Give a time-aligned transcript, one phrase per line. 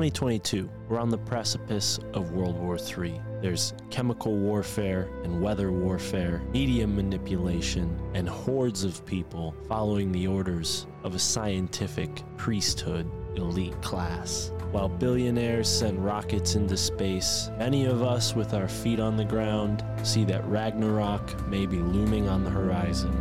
[0.00, 0.70] 2022.
[0.88, 3.20] We're on the precipice of World War III.
[3.42, 10.86] There's chemical warfare and weather warfare, media manipulation, and hordes of people following the orders
[11.04, 14.52] of a scientific priesthood elite class.
[14.70, 19.84] While billionaires send rockets into space, many of us with our feet on the ground
[20.02, 23.12] see that Ragnarok may be looming on the horizon.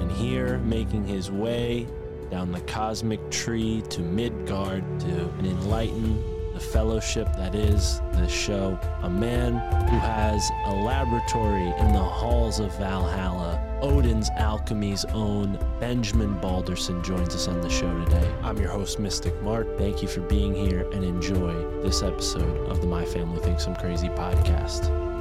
[0.00, 1.86] And here, making his way
[2.32, 8.78] down the cosmic tree to Midgard to enlighten the fellowship that is this show.
[9.02, 9.52] A man
[9.90, 13.60] who has a laboratory in the halls of Valhalla.
[13.82, 18.34] Odin's Alchemy's own Benjamin Balderson joins us on the show today.
[18.42, 19.76] I'm your host, Mystic Mark.
[19.76, 23.76] Thank you for being here and enjoy this episode of the My Family Thinks I'm
[23.76, 25.11] Crazy podcast.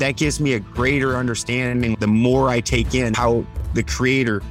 [0.00, 3.44] That gives me a greater understanding the more I take in how
[3.74, 4.42] the creator,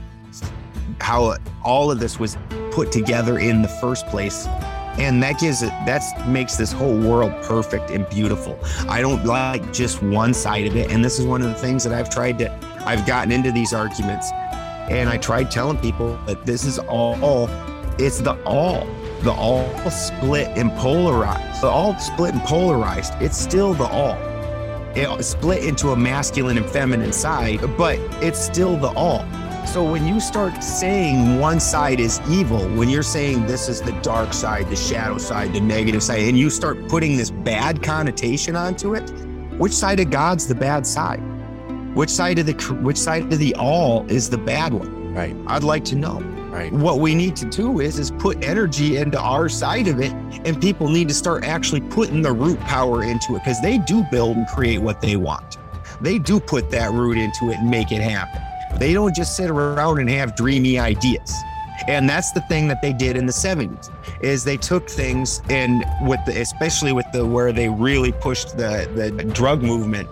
[1.01, 2.37] how all of this was
[2.71, 4.47] put together in the first place.
[4.97, 8.59] And that gives it, that makes this whole world perfect and beautiful.
[8.87, 10.91] I don't like just one side of it.
[10.91, 12.51] And this is one of the things that I've tried to,
[12.85, 17.47] I've gotten into these arguments and I tried telling people that this is all,
[17.97, 18.87] it's the all,
[19.21, 23.13] the all split and polarized, the all split and polarized.
[23.19, 24.28] It's still the all
[24.95, 29.25] it split into a masculine and feminine side, but it's still the all.
[29.65, 33.91] So when you start saying one side is evil, when you're saying this is the
[34.01, 38.55] dark side, the shadow side, the negative side, and you start putting this bad connotation
[38.55, 39.07] onto it,
[39.59, 41.21] which side of God's the bad side?
[41.95, 45.13] Which side of the which side of the all is the bad one?
[45.13, 46.19] Right, I'd like to know.
[46.49, 46.71] Right.
[46.71, 50.11] What we need to do is is put energy into our side of it,
[50.45, 54.03] and people need to start actually putting the root power into it because they do
[54.11, 55.57] build and create what they want.
[56.01, 58.41] They do put that root into it and make it happen.
[58.79, 61.33] They don't just sit around and have dreamy ideas.
[61.87, 63.89] And that's the thing that they did in the 70s
[64.21, 68.89] is they took things and with the especially with the where they really pushed the
[68.95, 70.09] the drug movement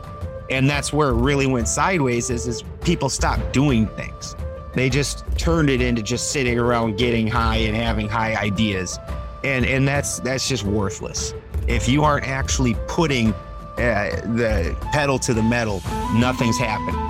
[0.50, 4.36] and that's where it really went sideways is is people stopped doing things
[4.78, 9.00] they just turned it into just sitting around getting high and having high ideas.
[9.44, 11.34] And and that's that's just worthless.
[11.68, 13.34] If you aren't actually putting
[13.78, 15.84] uh, the pedal to the metal
[16.16, 17.07] nothing's happening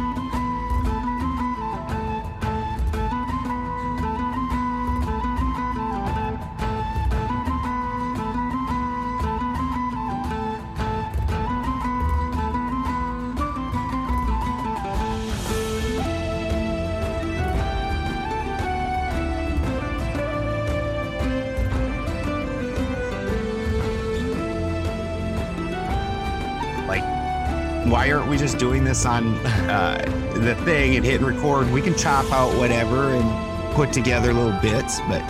[28.58, 29.36] doing this on
[29.70, 29.98] uh,
[30.36, 35.00] the thing and hitting record we can chop out whatever and put together little bits
[35.02, 35.22] but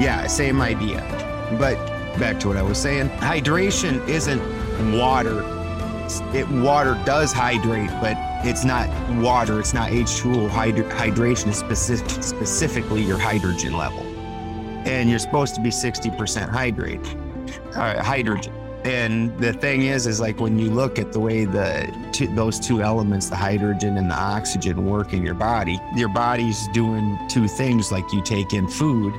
[0.00, 1.00] yeah same idea.
[1.58, 1.76] But
[2.18, 4.40] back to what i was saying hydration isn't
[4.96, 5.40] water.
[6.36, 8.88] It water does hydrate but it's not
[9.22, 14.02] water it's not h2o Hydr- hydration is specific, specifically your hydrogen level.
[14.84, 17.16] And you're supposed to be 60% hydrate
[17.74, 18.52] uh, hydrogen
[18.84, 21.92] And the thing is, is like when you look at the way the
[22.34, 27.18] those two elements, the hydrogen and the oxygen, work in your body, your body's doing
[27.28, 27.92] two things.
[27.92, 29.14] Like you take in food,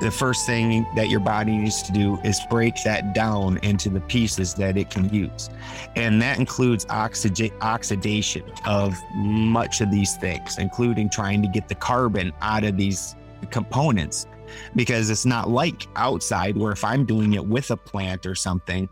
[0.00, 4.00] the first thing that your body needs to do is break that down into the
[4.00, 5.48] pieces that it can use.
[5.94, 11.76] And that includes oxygen, oxidation of much of these things, including trying to get the
[11.76, 13.14] carbon out of these
[13.50, 14.26] components.
[14.74, 18.88] Because it's not like outside where if I'm doing it with a plant or something,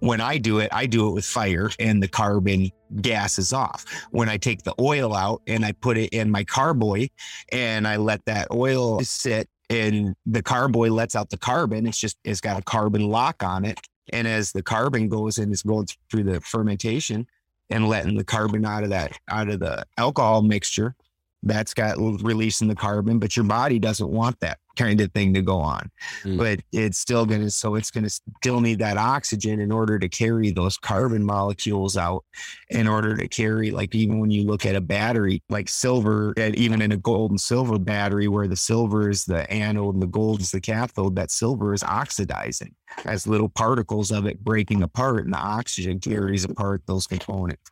[0.00, 2.70] when I do it, I do it with fire and the carbon
[3.00, 3.84] gas is off.
[4.10, 7.08] When I take the oil out and I put it in my carboy
[7.52, 12.18] and I let that oil sit and the carboy lets out the carbon, it's just,
[12.24, 13.78] it's got a carbon lock on it.
[14.12, 17.26] And as the carbon goes in, it's going through the fermentation
[17.68, 20.96] and letting the carbon out of that, out of the alcohol mixture,
[21.42, 25.42] that's got releasing the carbon, but your body doesn't want that kind of thing to
[25.42, 25.90] go on.
[26.22, 26.38] Mm.
[26.38, 29.98] But it's still going to, so it's going to still need that oxygen in order
[29.98, 32.24] to carry those carbon molecules out,
[32.68, 36.54] in order to carry, like, even when you look at a battery, like silver, and
[36.56, 40.06] even in a gold and silver battery, where the silver is the anode and the
[40.06, 45.24] gold is the cathode, that silver is oxidizing as little particles of it breaking apart,
[45.24, 47.70] and the oxygen carries apart those components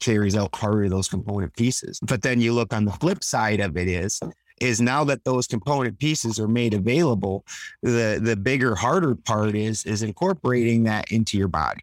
[0.00, 1.98] carries out part of those component pieces.
[2.02, 4.20] But then you look on the flip side of it is
[4.60, 7.44] is now that those component pieces are made available,
[7.82, 11.80] the the bigger harder part is is incorporating that into your body.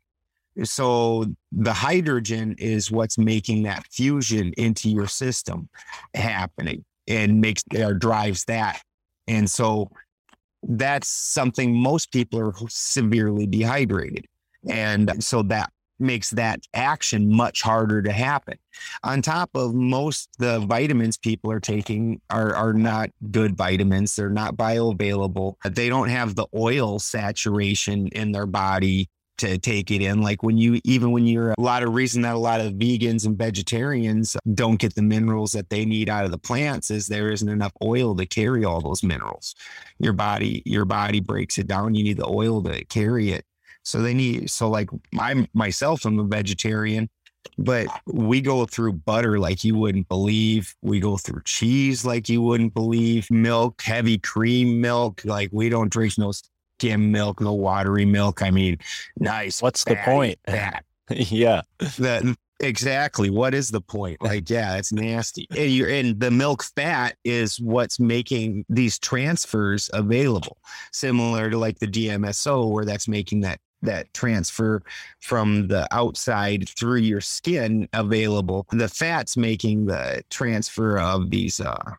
[0.63, 5.69] So the hydrogen is what's making that fusion into your system
[6.13, 8.81] happening and makes or drives that.
[9.27, 9.89] And so
[10.63, 14.25] that's something most people are severely dehydrated.
[14.67, 18.57] And so that makes that action much harder to happen.
[19.03, 24.15] On top of most the vitamins people are taking are are not good vitamins.
[24.15, 25.55] They're not bioavailable.
[25.65, 29.09] They don't have the oil saturation in their body
[29.39, 30.21] to take it in.
[30.21, 33.25] Like when you even when you're a lot of reason that a lot of vegans
[33.25, 37.31] and vegetarians don't get the minerals that they need out of the plants is there
[37.31, 39.55] isn't enough oil to carry all those minerals.
[39.97, 41.95] Your body your body breaks it down.
[41.95, 43.45] You need the oil to carry it.
[43.83, 47.09] So they need so like I myself I'm a vegetarian,
[47.57, 50.75] but we go through butter like you wouldn't believe.
[50.81, 53.29] We go through cheese like you wouldn't believe.
[53.31, 56.31] Milk, heavy cream milk, like we don't drink no
[56.79, 58.41] skim milk, no watery milk.
[58.41, 58.77] I mean,
[59.17, 59.61] nice.
[59.61, 60.39] What's the point?
[60.47, 60.85] fat.
[61.09, 61.61] yeah.
[61.97, 63.29] That exactly.
[63.29, 64.21] What is the point?
[64.21, 65.47] Like, yeah, it's nasty.
[65.51, 70.57] And you're and the milk fat is what's making these transfers available,
[70.91, 74.81] similar to like the DMSO, where that's making that that transfer
[75.19, 78.65] from the outside through your skin available.
[78.71, 81.93] The fat's making the transfer of these uh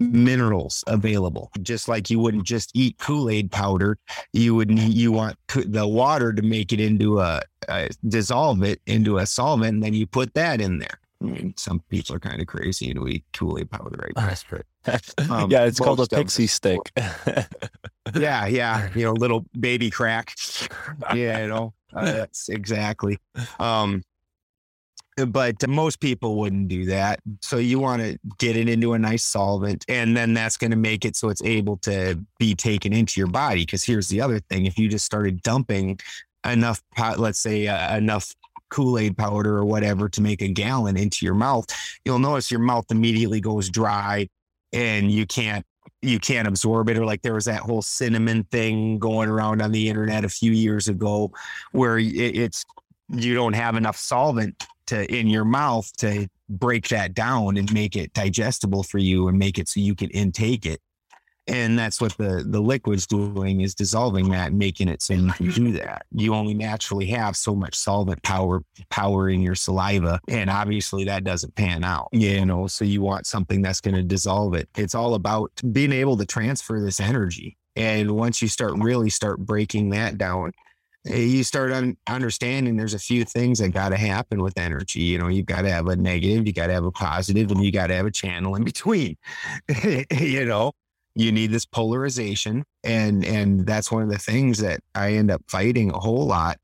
[0.00, 3.96] minerals available just like you wouldn't just eat kool-aid powder
[4.32, 9.18] you would you want the water to make it into a, a dissolve it into
[9.18, 12.40] a solvent and then you put that in there I mean, some people are kind
[12.40, 14.62] of crazy and we eat kool-aid powder right That's right.
[15.30, 16.78] Um, yeah, it's called a pixie stick.
[18.14, 20.34] yeah yeah you know little baby crack
[21.14, 23.18] yeah you know uh, that's exactly
[23.58, 24.02] um
[25.28, 29.24] but most people wouldn't do that so you want to get it into a nice
[29.24, 33.20] solvent and then that's going to make it so it's able to be taken into
[33.20, 35.98] your body because here's the other thing if you just started dumping
[36.44, 38.34] enough pot let's say uh, enough
[38.70, 41.66] kool-aid powder or whatever to make a gallon into your mouth
[42.04, 44.28] you'll notice your mouth immediately goes dry
[44.72, 45.64] and you can't
[46.04, 46.98] you can't absorb it.
[46.98, 50.52] Or like there was that whole cinnamon thing going around on the internet a few
[50.52, 51.32] years ago
[51.72, 52.64] where it, it's
[53.08, 57.96] you don't have enough solvent to in your mouth to break that down and make
[57.96, 60.80] it digestible for you and make it so you can intake it
[61.46, 65.64] and that's what the the liquid's doing is dissolving that making it so you can
[65.64, 66.06] do that.
[66.12, 71.24] You only naturally have so much solvent power power in your saliva and obviously that
[71.24, 72.66] doesn't pan out you know?
[72.66, 74.68] So you want something that's going to dissolve it.
[74.76, 77.56] It's all about being able to transfer this energy.
[77.76, 80.52] And once you start really start breaking that down
[81.06, 85.00] eh, you start un- understanding there's a few things that got to happen with energy
[85.00, 85.28] you know?
[85.28, 87.88] You got to have a negative you got to have a positive and you got
[87.88, 89.18] to have a channel in between
[90.10, 90.72] you know
[91.14, 95.42] you need this polarization and and that's one of the things that i end up
[95.48, 96.58] fighting a whole lot.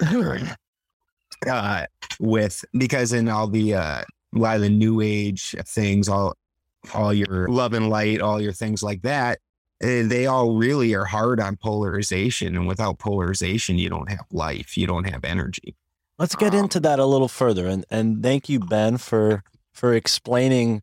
[1.48, 1.84] Uh
[2.20, 6.34] with because in all the uh a lot of the new age things all
[6.94, 9.40] all your love and light all your things like that
[9.82, 14.78] eh, they all really are hard on polarization and without polarization you don't have life
[14.78, 15.74] you don't have energy.
[16.18, 20.82] Let's get into that a little further, and and thank you, Ben, for for explaining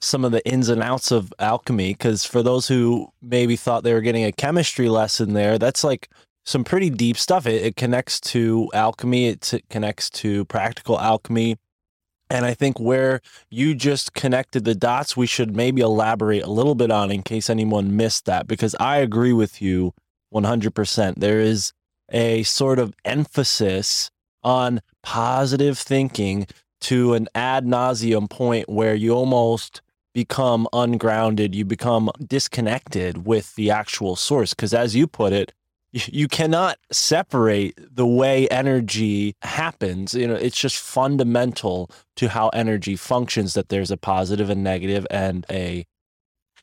[0.00, 1.92] some of the ins and outs of alchemy.
[1.92, 6.08] Because for those who maybe thought they were getting a chemistry lesson there, that's like
[6.44, 7.46] some pretty deep stuff.
[7.46, 11.56] It, it connects to alchemy, it t- connects to practical alchemy.
[12.30, 16.76] And I think where you just connected the dots, we should maybe elaborate a little
[16.76, 19.94] bit on in case anyone missed that, because I agree with you
[20.32, 21.16] 100%.
[21.16, 21.72] There is
[22.12, 24.10] a sort of emphasis
[24.44, 26.46] on positive thinking
[26.82, 33.70] to an ad nauseum point where you almost become ungrounded, you become disconnected with the
[33.70, 34.54] actual source.
[34.54, 35.52] Because as you put it,
[35.92, 42.94] you cannot separate the way energy happens you know it's just fundamental to how energy
[42.94, 45.84] functions that there's a positive and negative and a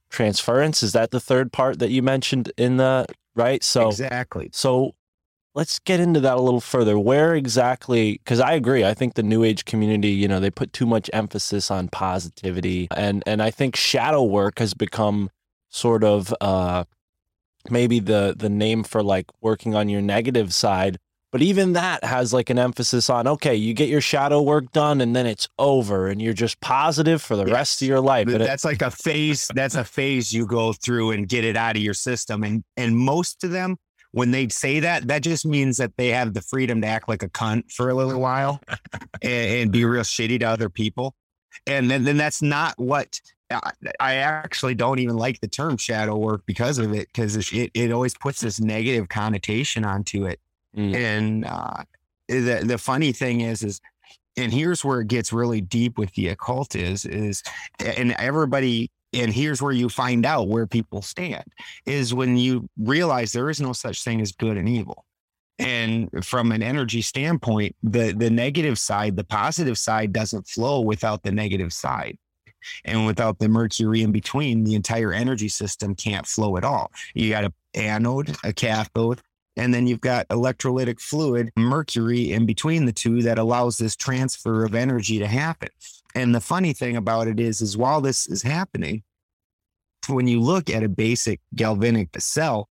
[0.10, 4.50] transference is that the third part that you mentioned in the right so exactly.
[4.54, 4.96] so
[5.58, 6.98] let's get into that a little further.
[7.00, 10.72] Where exactly because i agree i think the new age community you know they put
[10.72, 15.30] too much emphasis on positivity and and i think shadow work has become
[15.70, 16.84] sort of uh
[17.70, 20.98] maybe the the name for like working on your negative side
[21.32, 25.02] but even that has like an emphasis on okay you get your shadow work done
[25.02, 28.36] and then it's over and you're just positive for the rest of your life Th-
[28.36, 31.58] and it- that's like a phase that's a phase you go through and get it
[31.58, 33.76] out of your system and and most of them
[34.12, 37.24] when they say that that just means that they have the freedom to act like
[37.24, 38.62] a cunt for a little while
[39.22, 41.16] and, and be real shitty to other people
[41.66, 46.18] and then, then that's not what I, I actually don't even like the term shadow
[46.18, 50.40] work because of it because it, it always puts this negative connotation onto it
[50.76, 50.96] Mm.
[50.96, 51.84] and uh,
[52.28, 53.80] the the funny thing is is
[54.36, 57.42] and here's where it gets really deep with the occult is is
[57.80, 61.46] and everybody and here's where you find out where people stand
[61.86, 65.06] is when you realize there is no such thing as good and evil.
[65.60, 71.24] And from an energy standpoint the the negative side the positive side doesn't flow without
[71.24, 72.18] the negative side.
[72.84, 76.92] And without the mercury in between the entire energy system can't flow at all.
[77.14, 79.22] You got a anode a cathode
[79.58, 84.64] and then you've got electrolytic fluid, mercury in between the two that allows this transfer
[84.64, 85.70] of energy to happen.
[86.16, 89.04] And the funny thing about it is, is while this is happening,
[90.08, 92.70] when you look at a basic galvanic cell,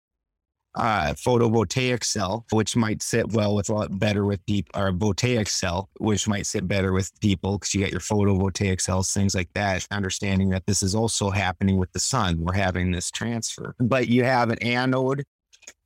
[0.74, 4.92] uh, photovoltaic cell, which might sit well with a lot better with people, or a
[4.92, 9.34] voltaic cell, which might sit better with people because you got your photovoltaic cells, things
[9.34, 9.86] like that.
[9.90, 13.74] Understanding that this is also happening with the sun, we're having this transfer.
[13.78, 15.24] But you have an anode,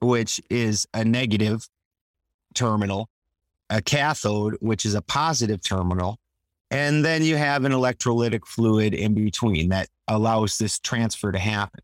[0.00, 1.68] which is a negative
[2.54, 3.08] terminal,
[3.68, 6.18] a cathode, which is a positive terminal,
[6.70, 11.80] and then you have an electrolytic fluid in between that allows this transfer to happen.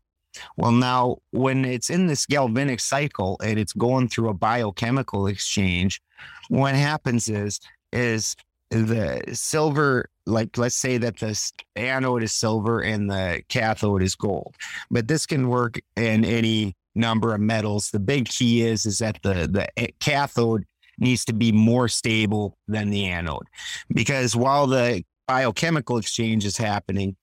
[0.55, 6.01] Well, now when it's in this galvanic cycle and it's going through a biochemical exchange,
[6.49, 7.59] what happens is
[7.91, 8.35] is
[8.69, 14.55] the silver, like let's say that the anode is silver and the cathode is gold,
[14.91, 17.91] but this can work in any number of metals.
[17.91, 20.65] The big key is is that the the cathode
[20.97, 23.47] needs to be more stable than the anode,
[23.93, 27.15] because while the biochemical exchange is happening,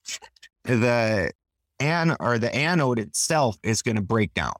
[0.63, 1.31] the
[1.79, 4.53] an or the anode itself is going to break down.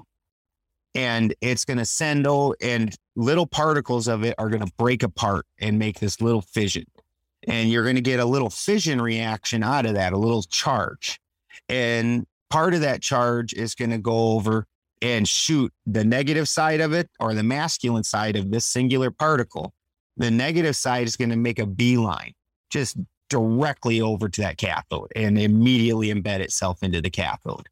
[0.93, 5.03] And it's going to send oh and little particles of it are going to break
[5.03, 6.85] apart and make this little fission.
[7.47, 11.19] And you're going to get a little fission reaction out of that a little charge.
[11.67, 14.65] And part of that charge is going to go over
[15.01, 19.73] and shoot the negative side of it or the masculine side of this singular particle
[20.17, 22.33] the negative side is going to make a beeline
[22.69, 22.97] just
[23.29, 27.67] directly over to that cathode and immediately embed itself into the cathode.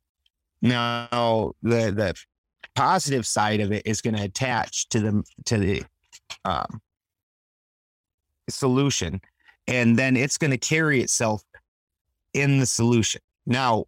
[0.62, 2.16] Now, the the
[2.76, 5.84] positive side of it is going to attach to the to the
[6.46, 6.82] um,
[8.50, 9.22] solution,
[9.68, 11.44] and then it's going to carry itself
[12.34, 13.22] in the solution.
[13.46, 13.86] Now,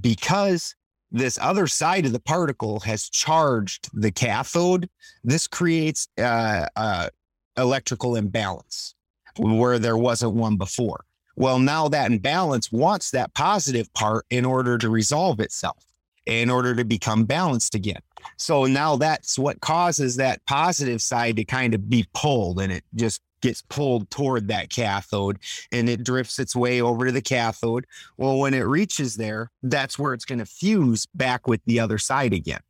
[0.00, 0.74] because
[1.10, 4.88] this other side of the particle has charged the cathode,
[5.24, 7.08] this creates uh, uh,
[7.56, 8.94] electrical imbalance
[9.38, 11.04] where there wasn't one before.
[11.36, 15.84] Well, now that imbalance wants that positive part in order to resolve itself,
[16.26, 18.00] in order to become balanced again.
[18.36, 22.84] So now that's what causes that positive side to kind of be pulled and it
[22.94, 25.38] just gets pulled toward that cathode
[25.72, 27.86] and it drifts its way over to the cathode.
[28.16, 31.98] Well, when it reaches there, that's where it's going to fuse back with the other
[31.98, 32.60] side again.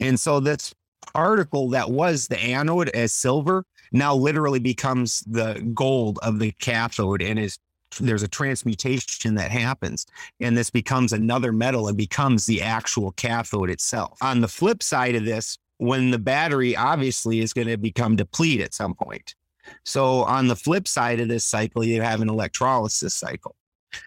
[0.00, 0.74] And so this
[1.14, 7.22] particle that was the anode as silver now literally becomes the gold of the cathode
[7.22, 7.58] and is
[8.00, 10.04] there's a transmutation that happens
[10.40, 14.18] and this becomes another metal and becomes the actual cathode itself.
[14.20, 18.64] On the flip side of this, when the battery obviously is going to become depleted
[18.64, 19.34] at some point.
[19.84, 23.54] So on the flip side of this cycle, you have an electrolysis cycle.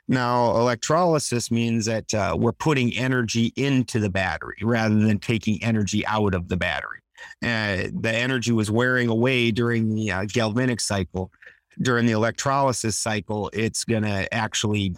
[0.08, 6.06] Now, electrolysis means that uh, we're putting energy into the battery rather than taking energy
[6.06, 7.00] out of the battery.
[7.44, 11.32] Uh, the energy was wearing away during the uh, galvanic cycle.
[11.82, 14.96] During the electrolysis cycle, it's going to actually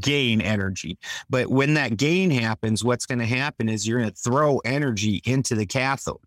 [0.00, 0.96] gain energy.
[1.28, 5.20] But when that gain happens, what's going to happen is you're going to throw energy
[5.24, 6.18] into the cathode.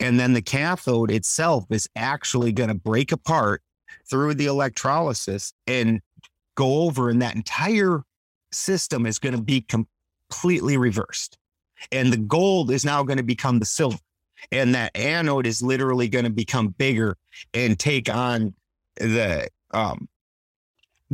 [0.00, 3.62] And then the cathode itself is actually going to break apart
[4.08, 6.00] through the electrolysis and
[6.54, 8.02] go over, and that entire
[8.52, 11.38] system is going to be completely reversed.
[11.92, 13.98] And the gold is now going to become the silver.
[14.52, 17.16] And that anode is literally going to become bigger
[17.54, 18.54] and take on
[18.96, 20.08] the um,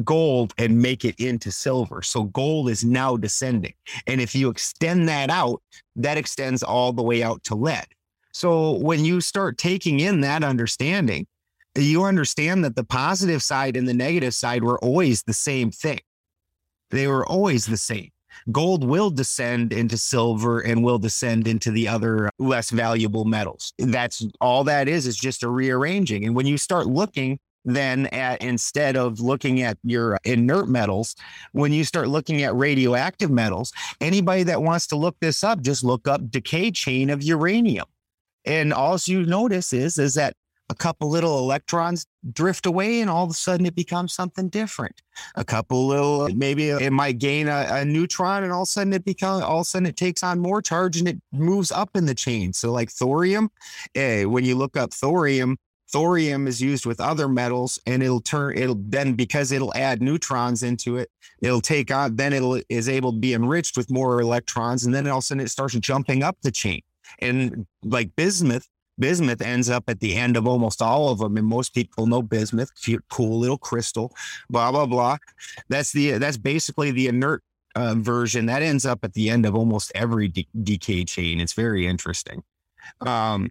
[0.04, 2.02] gold and make it into silver.
[2.02, 3.74] So gold is now descending.
[4.06, 5.62] And if you extend that out,
[5.96, 7.86] that extends all the way out to lead.
[8.32, 11.26] So when you start taking in that understanding,
[11.74, 16.00] you understand that the positive side and the negative side were always the same thing.
[16.90, 18.10] They were always the same.
[18.50, 23.72] Gold will descend into silver and will descend into the other less valuable metals.
[23.78, 26.24] That's all that is, is just a rearranging.
[26.24, 31.14] And when you start looking then at instead of looking at your inert metals,
[31.52, 35.84] when you start looking at radioactive metals, anybody that wants to look this up, just
[35.84, 37.86] look up decay chain of uranium.
[38.44, 40.34] And all you notice is, is that
[40.72, 45.02] a couple little electrons drift away and all of a sudden it becomes something different.
[45.34, 48.92] A couple little, maybe it might gain a, a, neutron and all of a sudden
[48.92, 51.90] it becomes, all of a sudden it takes on more charge and it moves up
[51.94, 52.52] in the chain.
[52.52, 53.50] So like thorium,
[53.94, 55.58] eh, when you look up thorium,
[55.92, 60.62] thorium is used with other metals and it'll turn it'll then because it'll add neutrons
[60.62, 61.10] into it
[61.42, 65.06] it'll take on then it'll is able to be enriched with more electrons and then
[65.06, 66.80] all of a sudden it starts jumping up the chain
[67.18, 71.46] and like bismuth bismuth ends up at the end of almost all of them and
[71.46, 74.14] most people know bismuth cute cool little crystal
[74.50, 75.16] blah blah blah
[75.68, 77.42] that's the that's basically the inert
[77.74, 81.54] uh, version that ends up at the end of almost every de- decay chain it's
[81.54, 82.42] very interesting
[83.00, 83.50] um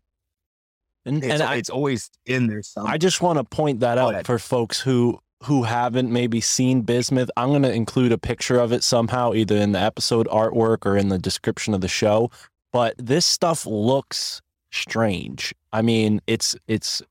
[1.05, 2.61] and, it's, and I, it's always in there.
[2.61, 2.93] Somewhere.
[2.93, 7.31] I just want to point that out for folks who who haven't maybe seen bismuth.
[7.35, 10.95] I'm going to include a picture of it somehow, either in the episode artwork or
[10.95, 12.29] in the description of the show.
[12.71, 15.53] But this stuff looks strange.
[15.73, 17.01] I mean, it's it's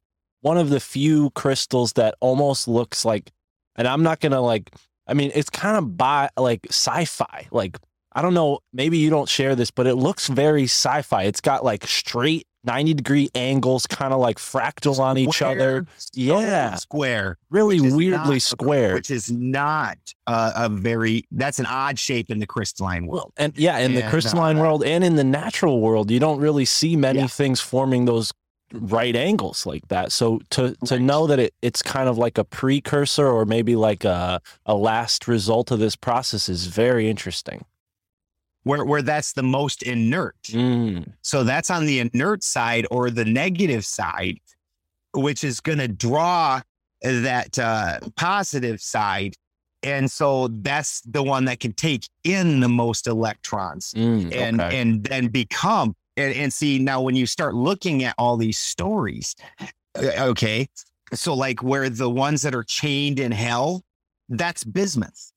[0.41, 3.31] one of the few crystals that almost looks like,
[3.77, 4.71] and I'm not gonna like.
[5.07, 7.49] I mean, it's kind of by like sci-fi.
[7.51, 7.79] Like
[8.13, 11.25] I don't know, maybe you don't share this, but it looks very sci-fi.
[11.25, 15.87] It's got like straight 90 degree angles, kind of like fractals on each Square, other.
[16.13, 18.95] Yeah, square, really weirdly not- square.
[18.95, 19.97] which is not
[20.27, 21.25] uh, a very.
[21.31, 23.33] That's an odd shape in the crystalline world.
[23.37, 26.65] And yeah, in the crystalline uh, world and in the natural world, you don't really
[26.67, 27.27] see many Yeah.
[27.29, 28.33] things forming those
[28.73, 30.13] right angles like that.
[30.13, 31.03] So to to Right.
[31.03, 35.27] know that it, it's kind of like a precursor or maybe like a a last
[35.27, 37.65] result of this process is very interesting.
[38.65, 40.37] Where where that's the most inert.
[40.45, 44.39] Mm, So that's on the inert side or the negative side,
[45.13, 46.61] which is going to draw
[47.03, 49.35] that uh, positive side.
[49.83, 54.79] And so that's the one that can take in the most electrons mm, and okay.
[54.79, 59.35] and then become and, and see now when you start looking at all these stories,
[59.99, 60.69] okay,
[61.15, 63.83] so like where the ones that are chained in hell,
[64.29, 65.33] that's bismuth.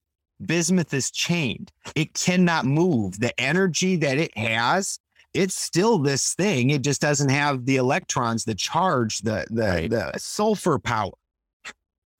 [0.47, 1.71] Bismuth is chained.
[1.95, 3.19] It cannot move.
[3.19, 4.99] The energy that it has,
[5.33, 6.69] it's still this thing.
[6.69, 9.89] It just doesn't have the electrons, the charge, the the Right.
[9.89, 11.11] the sulfur power.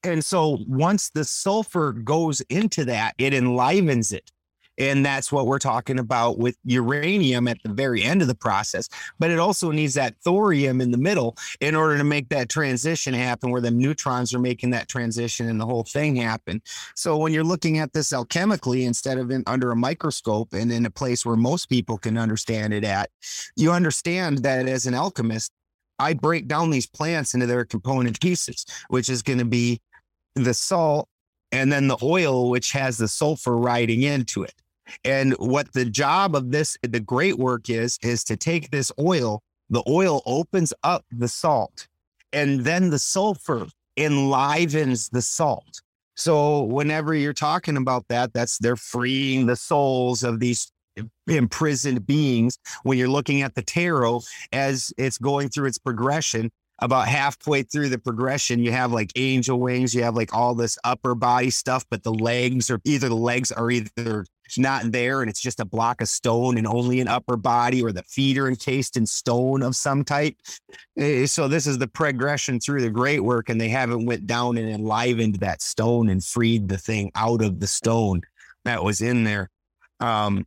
[0.04, 4.33] And so once the sulfur goes into that, it enlivens it.
[4.78, 8.90] And that's what we're talking about with uranium at the very end of the process.
[9.20, 13.14] But it also needs that thorium in the middle in order to make that transition
[13.14, 16.62] happen, where the neutrons are making that transition and the whole thing happen.
[16.96, 20.86] So when you're looking at this alchemically, instead of in, under a microscope and in
[20.86, 23.10] a place where most people can understand it at,
[23.56, 25.52] you understand that as an alchemist,
[26.00, 29.80] I break down these plants into their component pieces, which is going to be
[30.36, 31.08] the salt
[31.52, 34.56] and then the oil, which has the sulfur riding into it.
[35.04, 39.42] And what the job of this, the great work is, is to take this oil,
[39.70, 41.88] the oil opens up the salt,
[42.32, 43.68] and then the sulfur
[43.98, 45.82] enlivens the salt.
[46.16, 50.72] So whenever you're talking about that, that's they're freeing the souls of these
[51.28, 52.60] imprisoned beings.
[52.84, 57.90] When you're looking at the tarot as it's going through its progression, about halfway through
[57.90, 61.86] the progression, you have like angel wings, you have like all this upper body stuff,
[61.90, 64.26] but the legs are either the legs are either
[64.58, 67.92] not there and it's just a block of stone and only an upper body, or
[67.92, 70.36] the feet are encased in stone of some type.
[70.98, 74.58] Eh, So this is the progression through the great work, and they haven't went down
[74.58, 78.22] and enlivened that stone and freed the thing out of the stone
[78.66, 79.50] that was in there.
[80.00, 80.46] Um,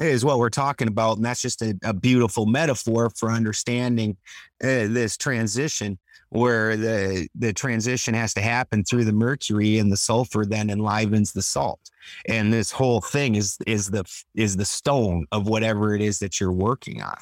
[0.00, 1.16] is what we're talking about.
[1.16, 4.16] And that's just a, a beautiful metaphor for understanding
[4.62, 5.98] uh, this transition
[6.30, 11.32] where the, the transition has to happen through the mercury and the sulfur then enlivens
[11.32, 11.80] the salt.
[12.28, 16.40] And this whole thing is, is the, is the stone of whatever it is that
[16.40, 17.16] you're working on.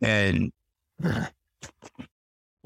[0.00, 0.52] And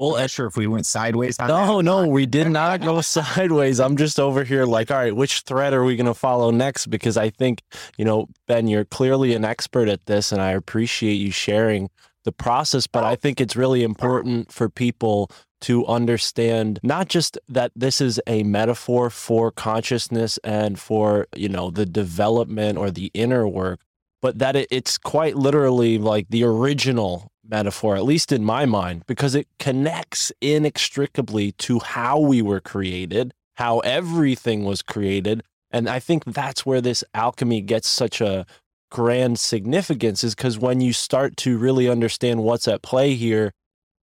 [0.01, 1.37] Well, sure if we went sideways.
[1.37, 1.83] No, that.
[1.83, 3.79] no, we did not go sideways.
[3.79, 6.87] I'm just over here like, all right, which thread are we going to follow next?
[6.87, 7.61] Because I think,
[7.99, 11.91] you know, Ben, you're clearly an expert at this, and I appreciate you sharing
[12.23, 12.87] the process.
[12.87, 15.29] But I think it's really important for people
[15.61, 21.69] to understand not just that this is a metaphor for consciousness and for, you know,
[21.69, 23.81] the development or the inner work,
[24.19, 29.03] but that it, it's quite literally like the original metaphor, at least in my mind,
[29.05, 35.43] because it connects inextricably to how we were created, how everything was created.
[35.69, 38.45] And I think that's where this alchemy gets such a
[38.89, 43.51] grand significance, is because when you start to really understand what's at play here,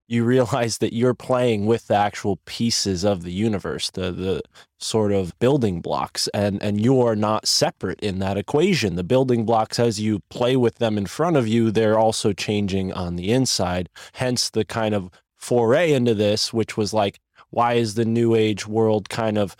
[0.09, 4.42] you realize that you're playing with the actual pieces of the universe, the the
[4.81, 8.97] sort of building blocks, and and you are not separate in that equation.
[8.97, 12.92] The building blocks, as you play with them in front of you, they're also changing
[12.92, 13.90] on the inside.
[14.14, 18.66] Hence the kind of foray into this, which was like, why is the new age
[18.66, 19.57] world kind of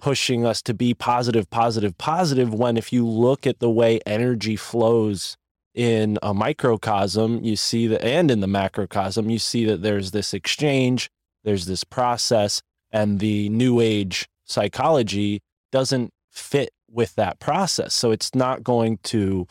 [0.00, 2.54] pushing us to be positive, positive, positive?
[2.54, 5.36] When if you look at the way energy flows
[5.74, 10.34] in a microcosm, you see that, and in the macrocosm, you see that there's this
[10.34, 11.10] exchange,
[11.44, 17.94] there's this process, and the new age psychology doesn't fit with that process.
[17.94, 19.46] So it's not going to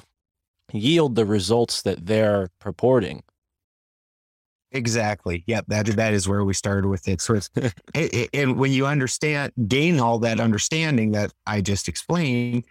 [0.73, 3.23] yield the results that they're purporting.
[4.71, 5.43] Exactly.
[5.47, 5.65] Yep.
[5.69, 7.21] That that is where we started with it.
[7.21, 11.87] So it's it, it- and when you understand, gain all that understanding that I just
[11.87, 12.65] explained,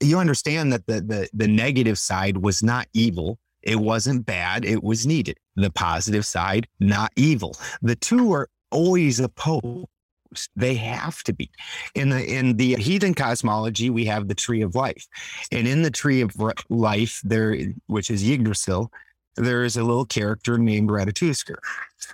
[0.00, 3.38] you understand that the the the negative side was not evil.
[3.62, 4.64] It wasn't bad.
[4.64, 5.38] It was needed.
[5.56, 7.56] The positive side, not evil.
[7.82, 9.88] The two are always opposed.
[10.54, 11.50] They have to be.
[11.94, 15.06] In the in the heathen cosmology, we have the tree of life,
[15.50, 16.32] and in the tree of
[16.68, 17.56] life, there,
[17.86, 18.92] which is Yggdrasil,
[19.36, 21.56] there is a little character named Ratatoskr.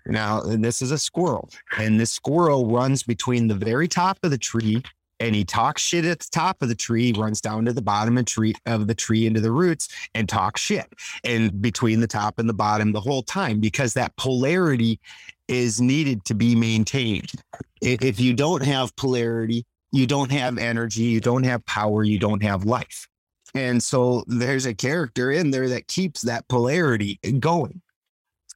[0.06, 4.38] Now, this is a squirrel, and this squirrel runs between the very top of the
[4.38, 4.82] tree,
[5.24, 8.18] and he talks shit at the top of the tree, runs down to the bottom
[8.18, 10.86] of, tree, of the tree into the roots, and talks shit,
[11.24, 15.00] and between the top and the bottom the whole time, because that polarity
[15.48, 17.32] is needed to be maintained.
[17.80, 22.42] If you don't have polarity, you don't have energy, you don't have power, you don't
[22.42, 23.08] have life.
[23.54, 27.80] And so there's a character in there that keeps that polarity going.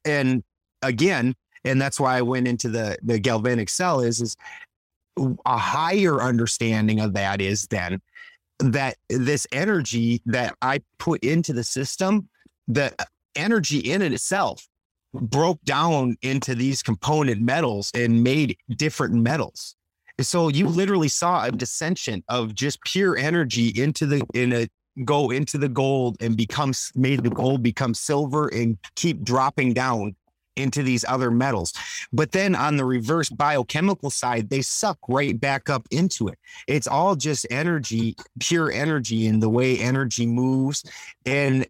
[0.05, 0.43] And
[0.83, 4.37] again, and that's why I went into the the galvanic cell is is
[5.45, 8.01] a higher understanding of that is then
[8.59, 12.29] that this energy that I put into the system,
[12.67, 12.95] the
[13.37, 14.67] energy in it itself
[15.15, 19.75] broke down into these component metals and made different metals.
[20.21, 24.69] So you literally saw a dissension of just pure energy into the in a
[25.05, 30.17] go into the gold and becomes made the gold become silver and keep dropping down
[30.59, 31.73] into these other metals.
[32.13, 36.39] But then on the reverse biochemical side, they suck right back up into it.
[36.67, 40.85] It's all just energy, pure energy, and the way energy moves.
[41.25, 41.67] And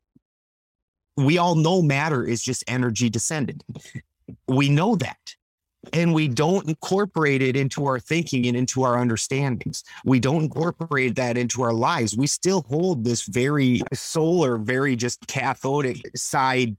[1.17, 3.63] we all know matter is just energy descended.
[4.47, 5.19] We know that.
[5.93, 9.85] And we don't incorporate it into our thinking and into our understandings.
[10.05, 12.17] We don't incorporate that into our lives.
[12.17, 16.77] We still hold this very solar, very just cathodic side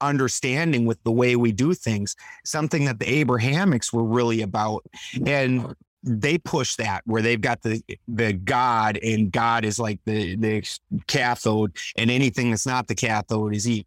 [0.00, 4.84] understanding with the way we do things, something that the Abrahamics were really about.
[5.26, 10.36] And they push that where they've got the the God and God is like the
[10.36, 10.64] the
[11.06, 13.86] cathode and anything that's not the cathode is evil.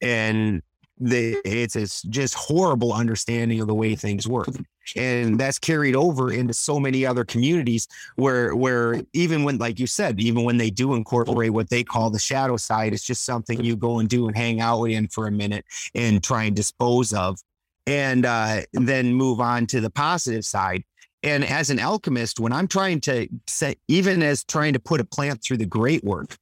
[0.00, 0.62] And
[0.98, 4.48] the it's it's just horrible understanding of the way things work.
[4.96, 9.86] And that's carried over into so many other communities where where even when like you
[9.86, 13.62] said, even when they do incorporate what they call the shadow side, it's just something
[13.64, 17.12] you go and do and hang out in for a minute and try and dispose
[17.12, 17.38] of
[17.86, 20.84] and uh, then move on to the positive side.
[21.22, 25.04] And as an alchemist, when I'm trying to say, even as trying to put a
[25.04, 26.36] plant through the great work,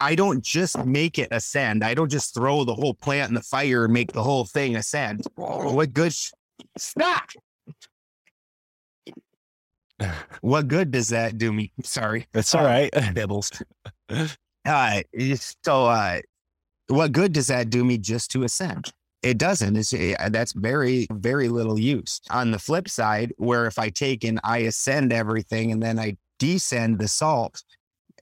[0.00, 1.84] I don't just make it ascend.
[1.84, 4.76] I don't just throw the whole plant in the fire and make the whole thing
[4.76, 5.26] ascend.
[5.36, 6.12] What good?
[6.62, 7.28] Sh- Stop.
[10.40, 11.72] What good does that do me?
[11.82, 12.26] Sorry.
[12.32, 12.90] That's all right.
[13.14, 13.50] Bibbles.
[14.64, 15.02] Uh,
[15.64, 16.20] so, uh,
[16.88, 18.92] what good does that do me just to ascend?
[19.22, 19.76] It doesn't.
[19.76, 22.20] It's, uh, that's very, very little use.
[22.30, 26.16] On the flip side, where if I take and I ascend everything and then I
[26.38, 27.62] descend the salt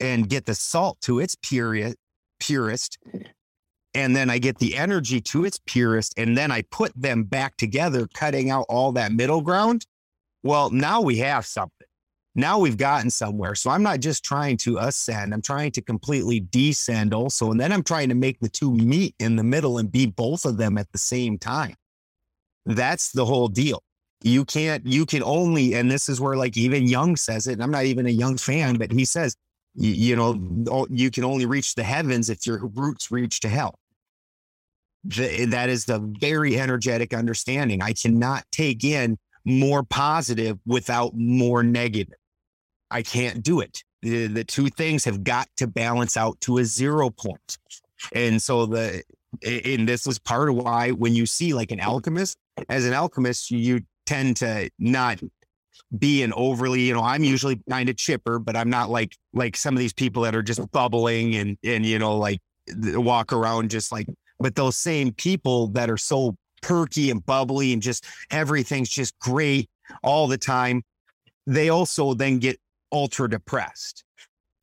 [0.00, 1.94] and get the salt to its pure
[2.38, 2.98] purest
[3.94, 7.56] and then I get the energy to its purest, and then I put them back
[7.56, 9.86] together, cutting out all that middle ground.
[10.42, 11.86] Well, now we have something.
[12.34, 13.56] Now we've gotten somewhere.
[13.56, 17.50] So I'm not just trying to ascend, I'm trying to completely descend also.
[17.50, 20.44] And then I'm trying to make the two meet in the middle and be both
[20.44, 21.74] of them at the same time.
[22.66, 23.82] That's the whole deal.
[24.22, 27.62] You can't, you can only, and this is where like even Jung says it, and
[27.62, 29.34] I'm not even a Jung fan, but he says,
[29.74, 33.78] you, you know, you can only reach the heavens if your roots reach to hell
[35.04, 37.82] the, eh, that is the very energetic understanding.
[37.82, 42.18] I cannot take in more positive without more negative.
[42.90, 43.82] I can't do it.
[44.02, 47.58] The, the two things have got to balance out to a zero point.
[48.14, 49.02] And so the
[49.42, 52.36] eh, and this is part of why when you see like an alchemist,
[52.68, 55.20] as an alchemist, you tend to not
[55.98, 59.56] be an overly, you know, I'm usually kind of chipper, but I'm not like like
[59.56, 62.40] some of these people that are just bubbling and and you know like
[62.76, 64.06] walk around just like
[64.40, 69.68] but those same people that are so perky and bubbly and just everything's just great
[70.02, 70.82] all the time,
[71.46, 72.58] they also then get
[72.92, 74.04] ultra depressed,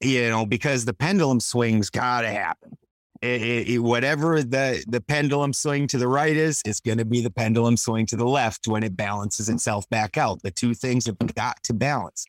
[0.02, 2.78] you know, because the pendulum swings got to happen.
[3.22, 7.06] It, it, it, whatever the the pendulum swing to the right is, it's going to
[7.06, 10.42] be the pendulum swing to the left when it balances itself back out.
[10.44, 12.26] The two things have got to balance.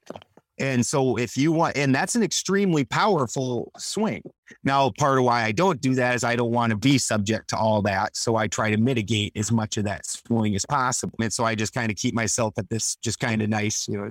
[0.60, 4.22] And so if you want, and that's an extremely powerful swing.
[4.64, 7.48] Now, part of why I don't do that is I don't want to be subject
[7.50, 8.16] to all that.
[8.16, 11.14] So I try to mitigate as much of that swing as possible.
[11.20, 13.98] And so I just kind of keep myself at this just kind of nice, you
[13.98, 14.08] know,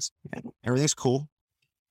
[0.64, 1.28] everything's cool.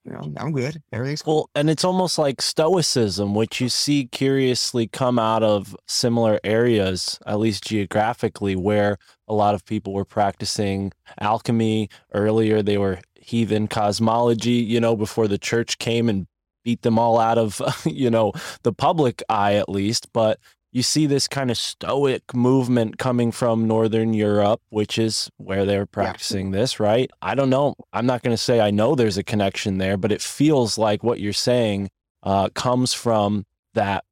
[0.07, 0.81] You know, I'm good.
[0.93, 1.35] Everything's cool.
[1.35, 7.19] Well, and it's almost like stoicism, which you see curiously come out of similar areas,
[7.27, 12.63] at least geographically, where a lot of people were practicing alchemy earlier.
[12.63, 16.29] They were heathen cosmology, you know, before the church came and
[16.63, 20.13] beat them all out of, you know, the public eye at least.
[20.13, 20.39] But
[20.77, 25.87] you see this kind of stoic movement coming from Northern Europe, which is where they're
[25.87, 26.61] practicing yeah.
[26.61, 27.11] this, right?
[27.23, 27.77] I don't know.
[27.95, 31.03] I'm not going to say I know there's a connection there, but it feels like
[31.03, 31.89] what you're saying
[32.25, 34.05] uh, comes from that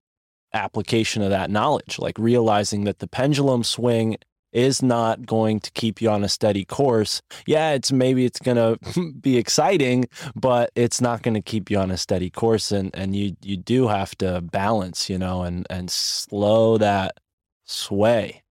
[0.55, 4.17] application of that knowledge, like realizing that the pendulum swing
[4.55, 7.21] is not going to keep you on a steady course.
[7.47, 8.57] Yeah, it's maybe it's going
[8.95, 12.91] to be exciting, but it's not going to keep you on a steady course and
[12.95, 17.19] and you you do have to balance, you know, and and slow that
[17.65, 18.43] sway.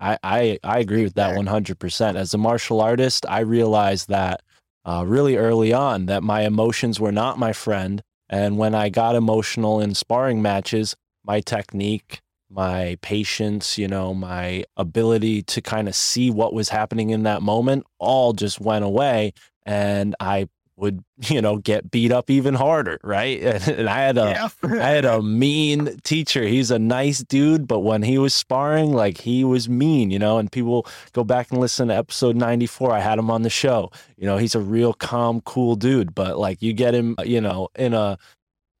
[0.00, 2.16] I I I agree with that 100%.
[2.16, 4.42] As a martial artist, I realized that
[4.84, 9.16] uh, really early on that my emotions were not my friend and when I got
[9.16, 10.94] emotional in sparring matches,
[11.24, 17.10] my technique my patience, you know, my ability to kind of see what was happening
[17.10, 19.32] in that moment all just went away.
[19.64, 23.40] And I would, you know, get beat up even harder, right?
[23.70, 24.48] And I had a, yeah.
[24.82, 26.42] I had a mean teacher.
[26.42, 30.38] He's a nice dude, but when he was sparring, like he was mean, you know.
[30.38, 32.92] And people go back and listen to episode ninety four.
[32.92, 33.92] I had him on the show.
[34.16, 36.14] You know, he's a real calm, cool dude.
[36.14, 38.18] But like you get him, you know, in a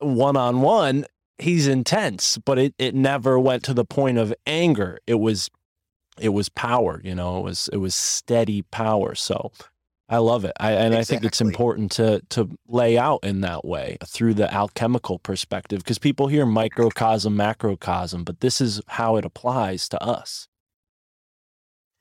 [0.00, 1.06] one on one,
[1.40, 4.98] he's intense, but it it never went to the point of anger.
[5.06, 5.50] It was
[6.18, 9.14] it was power, you know, it was it was steady power.
[9.14, 9.52] So
[10.08, 10.52] I love it.
[10.58, 10.98] I, and exactly.
[10.98, 15.78] I think it's important to to lay out in that way through the alchemical perspective
[15.80, 20.48] because people hear microcosm, macrocosm, but this is how it applies to us.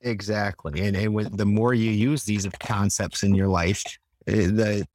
[0.01, 0.81] Exactly.
[0.81, 3.83] And, and with, the more you use these concepts in your life,
[4.27, 4.87] eh, the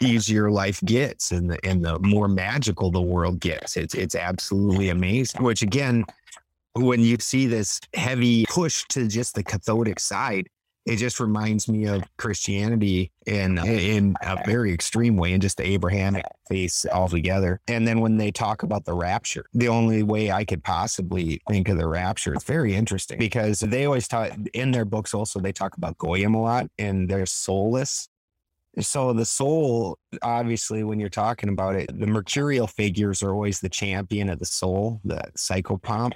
[0.00, 3.76] easier life gets and the and the more magical the world gets.
[3.76, 5.42] It's it's absolutely amazing.
[5.42, 6.04] Which again,
[6.74, 10.48] when you see this heavy push to just the cathodic side,
[10.86, 15.66] it just reminds me of Christianity in in a very extreme way, and just the
[15.66, 17.60] Abrahamic faith altogether.
[17.66, 21.68] And then when they talk about the rapture, the only way I could possibly think
[21.68, 25.12] of the rapture, it's very interesting because they always talk in their books.
[25.12, 28.08] Also, they talk about goyim a lot, and they're soulless
[28.80, 33.68] so the soul, obviously, when you're talking about it, the mercurial figures are always the
[33.68, 36.12] champion of the soul, the psychopomp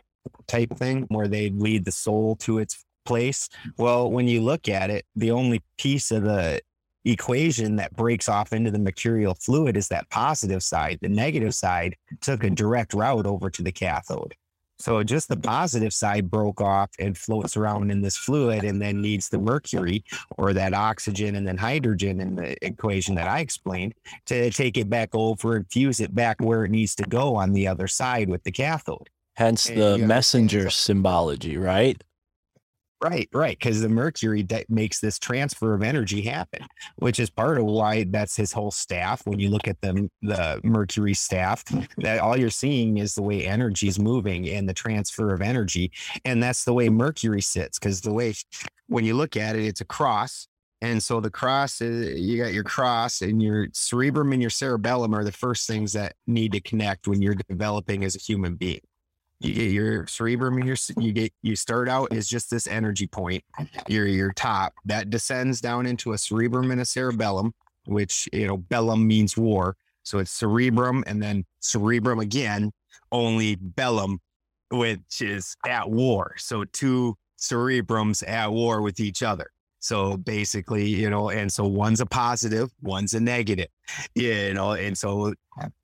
[0.47, 3.49] type thing, where they lead the soul to its place.
[3.79, 6.61] Well, when you look at it, the only piece of the
[7.05, 10.99] equation that breaks off into the mercurial fluid is that positive side.
[11.01, 14.35] The negative side took a direct route over to the cathode.
[14.81, 19.03] So just the positive side broke off and floats around in this fluid and then
[19.03, 20.05] needs the mercury
[20.39, 23.95] or that oxygen and then hydrogen in the equation that I explained
[24.27, 27.53] to take it back over and fuse it back where it needs to go on
[27.53, 29.11] the other side with the cathode.
[29.37, 32.03] Hence the messenger symbology, right?
[33.03, 33.59] Right, right.
[33.59, 38.05] Because the mercury that makes this transfer of energy happen, which is part of why
[38.05, 39.23] that's his whole staff.
[39.27, 41.65] When you look at the the mercury staff,
[41.97, 45.93] that all you're seeing is the way energy is moving and the transfer of energy,
[46.27, 47.79] and that's the way mercury sits.
[47.79, 48.35] Because the way
[48.89, 50.47] when you look at it, it's a cross,
[50.83, 55.15] and so the cross is you got your cross and your cerebrum and your cerebellum
[55.15, 58.81] are the first things that need to connect when you're developing as a human being
[59.41, 63.43] you get your cerebrum your you get you start out as just this energy point
[63.89, 67.53] your your top that descends down into a cerebrum and a cerebellum
[67.87, 69.77] which you know bellum means war.
[70.03, 72.73] So it's cerebrum and then cerebrum again
[73.13, 74.21] only bellum
[74.71, 76.35] which is at war.
[76.39, 79.51] So two cerebrums at war with each other.
[79.81, 83.69] So basically you know and so one's a positive one's a negative
[84.15, 85.35] you know and so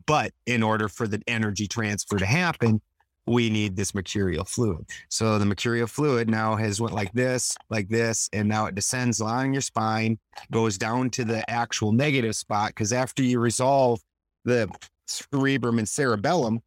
[0.06, 2.80] but in order for the energy transfer to happen
[3.26, 4.86] we need this mercurial fluid.
[5.08, 9.20] So the mercurial fluid now has went like this, like this, and now it descends
[9.20, 10.18] along your spine,
[10.52, 12.70] goes down to the actual negative spot.
[12.70, 14.00] Because after you resolve
[14.44, 14.68] the
[15.06, 16.60] cerebrum and cerebellum,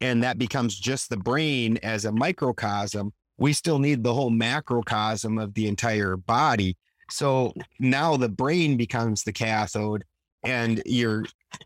[0.00, 5.38] and that becomes just the brain as a microcosm, we still need the whole macrocosm
[5.38, 6.76] of the entire body.
[7.10, 10.04] So now the brain becomes the cathode,
[10.42, 11.24] and your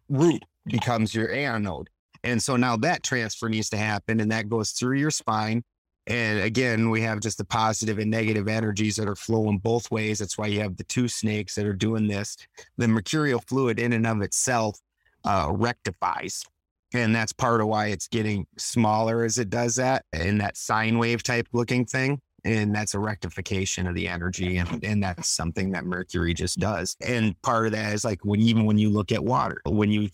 [0.09, 1.89] root becomes your anode.
[2.25, 5.63] And so now that transfer needs to happen and that goes through your spine.
[6.07, 10.19] And again, we have just the positive and negative energies that are flowing both ways.
[10.19, 12.37] That's why you have the two snakes that are doing this.
[12.79, 14.81] The mercurial fluid, in and of itself,
[15.25, 16.45] uh, rectifies.
[16.93, 20.99] And that's part of why it's getting smaller as it does that in that sine
[20.99, 22.21] wave type looking thing.
[22.45, 24.57] And that's a rectification of the energy.
[24.57, 26.97] And, and that's something that Mercury just does.
[27.01, 30.09] And part of that is like when even when you look at water, when you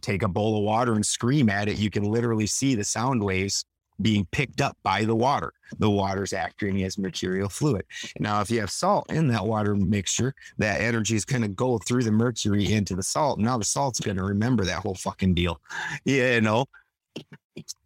[0.00, 3.22] take a bowl of water and scream at it, you can literally see the sound
[3.22, 3.64] waves
[4.02, 5.52] being picked up by the water.
[5.78, 7.84] The water's acting as mercurial fluid.
[8.18, 11.78] Now, if you have salt in that water mixture, that energy is going to go
[11.78, 13.38] through the mercury into the salt.
[13.38, 15.60] Now the salt's going to remember that whole fucking deal.
[16.04, 16.66] Yeah, You know,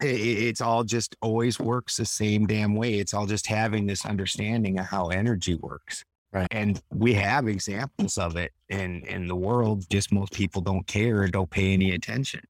[0.00, 2.94] it's all just always works the same damn way.
[2.94, 6.04] It's all just having this understanding of how energy works.
[6.35, 6.49] Right.
[6.51, 9.87] And we have examples of it in in the world.
[9.90, 12.40] Just most people don't care or don't pay any attention.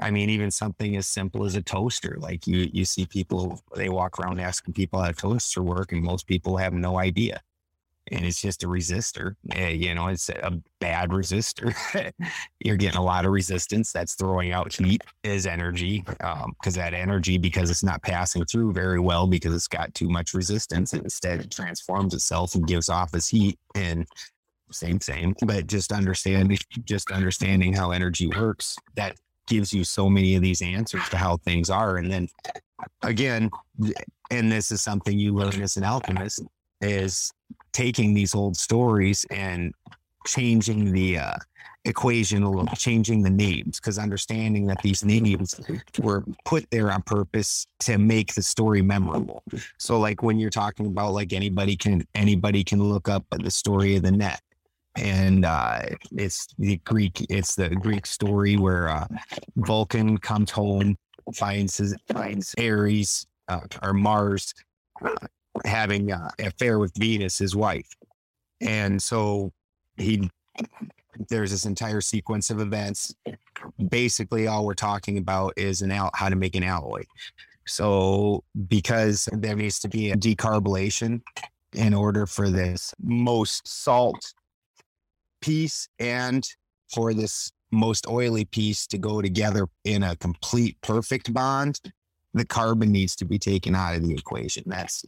[0.00, 2.18] I mean, even something as simple as a toaster.
[2.20, 6.02] Like you you see people they walk around asking people how a toaster work, and
[6.02, 7.40] most people have no idea
[8.10, 9.36] and it's just a resistor.
[9.56, 11.74] Uh, you know, it's a bad resistor.
[12.60, 16.94] You're getting a lot of resistance that's throwing out heat as energy because um, that
[16.94, 21.40] energy, because it's not passing through very well because it's got too much resistance, instead
[21.40, 23.58] it transforms itself and gives off as heat.
[23.74, 24.06] And
[24.72, 25.34] same, same.
[25.46, 30.62] But just understanding, just understanding how energy works, that gives you so many of these
[30.62, 31.96] answers to how things are.
[31.96, 32.28] And then
[33.02, 33.50] again,
[34.30, 36.42] and this is something you learn as an alchemist
[36.80, 37.32] is
[37.72, 39.74] taking these old stories and
[40.26, 41.36] changing the uh,
[41.84, 45.60] equation a little, changing the names, because understanding that these names
[45.98, 49.42] were put there on purpose to make the story memorable.
[49.78, 53.96] So, like when you're talking about like anybody can anybody can look up the story
[53.96, 54.40] of the net,
[54.96, 55.80] and uh,
[56.12, 59.06] it's the Greek it's the Greek story where uh,
[59.56, 60.96] Vulcan comes home,
[61.34, 64.54] finds his, finds Ares uh, or Mars
[65.04, 65.14] uh,
[65.64, 67.88] having an affair with Venus, his wife.
[68.60, 69.52] And so
[69.96, 70.30] he,
[71.28, 73.14] there's this entire sequence of events.
[73.88, 77.02] Basically, all we're talking about is an out how to make an alloy.
[77.66, 81.22] So because there needs to be a decarbylation
[81.74, 84.34] in order for this most salt
[85.40, 86.46] piece and
[86.92, 91.80] for this most oily piece to go together in a complete perfect bond
[92.34, 94.64] the carbon needs to be taken out of the equation.
[94.66, 95.04] That's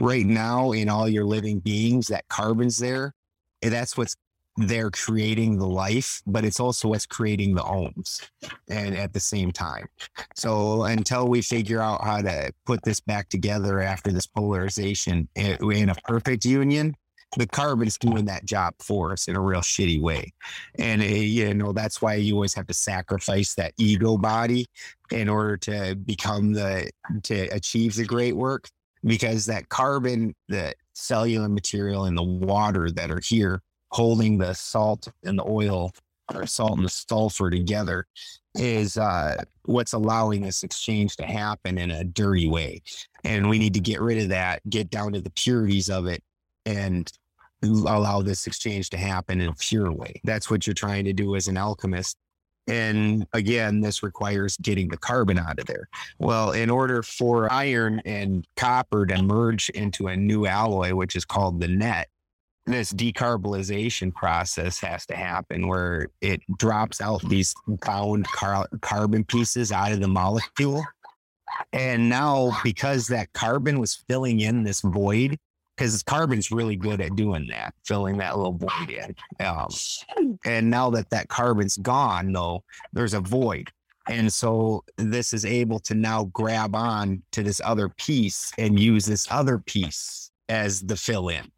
[0.00, 3.14] right now in all your living beings, that carbon's there.
[3.62, 4.16] That's what's
[4.60, 8.28] they're creating the life, but it's also what's creating the ohms
[8.68, 9.86] and at the same time.
[10.34, 15.88] So until we figure out how to put this back together after this polarization in
[15.88, 16.96] a perfect union,
[17.36, 20.32] the carbon's doing that job for us in a real shitty way.
[20.78, 24.66] And, uh, you know, that's why you always have to sacrifice that ego body
[25.10, 26.90] in order to become the,
[27.24, 28.68] to achieve the great work,
[29.04, 33.60] because that carbon, the cellular material and the water that are here
[33.90, 35.92] holding the salt and the oil
[36.34, 38.06] or salt and the sulfur together
[38.54, 42.82] is uh, what's allowing this exchange to happen in a dirty way.
[43.24, 46.22] And we need to get rid of that, get down to the purities of it,
[46.76, 47.10] and
[47.62, 50.20] allow this exchange to happen in a pure way.
[50.24, 52.16] That's what you're trying to do as an alchemist
[52.68, 55.88] And again, this requires getting the carbon out of there.
[56.18, 61.24] Well, in order for iron and copper to merge into a new alloy, which is
[61.24, 62.08] called the net,
[62.66, 69.72] this decarbonization process has to happen where it drops out these bound car- carbon pieces
[69.72, 70.84] out of the molecule.
[71.72, 75.38] And now, because that carbon was filling in this void,
[75.78, 79.14] because carbon's really good at doing that, filling that little void in.
[79.46, 79.68] Um,
[80.44, 83.70] and now that that carbon's gone, though, there's a void.
[84.08, 89.06] And so this is able to now grab on to this other piece and use
[89.06, 91.48] this other piece as the fill in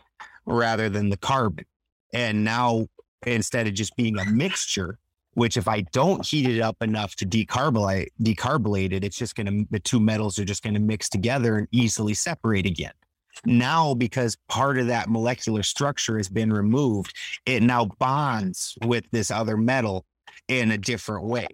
[0.44, 1.64] rather than the carbon.
[2.12, 2.88] And now
[3.26, 4.98] instead of just being a mixture,
[5.34, 9.62] which if I don't heat it up enough to decarbonate decarbonate it, it's just gonna
[9.70, 12.92] the two metals are just gonna mix together and easily separate again.
[13.44, 17.14] Now, because part of that molecular structure has been removed,
[17.46, 20.04] it now bonds with this other metal
[20.48, 21.46] in a different way.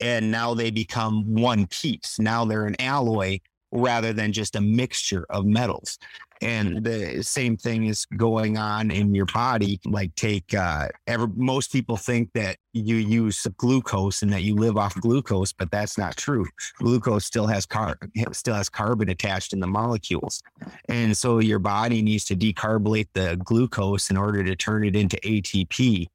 [0.00, 2.18] And now they become one piece.
[2.18, 3.40] Now they're an alloy
[3.72, 5.98] rather than just a mixture of metals.
[6.40, 9.80] And the same thing is going on in your body.
[9.84, 14.76] Like take uh ever most people think that you use glucose and that you live
[14.76, 16.46] off glucose, but that's not true.
[16.78, 17.98] Glucose still has car
[18.32, 20.42] still has carbon attached in the molecules.
[20.88, 25.16] And so your body needs to decarbonate the glucose in order to turn it into
[25.18, 26.06] ATP.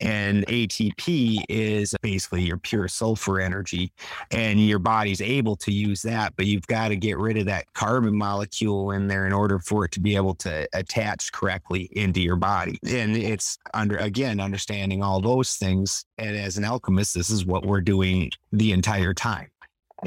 [0.00, 3.92] And ATP is basically your pure sulfur energy,
[4.30, 7.72] and your body's able to use that, but you've got to get rid of that
[7.74, 12.20] carbon molecule in there in order for it to be able to attach correctly into
[12.20, 12.78] your body.
[12.86, 16.04] And it's under, again, understanding all those things.
[16.18, 19.50] And as an alchemist, this is what we're doing the entire time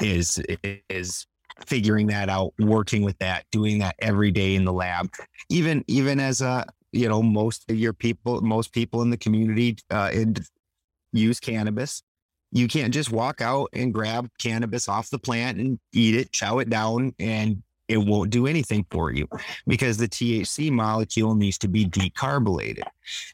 [0.02, 0.42] is,
[0.90, 1.26] is
[1.66, 5.10] figuring that out, working with that, doing that every day in the lab.
[5.50, 9.78] Even even as a you know most of your people most people in the community
[9.90, 10.12] uh
[11.14, 12.04] use cannabis.
[12.52, 16.60] You can't just walk out and grab cannabis off the plant and eat it chow
[16.60, 19.28] it down and it won't do anything for you
[19.66, 22.84] because the THC molecule needs to be decarbonated.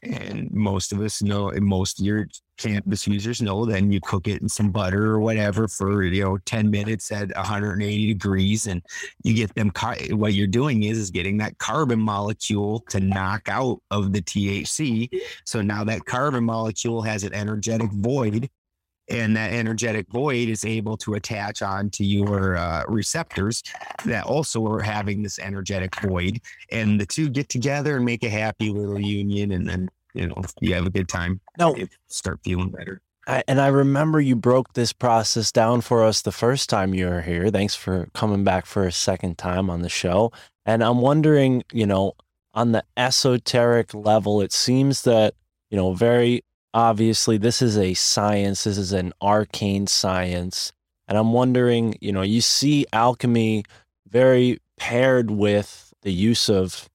[0.02, 4.40] And most of us know, and most your cannabis users know, then you cook it
[4.40, 8.80] in some butter or whatever for, you know, 10 minutes at 180 degrees and
[9.24, 9.72] you get them.
[10.10, 15.08] What you're doing is, is getting that carbon molecule to knock out of the THC.
[15.44, 18.48] So now that carbon molecule has an energetic void
[19.08, 23.62] and that energetic void is able to attach onto your uh, receptors
[24.04, 26.40] that also are having this energetic void
[26.72, 30.42] and the two get together and make a happy little union and then you know
[30.60, 34.36] you have a good time No, you start feeling better I, and I remember you
[34.36, 37.50] broke this process down for us the first time you were here.
[37.50, 40.30] Thanks for coming back for a second time on the show.
[40.66, 42.12] And I'm wondering, you know,
[42.52, 45.34] on the esoteric level, it seems that,
[45.70, 46.44] you know, very
[46.74, 50.72] obviously this is a science, this is an arcane science.
[51.06, 53.64] And I'm wondering, you know, you see alchemy
[54.08, 56.88] very paired with the use of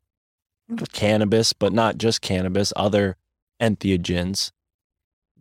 [0.69, 0.83] mm-hmm.
[0.91, 3.15] cannabis, but not just cannabis, other
[3.61, 4.51] entheogens.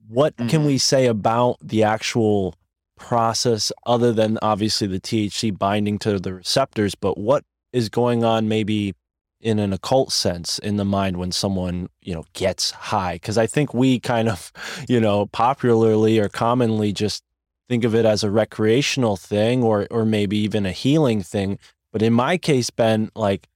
[0.06, 0.78] What can we mm-hmm.
[0.78, 2.54] say about the actual
[2.96, 8.48] process other than obviously the THC binding to the receptors, but what is going on
[8.48, 8.94] maybe
[9.40, 13.14] in an occult sense in the mind when someone, you know, gets high?
[13.14, 14.52] Because I think we kind of,
[14.88, 17.22] you know, popularly or commonly just
[17.68, 21.58] think of it as a recreational thing or or maybe even a healing thing.
[21.92, 23.48] But in my case, Ben, like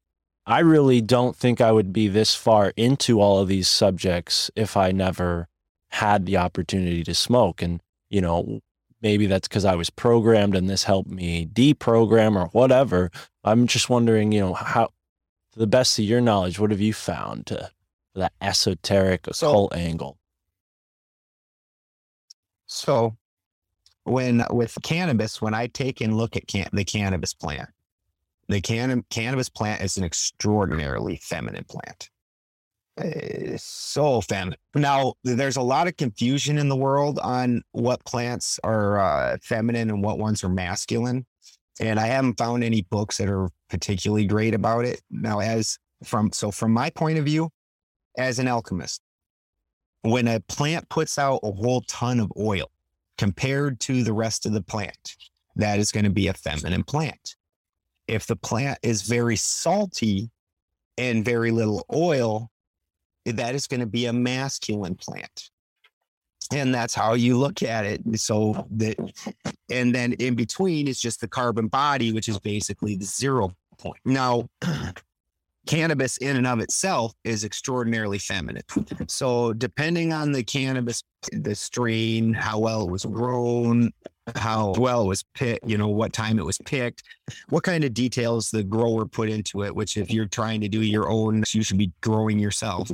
[0.46, 4.76] I really don't think I would be this far into all of these subjects if
[4.76, 5.48] I never
[5.90, 7.62] had the opportunity to smoke.
[7.62, 7.80] And,
[8.10, 8.60] you know,
[9.02, 13.10] maybe that's because I was programmed and this helped me deprogram or whatever.
[13.44, 14.90] I'm just wondering, you know, how,
[15.52, 17.70] to the best of your knowledge, what have you found to
[18.14, 20.18] that esoteric So- occult angle?
[22.66, 23.14] so
[24.04, 27.68] when with cannabis when i take and look at can- the cannabis plant
[28.48, 32.08] the can- cannabis plant is an extraordinarily feminine plant
[32.96, 34.58] It's so feminine.
[34.74, 39.88] Now, there's a lot of confusion in the world on what plants are uh, feminine
[39.88, 41.24] and what ones are masculine.
[41.80, 45.00] And I haven't found any books that are particularly great about it.
[45.10, 47.50] Now, as from so from my point of view,
[48.18, 49.00] as an alchemist,
[50.02, 52.70] when a plant puts out a whole ton of oil
[53.16, 55.16] compared to the rest of the plant,
[55.56, 57.36] that is going to be a feminine plant.
[58.08, 60.30] If the plant is very salty
[60.98, 62.50] and very little oil,
[63.24, 65.50] that is going to be a masculine plant.
[66.52, 68.00] And that's how you look at it.
[68.18, 68.96] So that,
[69.70, 74.00] and then in between is just the carbon body, which is basically the zero point.
[74.04, 74.48] Now,
[75.66, 78.64] cannabis in and of itself is extraordinarily feminine.
[79.08, 83.92] So depending on the cannabis, the strain, how well it was grown,
[84.36, 87.02] how well it was picked, you know, what time it was picked,
[87.48, 90.82] what kind of details the grower put into it, which if you're trying to do
[90.82, 92.90] your own, you should be growing yourself.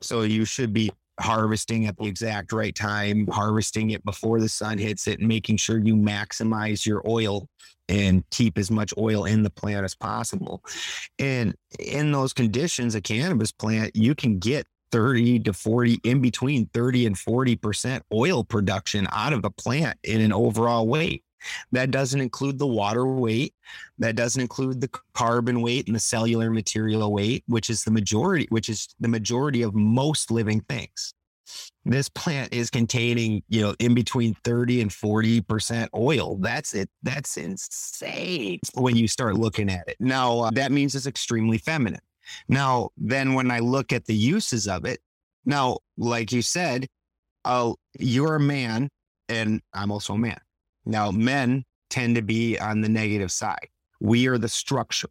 [0.00, 0.90] So you should be
[1.20, 5.56] harvesting at the exact right time, harvesting it before the sun hits it, and making
[5.56, 7.48] sure you maximize your oil
[7.88, 10.62] and keep as much oil in the plant as possible.
[11.18, 16.66] And in those conditions, a cannabis plant, you can get 30 to 40, in between
[16.72, 21.22] 30 and 40% oil production out of a plant in an overall weight.
[21.72, 23.54] That doesn't include the water weight.
[23.98, 28.46] That doesn't include the carbon weight and the cellular material weight, which is the majority,
[28.50, 31.14] which is the majority of most living things.
[31.84, 36.36] This plant is containing, you know, in between 30 and 40% oil.
[36.38, 36.90] That's it.
[37.02, 39.96] That's insane when you start looking at it.
[40.00, 42.00] Now, uh, that means it's extremely feminine.
[42.48, 44.98] Now, then when I look at the uses of it,
[45.44, 46.88] now, like you said,
[47.44, 48.90] uh, you're a man
[49.28, 50.40] and I'm also a man.
[50.86, 53.68] Now, men tend to be on the negative side.
[54.00, 55.08] We are the structure.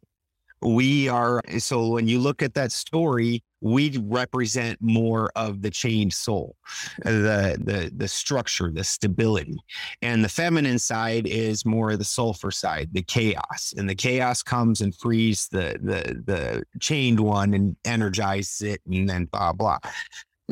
[0.62, 6.14] We are, so when you look at that story, we represent more of the chained
[6.14, 6.56] soul,
[7.04, 9.58] the, the, the structure, the stability.
[10.00, 13.74] And the feminine side is more of the sulfur side, the chaos.
[13.76, 19.08] And the chaos comes and frees the, the, the chained one and energizes it and
[19.08, 19.78] then blah, blah.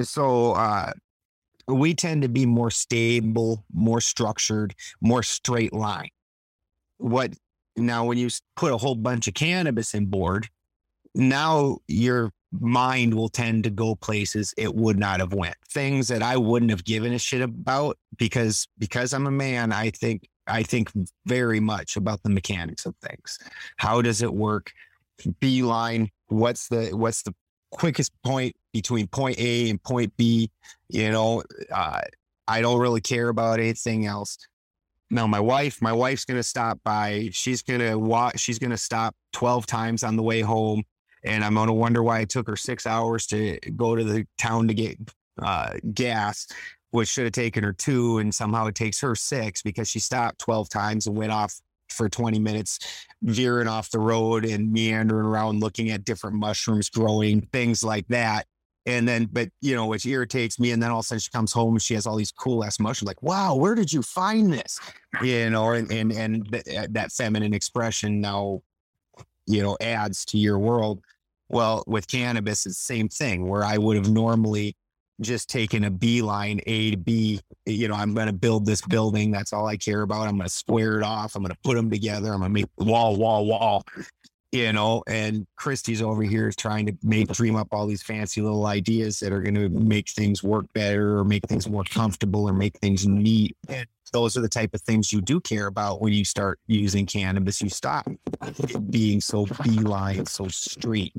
[0.02, 0.92] So, uh,
[1.66, 6.10] we tend to be more stable, more structured, more straight line.
[6.98, 7.34] What
[7.76, 10.48] now, when you put a whole bunch of cannabis in board,
[11.14, 15.56] now your mind will tend to go places it would not have went.
[15.68, 19.90] Things that I wouldn't have given a shit about because because I'm a man, I
[19.90, 20.90] think I think
[21.26, 23.38] very much about the mechanics of things.
[23.76, 24.72] How does it work?
[25.40, 27.34] Beeline, what's the what's the
[27.74, 30.50] quickest point between point A and point B?
[30.88, 32.00] You know, uh,
[32.46, 34.38] I don't really care about anything else.
[35.10, 37.28] Now, my wife, my wife's gonna stop by.
[37.32, 38.40] She's gonna watch.
[38.40, 40.82] She's gonna stop twelve times on the way home,
[41.24, 44.68] and I'm gonna wonder why it took her six hours to go to the town
[44.68, 44.98] to get
[45.42, 46.46] uh, gas,
[46.90, 50.38] which should have taken her two, and somehow it takes her six because she stopped
[50.38, 51.54] twelve times and went off
[51.88, 52.78] for 20 minutes,
[53.22, 58.46] veering off the road and meandering around looking at different mushrooms growing, things like that.
[58.86, 60.70] And then, but you know, which irritates me.
[60.70, 62.64] And then all of a sudden she comes home and she has all these cool
[62.64, 63.08] ass mushrooms.
[63.08, 64.78] Like, wow, where did you find this?
[65.22, 68.62] You know, and and and th- eh, that feminine expression now,
[69.46, 71.00] you know, adds to your world.
[71.48, 73.48] Well, with cannabis, it's the same thing.
[73.48, 74.76] Where I would have normally
[75.20, 77.40] just taking a beeline A to B.
[77.66, 79.30] You know, I'm going to build this building.
[79.30, 80.26] That's all I care about.
[80.26, 81.34] I'm going to square it off.
[81.34, 82.32] I'm going to put them together.
[82.32, 83.84] I'm going to make wall, wall, wall
[84.54, 88.40] you know, and Christy's over here is trying to make dream up all these fancy
[88.40, 92.48] little ideas that are going to make things work better or make things more comfortable
[92.48, 93.56] or make things neat.
[93.68, 97.04] And those are the type of things you do care about when you start using
[97.04, 97.60] cannabis.
[97.60, 98.08] You stop
[98.90, 101.12] being so beeline, so straight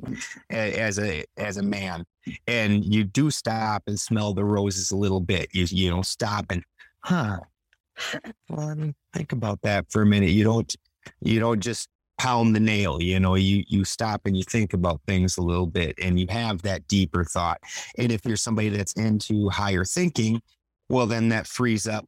[0.49, 2.05] as a as a man,
[2.47, 5.49] and you do stop and smell the roses a little bit.
[5.51, 6.63] You you know stop and
[7.01, 7.39] huh.
[8.49, 10.29] Well, I mean, think about that for a minute.
[10.29, 10.73] You don't
[11.21, 15.01] you don't just pound the nail you know you you stop and you think about
[15.05, 17.59] things a little bit and you have that deeper thought.
[17.97, 20.41] And if you're somebody that's into higher thinking
[20.89, 22.05] well then that frees up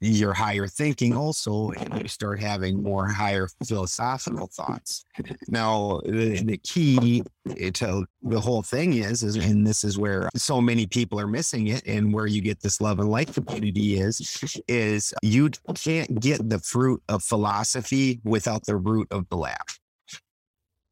[0.00, 5.04] your higher thinking also and you start having more higher philosophical thoughts.
[5.48, 7.22] Now the, the key
[7.58, 11.26] eh, to the whole thing is, is and this is where so many people are
[11.26, 16.20] missing it and where you get this love and light community is is you can't
[16.20, 19.56] get the fruit of philosophy without the root of the lab.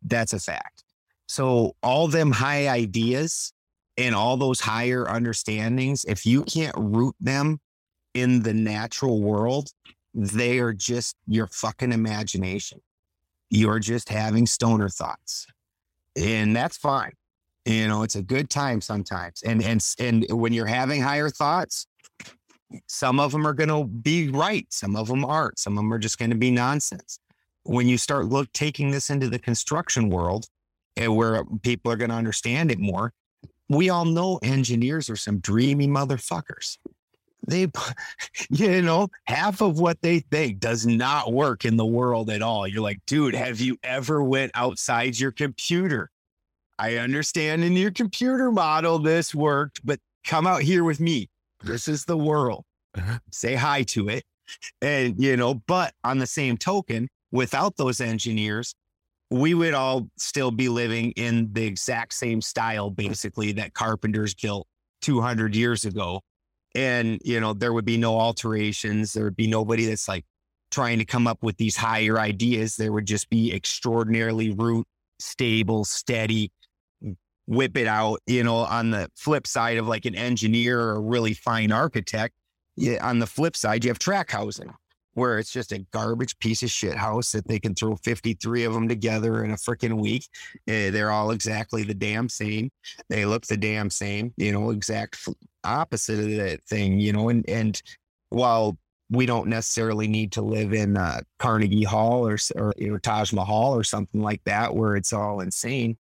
[0.02, 0.84] That's a fact.
[1.26, 3.52] So all them high ideas
[3.96, 7.58] and all those higher understandings if you can't root them
[8.14, 9.70] in the natural world,
[10.14, 12.80] they are just your fucking imagination.
[13.50, 15.46] You're just having stoner thoughts.
[16.16, 17.12] And that's fine.
[17.64, 19.42] You know, it's a good time sometimes.
[19.42, 21.86] And and and when you're having higher thoughts,
[22.86, 25.58] some of them are going to be right, some of them aren't.
[25.58, 27.18] Some of them are just going to be nonsense.
[27.64, 30.46] When you start look taking this into the construction world
[30.96, 33.12] and where people are going to understand it more,
[33.68, 36.78] we all know engineers are some dreamy motherfuckers
[37.46, 37.68] they
[38.50, 42.66] you know half of what they think does not work in the world at all.
[42.66, 46.10] You're like dude have you ever went outside your computer?
[46.78, 51.28] I understand in your computer model this worked but come out here with me.
[51.62, 52.64] This is the world.
[52.94, 53.18] Uh-huh.
[53.30, 54.24] say hi to it.
[54.80, 58.74] And you know but on the same token without those engineers
[59.32, 64.66] we would all still be living in the exact same style, basically, that carpenters built
[65.00, 66.20] 200 years ago.
[66.74, 69.12] And, you know, there would be no alterations.
[69.12, 70.24] There would be nobody that's like
[70.70, 72.76] trying to come up with these higher ideas.
[72.76, 74.86] There would just be extraordinarily root,
[75.18, 76.50] stable, steady,
[77.46, 78.20] whip it out.
[78.26, 82.34] You know, on the flip side of like an engineer or a really fine architect,
[82.76, 84.72] yeah, on the flip side, you have tract housing
[85.14, 88.72] where it's just a garbage piece of shit house that they can throw 53 of
[88.72, 90.26] them together in a freaking week.
[90.68, 92.70] Uh, they're all exactly the damn same.
[93.08, 95.28] They look the damn same, you know, exact
[95.64, 97.82] opposite of that thing, you know, and, and
[98.30, 98.76] while
[99.10, 103.74] we don't necessarily need to live in uh, Carnegie Hall or, or know, Taj Mahal
[103.74, 105.96] or something like that, where it's all insane.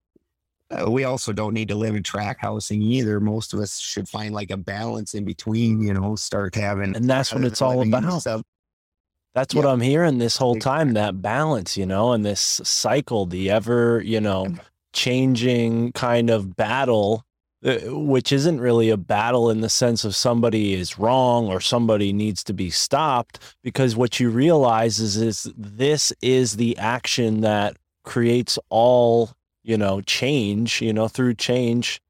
[0.70, 3.20] Uh, we also don't need to live in tract housing either.
[3.20, 6.96] Most of us should find like a balance in between, you know, start having.
[6.96, 8.20] And that's what it's all about.
[8.22, 8.42] stuff.
[9.34, 13.50] That's what I'm hearing this whole time that balance, you know, and this cycle, the
[13.50, 14.54] ever, you know,
[14.92, 17.24] changing kind of battle,
[17.64, 22.12] Uh, which isn't really a battle in the sense of somebody is wrong or somebody
[22.12, 27.76] needs to be stopped, because what you realize is, is this is the action that
[28.02, 29.30] creates all,
[29.62, 32.00] you know, change, you know, through change,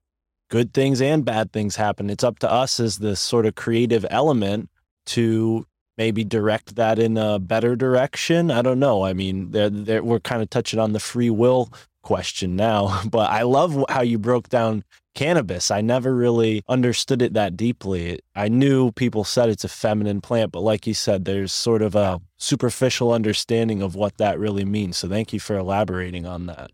[0.48, 2.08] good things and bad things happen.
[2.08, 4.70] It's up to us as the sort of creative element
[5.06, 5.66] to
[5.98, 8.50] maybe direct that in a better direction.
[8.50, 9.04] I don't know.
[9.04, 11.70] I mean, they're, they're, we're kind of touching on the free will
[12.02, 14.84] question now, but I love how you broke down
[15.14, 15.70] cannabis.
[15.70, 18.20] I never really understood it that deeply.
[18.34, 21.94] I knew people said it's a feminine plant, but like you said, there's sort of
[21.94, 24.98] a superficial understanding of what that really means.
[24.98, 26.70] So thank you for elaborating on that.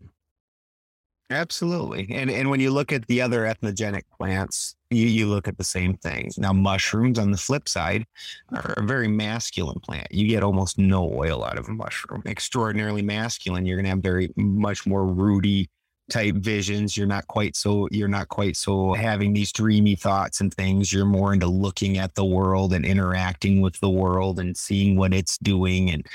[1.31, 2.07] Absolutely.
[2.09, 5.63] And and when you look at the other entheogenic plants, you, you look at the
[5.63, 6.31] same thing.
[6.37, 8.05] Now, mushrooms on the flip side
[8.51, 10.07] are a very masculine plant.
[10.09, 12.23] You get almost no oil out of a mushroom.
[12.25, 13.67] Extraordinarily masculine.
[13.67, 15.69] You're gonna have very much more rooty
[16.09, 16.97] type visions.
[16.97, 20.91] You're not quite so you're not quite so having these dreamy thoughts and things.
[20.91, 25.13] You're more into looking at the world and interacting with the world and seeing what
[25.13, 26.05] it's doing and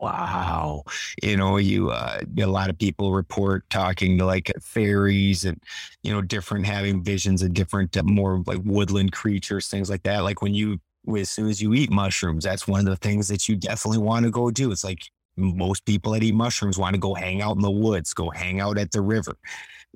[0.00, 0.82] wow
[1.22, 5.58] you know you uh a lot of people report talking to like fairies and
[6.02, 10.20] you know different having visions of different uh, more like woodland creatures things like that
[10.20, 10.78] like when you
[11.16, 14.24] as soon as you eat mushrooms that's one of the things that you definitely want
[14.24, 17.56] to go do it's like most people that eat mushrooms want to go hang out
[17.56, 19.36] in the woods go hang out at the river.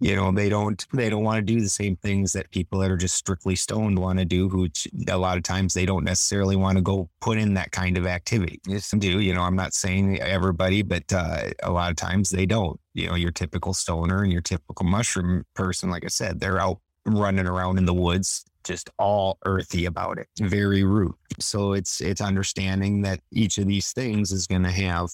[0.01, 2.91] You know they don't they don't want to do the same things that people that
[2.91, 6.55] are just strictly stoned want to do which a lot of times they don't necessarily
[6.55, 8.61] want to go put in that kind of activity.
[8.67, 12.47] Yes do you know i'm not saying everybody but uh, a lot of times they
[12.47, 12.79] don't.
[12.95, 16.79] You know your typical stoner and your typical mushroom person like i said they're out
[17.05, 22.21] running around in the woods just all earthy about it very root so it's it's
[22.21, 25.11] understanding that each of these things is going to have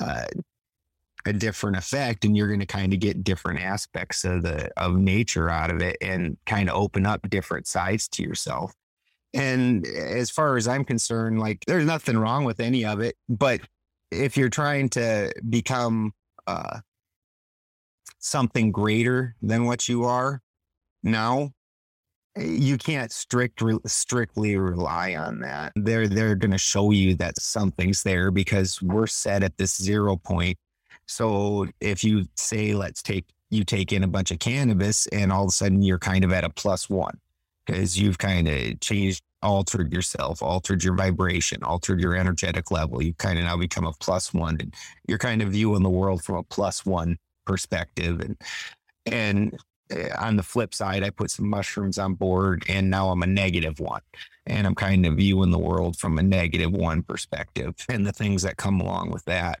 [0.00, 0.26] uh,
[1.24, 4.96] a different effect and you're going to kind of get different aspects of the of
[4.96, 8.72] nature out of it and kind of open up different sides to yourself.
[9.32, 13.60] And as far as i'm concerned like there's nothing wrong with any of it but
[14.10, 16.12] if you're trying to become
[16.46, 16.80] uh
[18.18, 20.42] something greater than what you are
[21.02, 21.50] now
[22.36, 28.02] you can't strict strictly rely on that they're they're going to show you that something's
[28.02, 30.56] there because we're set at this zero point
[31.06, 35.44] so if you say, let's take, you take in a bunch of cannabis and all
[35.44, 37.18] of a sudden you're kind of at a plus one
[37.66, 43.02] because you've kind of changed, altered yourself, altered your vibration, altered your energetic level.
[43.02, 44.74] You kind of now become a plus one and
[45.06, 48.20] you're kind of viewing the world from a plus one perspective.
[48.20, 48.36] And,
[49.04, 49.58] and
[50.18, 53.80] on the flip side, I put some mushrooms on board and now I'm a negative
[53.80, 54.02] one.
[54.46, 58.42] And I'm kind of viewing the world from a negative one perspective and the things
[58.42, 59.60] that come along with that.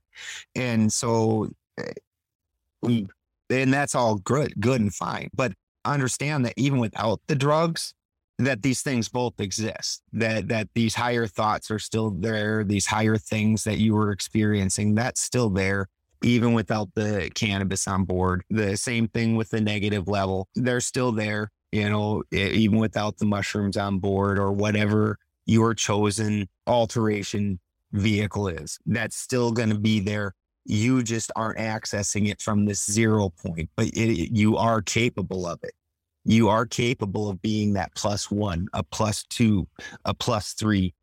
[0.56, 3.02] And so, eh,
[3.48, 5.30] and that's all good, good and fine.
[5.34, 5.52] But
[5.84, 7.94] understand that even without the drugs,
[8.38, 10.02] that these things both exist.
[10.12, 12.64] That that these higher thoughts are still there.
[12.64, 15.88] These higher things that you were experiencing, that's still there
[16.22, 18.42] even without the cannabis on board.
[18.50, 20.48] The same thing with the negative level.
[20.54, 26.48] They're still there, you know, even without the mushrooms on board or whatever your chosen
[26.66, 27.58] alteration
[27.92, 28.78] vehicle is.
[28.86, 30.34] That's still going to be there.
[30.64, 35.58] You just aren't accessing it from this zero point, but it, you are capable of
[35.62, 35.72] it.
[36.24, 39.66] You are capable of being that plus one, a plus two,
[40.04, 40.94] a plus three,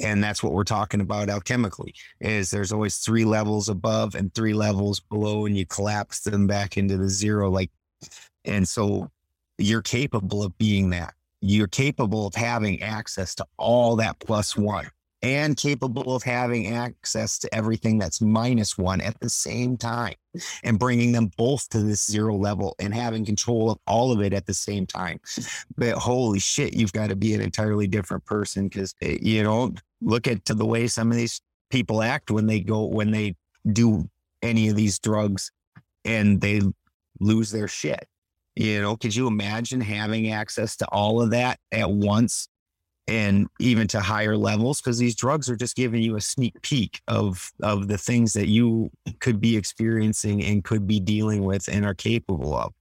[0.00, 4.54] and that's what we're talking about alchemically is there's always three levels above and three
[4.54, 7.70] levels below and you collapse them back into the zero like
[8.44, 9.10] and so
[9.58, 14.88] you're capable of being that you're capable of having access to all that plus one
[15.22, 20.14] and capable of having access to everything that's minus one at the same time
[20.62, 24.32] and bringing them both to this zero level and having control of all of it
[24.32, 25.18] at the same time.
[25.76, 29.74] But holy shit, you've got to be an entirely different person because, eh, you know,
[30.00, 31.40] look at the way some of these
[31.70, 33.36] people act when they go, when they
[33.72, 34.08] do
[34.42, 35.50] any of these drugs
[36.04, 36.62] and they
[37.20, 38.06] lose their shit.
[38.56, 42.48] You know, could you imagine having access to all of that at once
[43.06, 44.80] and even to higher levels?
[44.80, 48.48] Because these drugs are just giving you a sneak peek of of the things that
[48.48, 48.90] you
[49.20, 52.72] could be experiencing and could be dealing with and are capable of.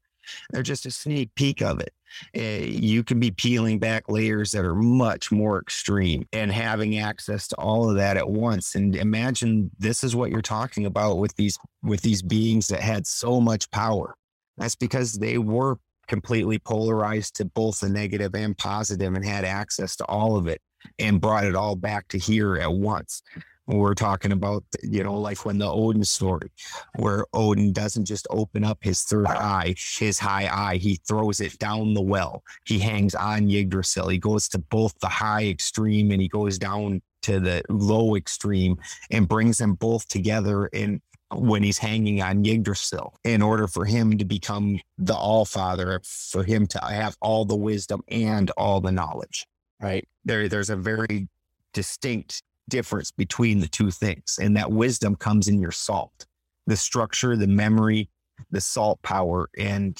[0.49, 1.93] They're just a sneak peek of it
[2.35, 7.47] uh, you can be peeling back layers that are much more extreme and having access
[7.47, 11.35] to all of that at once and imagine this is what you're talking about with
[11.35, 14.15] these with these beings that had so much power
[14.57, 15.77] that's because they were
[16.07, 20.61] completely polarized to both the negative and positive and had access to all of it
[20.99, 23.21] and brought it all back to here at once.
[23.67, 26.49] We're talking about, you know, like when the Odin story,
[26.95, 31.59] where Odin doesn't just open up his third eye, his high eye, he throws it
[31.59, 32.43] down the well.
[32.65, 34.07] He hangs on Yggdrasil.
[34.07, 38.77] He goes to both the high extreme and he goes down to the low extreme
[39.11, 41.01] and brings them both together in
[41.35, 46.43] when he's hanging on Yggdrasil in order for him to become the All Father, for
[46.43, 49.45] him to have all the wisdom and all the knowledge.
[49.81, 50.07] Right.
[50.23, 51.27] There, there's a very
[51.73, 56.25] distinct difference between the two things, and that wisdom comes in your salt,
[56.65, 58.09] the structure, the memory,
[58.51, 59.97] the salt power, and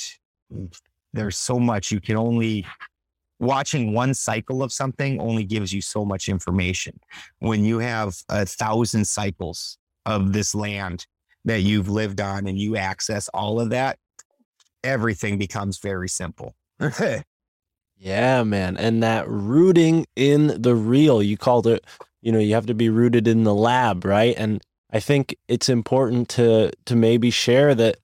[1.13, 2.65] there's so much you can only
[3.39, 6.99] watching one cycle of something only gives you so much information.
[7.39, 11.05] When you have a thousand cycles of this land
[11.45, 13.99] that you've lived on and you access all of that,
[14.83, 16.55] everything becomes very simple.
[17.97, 18.77] yeah, man.
[18.77, 21.85] And that rooting in the real, you called it,
[22.27, 24.35] you know, you have to be rooted in the lab, right?
[24.37, 24.61] And
[24.91, 27.99] I think it's important to to maybe share that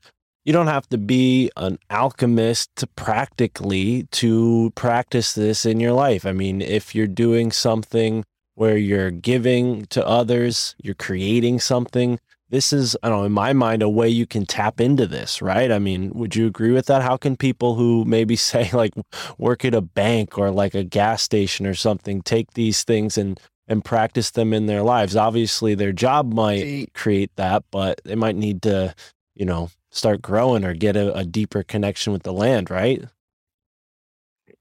[0.45, 6.25] you don't have to be an alchemist to practically to practice this in your life.
[6.25, 8.23] I mean, if you're doing something
[8.55, 12.17] where you're giving to others, you're creating something,
[12.49, 15.41] this is, I don't know, in my mind, a way you can tap into this,
[15.41, 15.71] right?
[15.71, 17.01] I mean, would you agree with that?
[17.01, 18.93] How can people who maybe say like
[19.37, 23.37] work at a bank or like a gas station or something take these things and
[23.67, 25.15] and practice them in their lives?
[25.15, 28.93] Obviously, their job might create that, but they might need to,
[29.35, 33.03] you know, start growing or get a, a deeper connection with the land, right?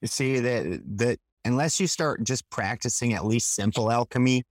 [0.04, 4.42] See that that unless you start just practicing at least simple alchemy,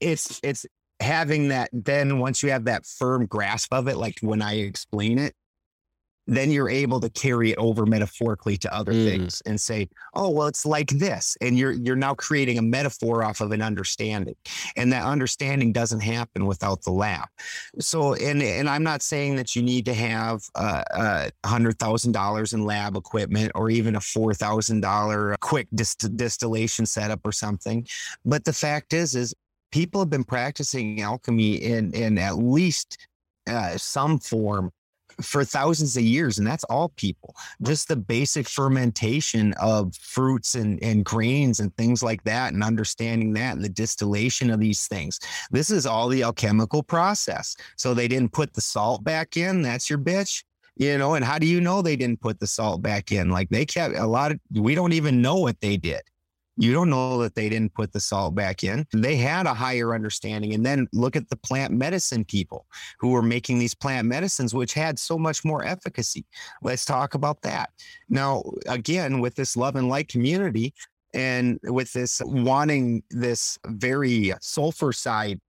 [0.00, 0.66] it's it's
[1.00, 5.18] having that then once you have that firm grasp of it like when i explain
[5.18, 5.34] it
[6.26, 9.04] then you're able to carry it over metaphorically to other mm.
[9.04, 13.22] things and say oh well it's like this and you're you're now creating a metaphor
[13.22, 14.34] off of an understanding
[14.76, 17.28] and that understanding doesn't happen without the lab
[17.78, 22.12] so and and i'm not saying that you need to have a uh, hundred thousand
[22.12, 27.32] dollars in lab equipment or even a four thousand dollar quick dist- distillation setup or
[27.32, 27.86] something
[28.24, 29.34] but the fact is is
[29.72, 33.06] people have been practicing alchemy in in at least
[33.48, 34.72] uh, some form
[35.22, 37.34] for thousands of years and that's all people.
[37.62, 43.32] Just the basic fermentation of fruits and, and grains and things like that and understanding
[43.34, 45.18] that and the distillation of these things.
[45.50, 47.56] This is all the alchemical process.
[47.76, 50.44] So they didn't put the salt back in that's your bitch
[50.76, 53.30] you know and how do you know they didn't put the salt back in?
[53.30, 56.02] Like they kept a lot of we don't even know what they did
[56.56, 58.86] you don't know that they didn't put the salt back in.
[58.92, 60.54] They had a higher understanding.
[60.54, 62.66] And then look at the plant medicine people
[62.98, 66.24] who were making these plant medicines, which had so much more efficacy.
[66.62, 67.70] Let's talk about that.
[68.08, 70.74] Now, again, with this love and light community,
[71.14, 75.40] and with this wanting this very sulfur side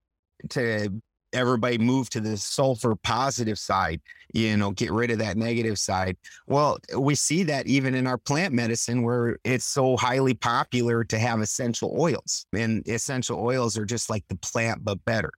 [0.49, 0.89] to
[1.33, 4.01] everybody move to the sulfur positive side,
[4.33, 6.17] you know, get rid of that negative side.
[6.47, 11.19] Well, we see that even in our plant medicine where it's so highly popular to
[11.19, 12.45] have essential oils.
[12.53, 15.31] And essential oils are just like the plant, but better.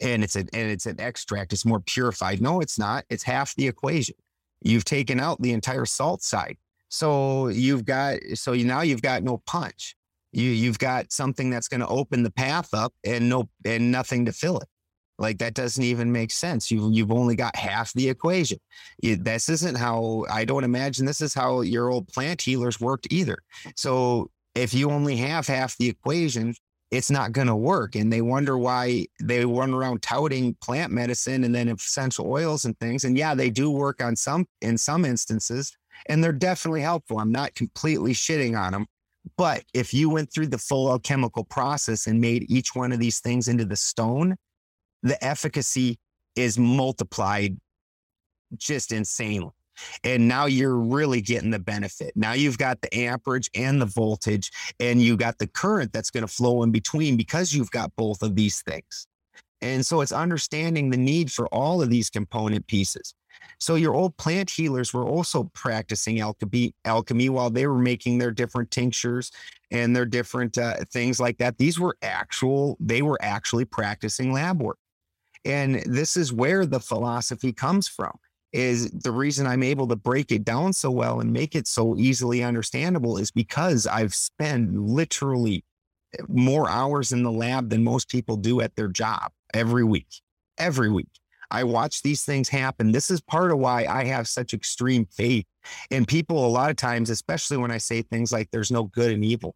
[0.00, 2.42] And it's an and it's an extract, it's more purified.
[2.42, 3.04] No, it's not.
[3.08, 4.14] It's half the equation.
[4.62, 6.56] You've taken out the entire salt side.
[6.88, 9.96] So you've got so you, now you've got no punch.
[10.32, 14.26] You you've got something that's going to open the path up and no and nothing
[14.26, 14.68] to fill it.
[15.18, 16.70] Like that doesn't even make sense.
[16.70, 18.58] You you've only got half the equation.
[19.02, 23.06] You, this isn't how I don't imagine this is how your old plant healers worked
[23.10, 23.38] either.
[23.76, 26.54] So if you only have half the equation,
[26.90, 27.94] it's not going to work.
[27.96, 32.78] And they wonder why they run around touting plant medicine and then essential oils and
[32.78, 33.04] things.
[33.04, 35.76] And yeah, they do work on some in some instances,
[36.08, 37.18] and they're definitely helpful.
[37.18, 38.86] I'm not completely shitting on them,
[39.36, 43.20] But if you went through the full alchemical process and made each one of these
[43.20, 44.36] things into the stone,
[45.06, 45.98] the efficacy
[46.34, 47.56] is multiplied
[48.56, 49.50] just insanely.
[50.04, 52.12] And now you're really getting the benefit.
[52.16, 54.50] Now you've got the amperage and the voltage,
[54.80, 58.22] and you got the current that's going to flow in between because you've got both
[58.22, 59.06] of these things.
[59.60, 63.14] And so it's understanding the need for all of these component pieces.
[63.58, 68.30] So your old plant healers were also practicing alchemy, alchemy while they were making their
[68.30, 69.30] different tinctures
[69.70, 71.58] and their different uh, things like that.
[71.58, 74.78] These were actual, they were actually practicing lab work.
[75.46, 78.12] And this is where the philosophy comes from.
[78.52, 81.96] Is the reason I'm able to break it down so well and make it so
[81.96, 85.64] easily understandable is because I've spent literally
[86.18, 90.08] eh, more hours in the lab than most people do at their job every week.
[90.58, 91.10] Every week.
[91.50, 92.92] I watch these things happen.
[92.92, 95.46] This is part of why I have such extreme faith.
[95.90, 99.12] And people, a lot of times, especially when I say things like there's no good
[99.12, 99.54] and evil,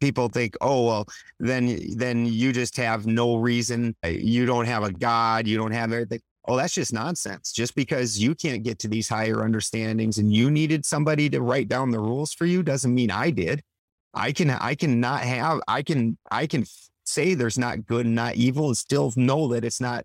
[0.00, 1.06] people think, oh, well,
[1.38, 3.94] then, then you just have no reason.
[4.04, 5.46] Uh, you don't have a God.
[5.46, 6.20] You don't have everything.
[6.46, 7.52] Oh, that's just nonsense.
[7.52, 11.68] Just because you can't get to these higher understandings and you needed somebody to write
[11.68, 13.62] down the rules for you doesn't mean I did.
[14.14, 16.64] I can, I can not have, I can, I can
[17.04, 20.04] say there's not good and not evil and still know that it's not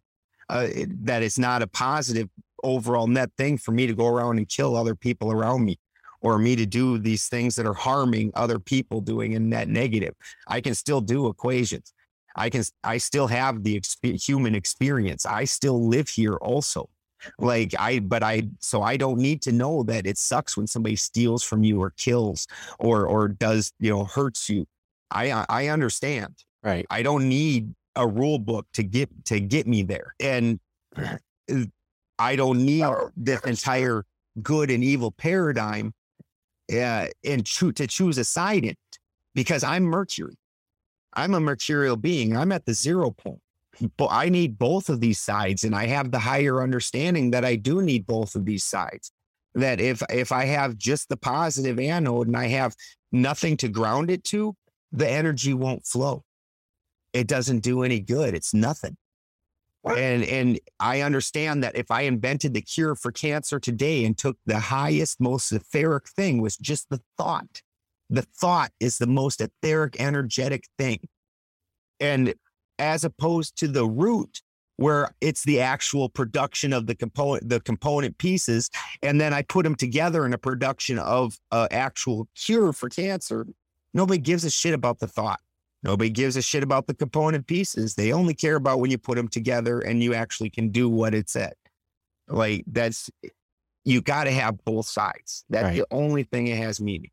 [0.49, 2.29] uh, it, that it's not a positive
[2.63, 5.77] overall net thing for me to go around and kill other people around me
[6.21, 10.15] or me to do these things that are harming other people doing a net negative.
[10.47, 11.93] I can still do equations.
[12.35, 15.25] I can, I still have the exp- human experience.
[15.25, 16.89] I still live here also.
[17.39, 20.95] Like I, but I, so I don't need to know that it sucks when somebody
[20.95, 24.65] steals from you or kills or, or does, you know, hurts you.
[25.11, 26.35] I, I understand.
[26.63, 26.85] Right.
[26.89, 30.13] I don't need a rule book to get to get me there.
[30.19, 30.59] And
[32.19, 32.85] I don't need
[33.15, 34.05] this entire
[34.41, 35.93] good and evil paradigm
[36.71, 38.99] uh, and cho- to choose a side in it
[39.33, 40.37] because I'm Mercury.
[41.13, 42.35] I'm a mercurial being.
[42.35, 43.39] I'm at the zero point.
[43.97, 47.55] But I need both of these sides, and I have the higher understanding that I
[47.55, 49.11] do need both of these sides.
[49.53, 52.75] That if if I have just the positive anode and I have
[53.11, 54.55] nothing to ground it to,
[54.91, 56.23] the energy won't flow
[57.15, 58.35] it doesn't do any good.
[58.35, 58.97] It's nothing.
[59.97, 64.37] And and I understand that if I invented the cure for cancer today and took
[64.45, 67.61] the highest, most etheric thing was just the thought.
[68.09, 70.99] The thought is the most etheric, energetic thing.
[71.99, 72.33] And
[72.79, 74.41] as opposed to the root,
[74.77, 78.69] where it's the actual production of the component, the component pieces,
[79.03, 83.45] and then I put them together in a production of an actual cure for cancer.
[83.93, 85.39] Nobody gives a shit about the thought.
[85.85, 87.93] Nobody gives a shit about the component pieces.
[87.93, 91.13] They only care about when you put them together and you actually can do what
[91.13, 91.53] it said.
[92.27, 93.11] Like that's
[93.83, 95.45] you got to have both sides.
[95.47, 95.75] That's Right.
[95.77, 97.11] the only thing it has meaning.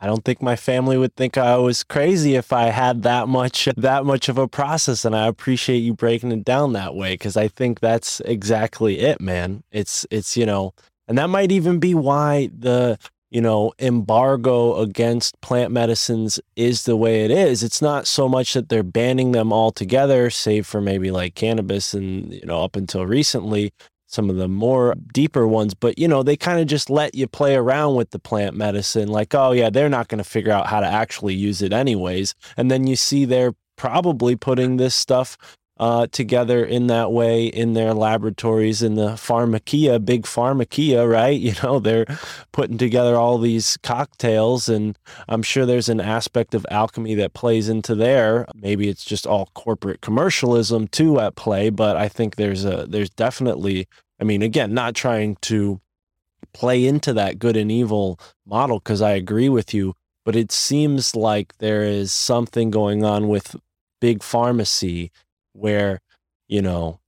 [0.00, 3.68] I don't think my family would think I was crazy if I had that much
[3.76, 7.36] that much of a process and I appreciate you breaking it down that way cuz
[7.36, 9.62] I think that's exactly it man.
[9.70, 10.74] It's it's you know
[11.06, 12.98] and that might even be why the
[13.30, 17.62] you know embargo against plant medicines is the way it is.
[17.62, 22.32] It's not so much that they're banning them altogether save for maybe like cannabis and
[22.32, 23.72] you know up until recently
[24.08, 27.28] some of the more deeper ones, but you know, they kind of just let you
[27.28, 30.66] play around with the plant medicine, like, oh, yeah, they're not going to figure out
[30.66, 32.34] how to actually use it anyways.
[32.56, 35.36] And then you see they're probably putting this stuff
[35.78, 41.38] uh, together in that way in their laboratories in the pharmakia, big pharmakia, right?
[41.48, 42.04] You know, they're
[42.52, 44.98] putting together all these cocktails, and
[45.28, 48.46] I'm sure there's an aspect of alchemy that plays into there.
[48.54, 53.08] Maybe it's just all corporate commercialism too at play, but I think there's a there's
[53.10, 53.88] definitely
[54.20, 55.80] I mean, again, not trying to
[56.52, 61.14] play into that good and evil model because I agree with you, but it seems
[61.14, 63.56] like there is something going on with
[64.00, 65.10] big pharmacy
[65.58, 66.00] where,
[66.48, 67.00] you know,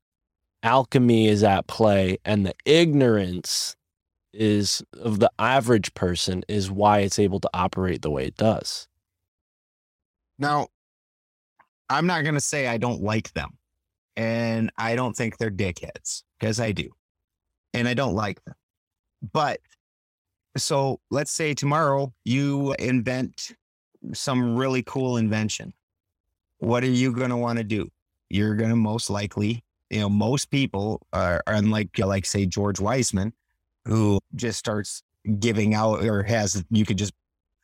[0.62, 3.76] alchemy is at play and the ignorance
[4.32, 8.86] is of the average person is why it's able to operate the way it does.
[10.38, 10.68] Now,
[11.88, 13.58] I'm not going to say I don't like them
[14.16, 16.90] and I don't think they're dickheads because I do.
[17.74, 18.54] And I don't like them.
[19.32, 19.60] But
[20.56, 23.52] so let's say tomorrow you invent
[24.12, 25.72] some really cool invention.
[26.58, 27.90] What are you going to want to do?
[28.30, 33.32] You're going to most likely, you know, most people are, unlike, like, say, George Wiseman,
[33.84, 35.02] who just starts
[35.38, 37.12] giving out or has, you could just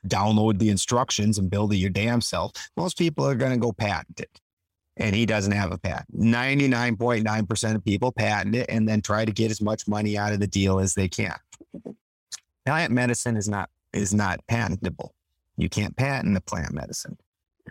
[0.07, 2.53] download the instructions and build it your damn self.
[2.77, 4.41] Most people are going to go patent it.
[4.99, 6.19] And he doesn't have a patent.
[6.19, 10.41] 99.9% of people patent it and then try to get as much money out of
[10.41, 11.37] the deal as they can.
[12.65, 15.15] Plant medicine is not is not patentable.
[15.57, 17.17] You can't patent the plant medicine,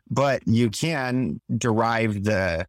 [0.10, 2.68] but you can derive the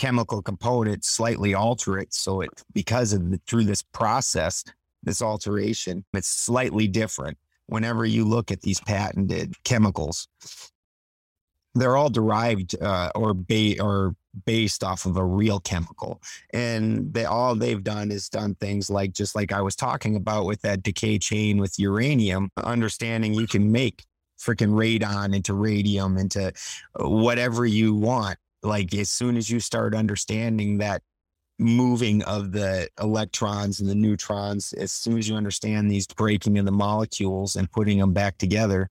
[0.00, 2.14] chemical component, slightly alter it.
[2.14, 4.64] So it, because of the, through this process,
[5.02, 7.36] this alteration, it's slightly different.
[7.66, 10.26] Whenever you look at these patented chemicals,
[11.74, 16.20] they're all derived uh, or ba- or based off of a real chemical,
[16.52, 20.46] and they all they've done is done things like just like I was talking about
[20.46, 24.04] with that decay chain with uranium, understanding you can make
[24.40, 26.52] freaking radon into radium into
[26.96, 28.38] whatever you want.
[28.62, 31.02] Like as soon as you start understanding that
[31.58, 36.64] moving of the electrons and the neutrons, as soon as you understand these breaking of
[36.64, 38.88] the molecules and putting them back together,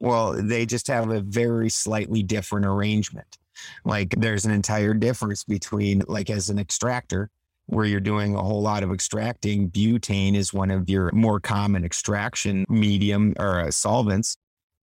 [0.00, 3.38] well, they just have a very slightly different arrangement.
[3.84, 7.30] Like there's an entire difference between, like, as an extractor,
[7.70, 11.84] where you're doing a whole lot of extracting, butane is one of your more common
[11.84, 14.36] extraction medium or uh, solvents.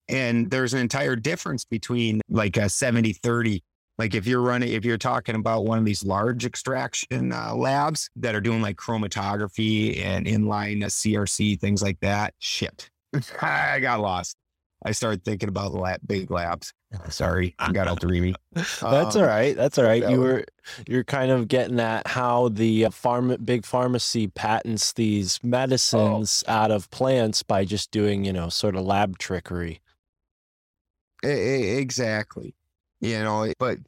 [0.08, 3.62] And there's an entire difference between like a 70 30
[3.98, 8.10] like if you're running, if you're talking about one of these large extraction uh, labs
[8.16, 12.90] that are doing like chromatography and inline uh, CRC, things like that, shit,
[13.40, 14.36] I got lost.
[14.86, 16.74] I started thinking about the lab, big labs.
[17.08, 18.34] Sorry, I got out to me.
[18.52, 19.56] That's Um, all right.
[19.56, 20.02] That's all right.
[20.02, 20.44] that You was- were
[20.86, 26.70] you're kind of getting at how the uh, farm big pharmacy patents these medicines out
[26.70, 29.80] of plants by just doing, you know, sort of lab trickery.
[31.22, 32.54] Exactly.
[33.04, 33.78] You know, but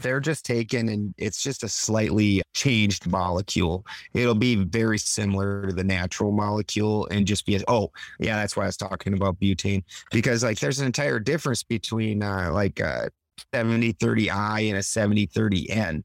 [0.00, 3.86] they're just taken and it's just a slightly changed molecule.
[4.12, 8.64] It'll be very similar to the natural molecule and just be, oh, yeah, that's why
[8.64, 13.10] I was talking about butane because like there's an entire difference between uh, like a
[13.52, 16.04] 70 30 I and a 70 30 N,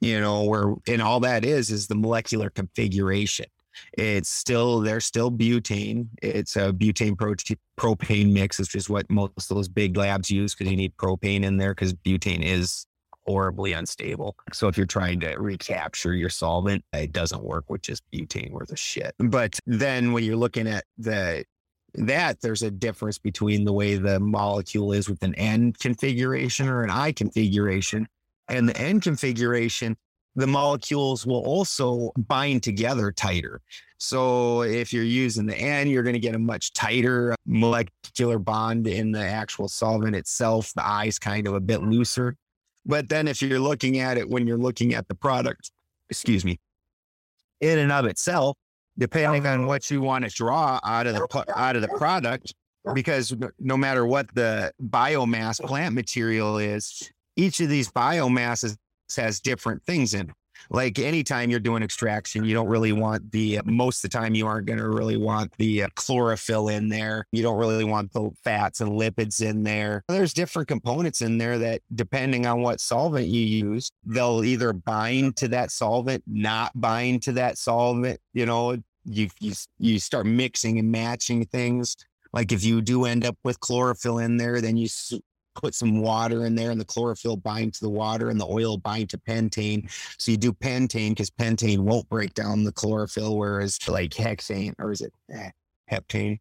[0.00, 3.46] you know, where, and all that is, is the molecular configuration.
[3.92, 6.08] It's still there's still butane.
[6.22, 10.54] It's a butane prote- propane mix, which is what most of those big labs use
[10.54, 12.86] because you need propane in there because butane is
[13.26, 14.36] horribly unstable.
[14.52, 18.70] So if you're trying to recapture your solvent, it doesn't work with just butane worth
[18.70, 19.14] of shit.
[19.18, 21.44] But then when you're looking at the
[21.94, 26.82] that there's a difference between the way the molecule is with an N configuration or
[26.82, 28.06] an I configuration.
[28.48, 29.96] And the N configuration
[30.36, 33.62] the molecules will also bind together tighter.
[33.98, 38.86] So if you're using the N, you're going to get a much tighter molecular bond
[38.86, 40.72] in the actual solvent itself.
[40.74, 42.36] The I is kind of a bit looser.
[42.84, 45.72] But then if you're looking at it when you're looking at the product,
[46.10, 46.60] excuse me,
[47.60, 48.56] in and of itself,
[48.98, 52.54] depending on what you want to draw out of the out of the product,
[52.94, 58.76] because no- matter what the biomass plant material is, each of these biomasses
[59.14, 60.34] has different things in it.
[60.70, 64.46] Like anytime you're doing extraction, you don't really want the most of the time you
[64.46, 67.26] aren't going to really want the uh, chlorophyll in there.
[67.32, 70.02] You don't really want the fats and lipids in there.
[70.08, 75.36] There's different components in there that, depending on what solvent you use, they'll either bind
[75.36, 78.18] to that solvent, not bind to that solvent.
[78.32, 81.96] You know, you you you start mixing and matching things.
[82.32, 84.88] Like if you do end up with chlorophyll in there, then you
[85.56, 88.76] put some water in there and the chlorophyll bind to the water and the oil
[88.76, 89.90] bind to pentane.
[90.18, 94.92] So you do pentane because pentane won't break down the chlorophyll, whereas like hexane or
[94.92, 95.50] is it eh,
[95.90, 96.38] heptane?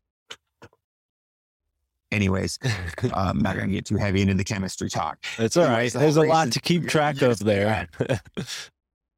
[2.11, 2.69] Anyways, uh,
[3.13, 5.17] I'm not going to get too heavy into the chemistry talk.
[5.37, 5.91] It's all right.
[5.91, 7.89] The There's a lot to keep track of there.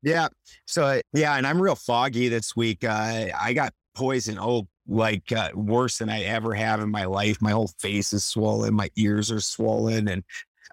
[0.03, 0.27] Yeah.
[0.65, 2.83] So yeah, and I'm real foggy this week.
[2.83, 4.37] Uh, I got poison.
[4.39, 7.41] Oh, like uh, worse than I ever have in my life.
[7.41, 8.73] My whole face is swollen.
[8.73, 10.23] My ears are swollen, and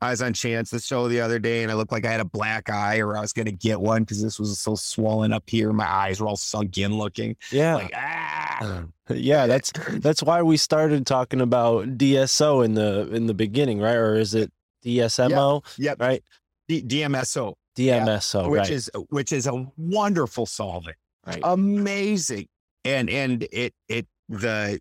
[0.01, 2.21] I was on Chance the show the other day, and I looked like I had
[2.21, 5.33] a black eye, or I was going to get one because this was so swollen
[5.33, 5.73] up here.
[5.73, 7.37] My eyes were all sunk in looking.
[7.51, 7.77] yeah.
[7.77, 8.85] Like ah.
[9.11, 13.97] yeah, that's that's why we started talking about DSO in the in the beginning, right?
[13.97, 14.53] Or is it
[14.85, 15.65] DSMO?
[15.79, 16.01] Yep.
[16.01, 16.23] Right?
[16.69, 18.71] D- DMSO, DMSO, which right?
[18.71, 20.97] is which is a wonderful solvent.
[21.27, 21.41] right.
[21.43, 22.49] amazing
[22.85, 24.79] and and it it the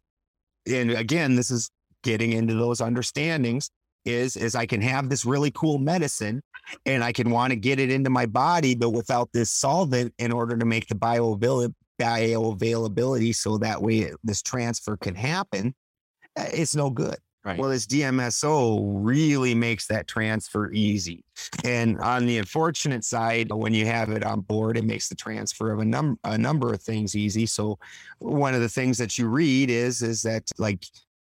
[0.67, 1.69] and again this is
[2.03, 3.69] getting into those understandings
[4.05, 6.41] is is i can have this really cool medicine
[6.85, 10.31] and i can want to get it into my body but without this solvent in
[10.31, 15.73] order to make the bioavail- bioavailability so that way this transfer can happen
[16.37, 17.59] uh, it's no good Right.
[17.59, 21.23] well this dmso really makes that transfer easy
[21.63, 25.71] and on the unfortunate side, when you have it on board, it makes the transfer
[25.71, 27.45] of a num a number of things easy.
[27.45, 27.79] So
[28.19, 30.85] one of the things that you read is is that like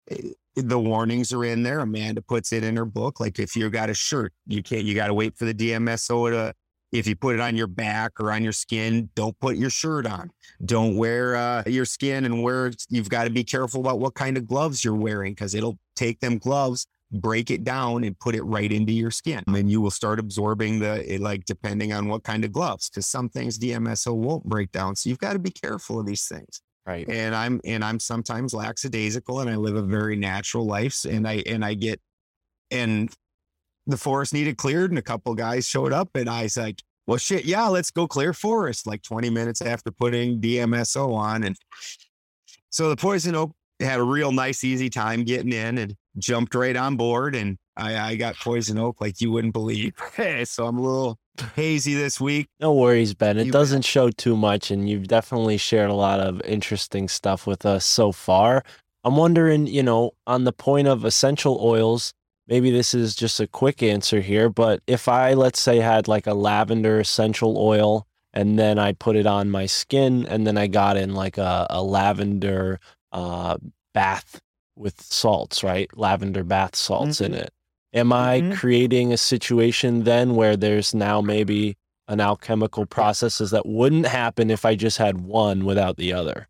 [0.10, 1.80] eh, the warnings are in there.
[1.80, 3.20] Amanda puts it in her book.
[3.20, 6.54] Like if you got a shirt, you can't you gotta wait for the DMSO to
[6.92, 10.06] if you put it on your back or on your skin, don't put your shirt
[10.06, 10.32] on.
[10.66, 12.72] Don't wear uh, your skin and wear.
[12.90, 16.20] You've got to be careful about what kind of gloves you're wearing because it'll take
[16.20, 19.92] them gloves, break it down, and put it right into your skin, and you will
[19.92, 22.90] start absorbing the it, like depending on what kind of gloves.
[22.90, 26.28] Because some things DMSO won't break down, so you've got to be careful of these
[26.28, 27.08] things Right.
[27.08, 31.44] and I'm and I'm sometimes lackadaisical and I live a very natural life and I
[31.46, 32.02] and I get
[32.72, 33.14] and
[33.92, 37.18] the forest needed cleared and a couple guys showed up and I was like, well
[37.18, 41.56] shit, yeah, let's go clear forest like 20 minutes after putting DMSO on and
[42.70, 46.76] so the poison oak had a real nice easy time getting in and jumped right
[46.76, 49.94] on board and I, I got poison oak like you wouldn't believe.
[50.44, 51.18] so I'm a little
[51.56, 52.48] hazy this week.
[52.60, 53.38] No worries, Ben.
[53.38, 57.48] It You doesn't show too much, and you've definitely shared a lot of interesting stuff
[57.48, 58.64] with us so far.
[59.04, 62.14] I'm wondering, you know, on the point of essential oils,
[62.50, 66.26] maybe this is just a quick answer here, but if I, let's say, had like
[66.28, 70.68] a lavender essential oil and then I put it on my skin and then I
[70.68, 72.80] got in like a, a lavender
[73.12, 73.58] uh,
[73.94, 74.42] bath
[74.76, 75.90] with salts, right?
[75.96, 77.52] Lavender bath salts in it.
[77.94, 78.56] Am I Mhm.
[78.56, 81.76] creating a situation then where there's now maybe
[82.08, 86.48] an alchemical processes that wouldn't happen if I just had one without the other?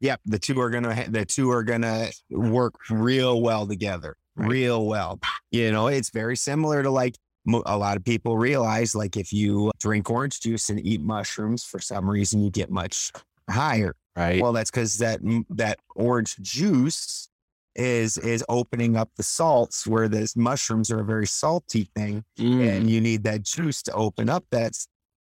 [0.00, 4.50] Yep, the two are gonna ha- the two are gonna work real well together, Right.
[4.50, 5.20] real well.
[5.50, 7.16] You know, it's very similar to like
[7.66, 11.80] a lot of people realize, like if you drink orange juice and eat mushrooms, for
[11.80, 13.12] some reason you get much
[13.48, 13.94] higher.
[14.16, 14.40] Right.
[14.40, 15.20] Well, that's because that
[15.50, 17.28] that orange juice
[17.76, 22.68] is is opening up the salts, where the mushrooms are a very salty thing, Mm,
[22.68, 24.72] and you need that juice to open up that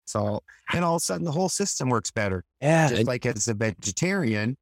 [0.05, 0.43] salt,
[0.73, 2.87] and all of a sudden the whole system works better yeah.
[2.87, 4.57] just like as a vegetarian,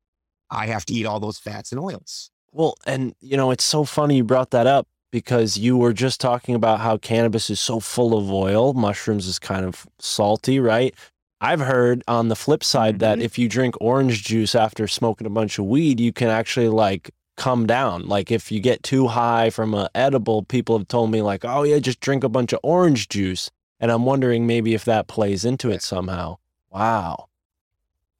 [0.50, 2.32] I have to eat all those fats and oils.
[2.56, 6.20] Well, and you know, it's so funny you brought that up because you were just
[6.22, 10.96] talking about how cannabis is so full of oil, mushrooms is kind of salty, right?
[11.42, 13.24] I've heard on the flip side that Mhm.
[13.24, 17.12] if you drink orange juice after smoking a bunch of weed, you can actually like
[17.36, 18.08] come down.
[18.08, 21.64] Like if you get too high from a edible, people have told me like, "Oh
[21.64, 23.52] yeah, just drink a bunch of orange juice."
[23.82, 26.38] And I'm wondering maybe if that plays into it somehow.
[26.72, 27.28] Wow.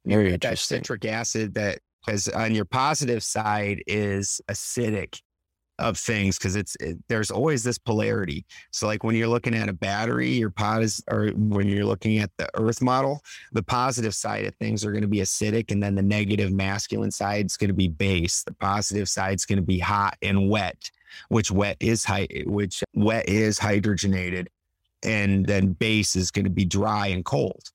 [0.04, 5.20] Very get that citric acid that, because on your positive side is acidic
[5.78, 8.46] of things, because it's it, there's always this polarity.
[8.70, 12.18] So like when you're looking at a battery, your pot is, or when you're looking
[12.18, 13.20] at the Earth model,
[13.52, 17.10] the positive side of things are going to be acidic, and then the negative masculine
[17.10, 18.42] side is going to be base.
[18.44, 20.90] The positive side is going to be hot and wet,
[21.28, 24.46] which wet is high, eh, which wet is hydrogenated,
[25.02, 27.70] and then base is going to be dry and cold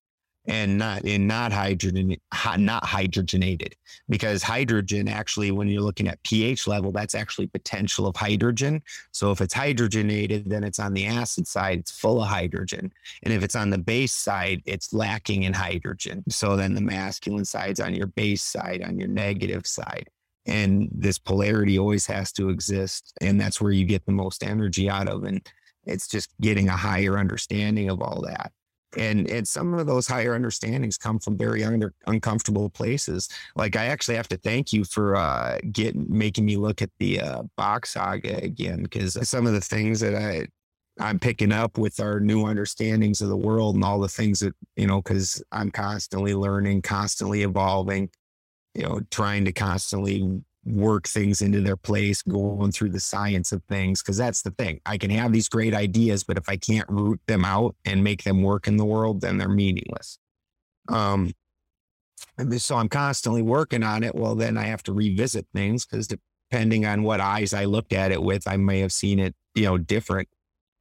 [0.46, 2.16] and not in not hydrogen
[2.58, 3.74] not hydrogenated.
[4.10, 8.82] Because hydrogen actually when you're looking at pH level that's actually potential of hydrogen.
[9.12, 12.92] So if it's hydrogenated then it's on the acid side it's full of hydrogen.
[13.24, 16.24] And if it's on the base side it's lacking in hydrogen.
[16.30, 20.10] So then the masculine side's on your base side on your negative side.
[20.48, 24.90] And this polarity always has to exist and that's where you get the most energy
[24.90, 25.24] out of.
[25.24, 25.48] And
[25.86, 28.52] it's just getting a higher understanding of all that
[28.98, 31.64] and and some of those higher understandings come from very
[32.08, 33.30] uncomfortable places.
[33.56, 37.22] Like i actually have to thank you for uh getting making me look at the
[37.22, 40.48] uh box saga again because some of the things that i
[41.00, 44.54] i'm picking up with our new understandings of the world and all the things that
[44.76, 48.10] you know because i'm constantly learning constantly evolving
[48.76, 53.64] you know trying to constantly work things into their place, going through the science of
[53.64, 54.02] things.
[54.02, 54.80] Cause that's the thing.
[54.86, 58.24] I can have these great ideas, but if I can't root them out and make
[58.24, 60.20] them work in the world, then they're meaningless.
[60.88, 61.34] Um,
[62.58, 64.16] so I'm constantly working on it.
[64.16, 68.12] Well, then I have to revisit things because depending on what eyes I looked at
[68.12, 70.28] it with, I may have seen it, you know, different.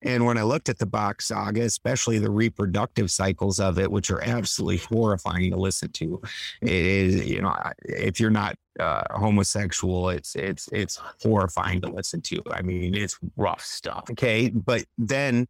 [0.02, 4.10] And when I looked at the box saga, especially the reproductive cycles of it, which
[4.10, 6.22] are absolutely horrifying to listen to,
[6.62, 7.54] it is, you know,
[7.84, 12.42] if you're not uh, homosexual, it's it's it's horrifying to listen to.
[12.50, 14.04] I mean, it's rough stuff.
[14.10, 15.46] Okay, but then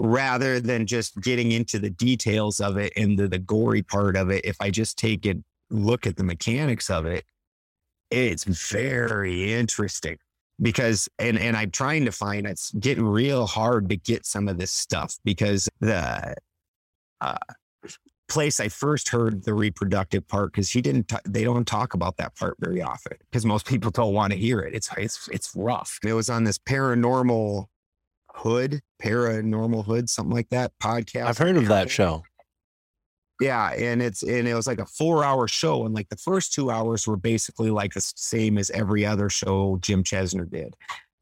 [0.00, 4.30] rather than just getting into the details of it and the, the gory part of
[4.30, 5.38] it, if I just take it,
[5.70, 7.24] look at the mechanics of it,
[8.10, 10.18] it's very interesting
[10.60, 14.58] because and and I'm trying to find it's getting real hard to get some of
[14.58, 16.34] this stuff because the
[17.20, 17.36] uh,
[18.28, 22.16] place I first heard the reproductive part because he didn't t- they don't talk about
[22.18, 24.74] that part very often because most people don't want to hear it.
[24.74, 25.98] It's it's it's rough.
[26.04, 27.66] It was on this paranormal
[28.34, 31.26] hood, paranormal hood, something like that podcast.
[31.26, 32.22] I've heard of that show.
[33.40, 36.52] Yeah, and it's and it was like a four hour show, and like the first
[36.52, 40.74] two hours were basically like the same as every other show Jim Chesnut did,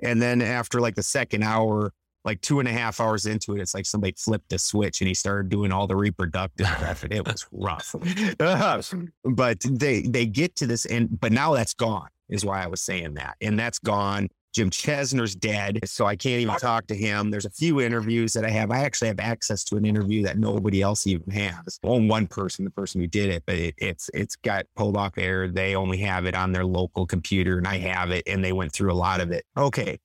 [0.02, 1.92] and then after like the second hour,
[2.26, 5.08] like two and a half hours into it, it's like somebody flipped a switch and
[5.08, 7.94] he started doing all the reproductive stuff, and it was rough.
[9.24, 12.08] but they they get to this, and but now that's gone.
[12.28, 14.28] Is why I was saying that, and that's gone.
[14.56, 17.30] Jim Chesnut's dead, so I can't even talk to him.
[17.30, 18.70] There's a few interviews that I have.
[18.70, 21.78] I actually have access to an interview that nobody else even has.
[21.84, 25.18] Only one person, the person who did it, but it, it's it's got pulled off
[25.18, 25.48] air.
[25.48, 28.72] They only have it on their local computer, and I have it, and they went
[28.72, 29.44] through a lot of it.
[29.58, 29.98] Okay,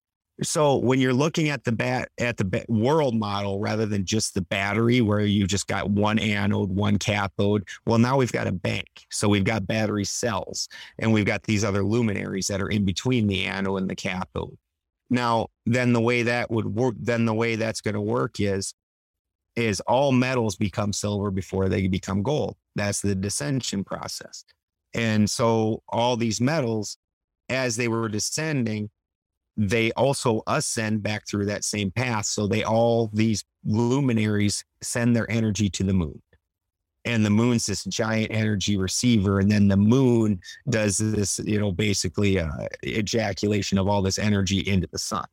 [0.44, 4.42] so when you're looking at the bat at the world model rather than just the
[4.42, 9.06] battery where you just got one anode, one cathode, well now we've got a bank.
[9.10, 10.68] So we've got battery cells
[11.00, 14.58] and we've got these other luminaries that are in between the anode and the cathode.
[15.10, 18.74] Now, then the way that would work, then the way that's going to work is
[19.58, 22.56] is all metals become silver before they become gold.
[22.76, 24.46] That's the descension process.
[24.94, 26.98] And so all these metals
[27.50, 28.90] as they were descending
[29.58, 32.26] they also ascend back through that same path.
[32.26, 36.22] So they all, these luminaries send their energy to the moon.
[37.04, 39.40] And the moon's this giant energy receiver.
[39.40, 42.48] And then the moon does this, you know, basically uh,
[42.86, 45.26] ejaculation of all this energy into the sun.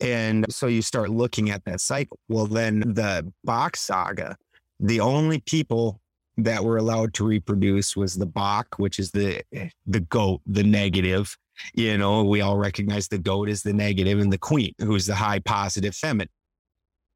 [0.00, 2.18] And so you start looking at that cycle.
[2.28, 4.36] Well, then the Bock saga,
[4.80, 6.00] the only people
[6.36, 9.42] that were allowed to reproduce was the Bock, which is the
[9.86, 11.36] the goat, the negative,
[11.74, 15.14] you know, we all recognize the goat is the negative and the queen, who's the
[15.14, 16.28] high positive feminine.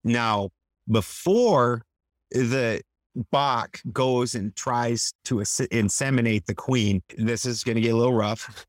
[0.04, 0.50] Now,
[0.90, 1.82] before
[2.30, 2.80] the
[3.30, 8.14] Bock goes and tries to inseminate the queen, this is going to get a little
[8.14, 8.66] rough.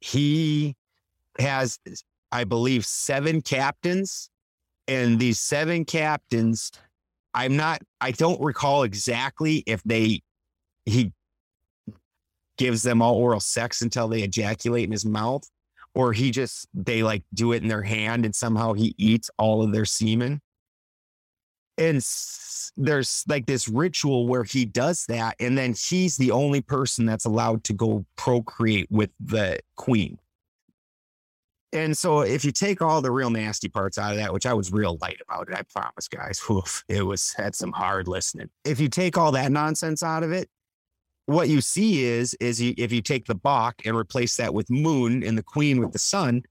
[0.00, 0.74] He
[1.38, 1.78] has,
[2.32, 4.30] I believe, seven captains,
[4.88, 6.70] and these seven captains,
[7.32, 10.20] I'm not, I don't recall exactly if they,
[10.84, 11.12] he
[12.58, 15.48] gives them all oral sex until they ejaculate in his mouth,
[15.94, 19.62] or he just they like do it in their hand and somehow he eats all
[19.62, 20.40] of their semen.
[21.76, 26.60] And s- there's like this ritual where he does that, and then he's the only
[26.60, 30.18] person that's allowed to go procreate with the queen.
[31.72, 34.54] And so, if you take all the real nasty parts out of that, which I
[34.54, 36.40] was real light about it, I promise, guys,
[36.88, 38.48] it was had some hard listening.
[38.64, 40.48] If you take all that nonsense out of it,
[41.26, 44.70] what you see is is you, if you take the Bock and replace that with
[44.70, 46.42] moon and the queen with the sun,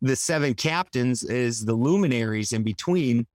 [0.00, 3.26] the seven captains is the luminaries in between,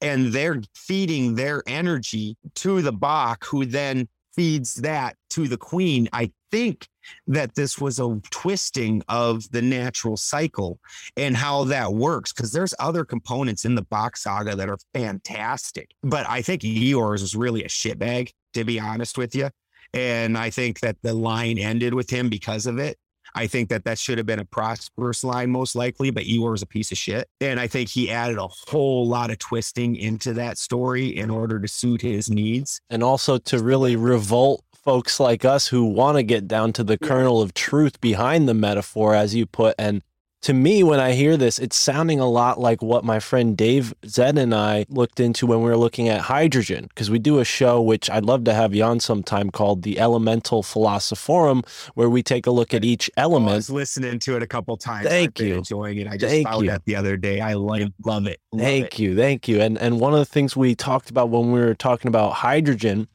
[0.00, 6.08] and they're feeding their energy to the Bock, who then feeds that to the queen.
[6.12, 6.88] I think
[7.26, 10.78] that this was a twisting of the natural cycle
[11.16, 15.90] and how that works because there's other components in the Bock saga that are fantastic.
[16.02, 19.50] But I think Ior's is really a shitbag, to be honest with you.
[19.94, 22.98] And I think that the line ended with him because of it.
[23.36, 26.62] I think that that should have been a prosperous line, most likely, but Ior was
[26.62, 27.28] a piece of shit.
[27.40, 31.58] And I think he added a whole lot of twisting into that story in order
[31.58, 32.80] to suit his needs.
[32.90, 36.98] And also to really revolt folks like us who want to get down to the
[36.98, 39.74] kernel of truth behind the metaphor, as you put.
[39.78, 40.02] And
[40.44, 43.94] to me, when I hear this, it's sounding a lot like what my friend Dave
[44.06, 47.46] Zed and I looked into when we were looking at hydrogen, because we do a
[47.46, 52.22] show which I'd love to have you on sometime called the Elemental Philosophorum, where we
[52.22, 53.52] take a look at each element.
[53.52, 55.08] I was listening to it a couple times.
[55.08, 55.54] Thank you.
[55.54, 56.08] Enjoying it.
[56.08, 56.70] I just Thank found you.
[56.72, 57.40] that the other day.
[57.40, 58.38] I love, love it.
[58.52, 58.98] Love Thank it.
[58.98, 59.62] you, thank you.
[59.62, 63.08] And and one of the things we talked about when we were talking about hydrogen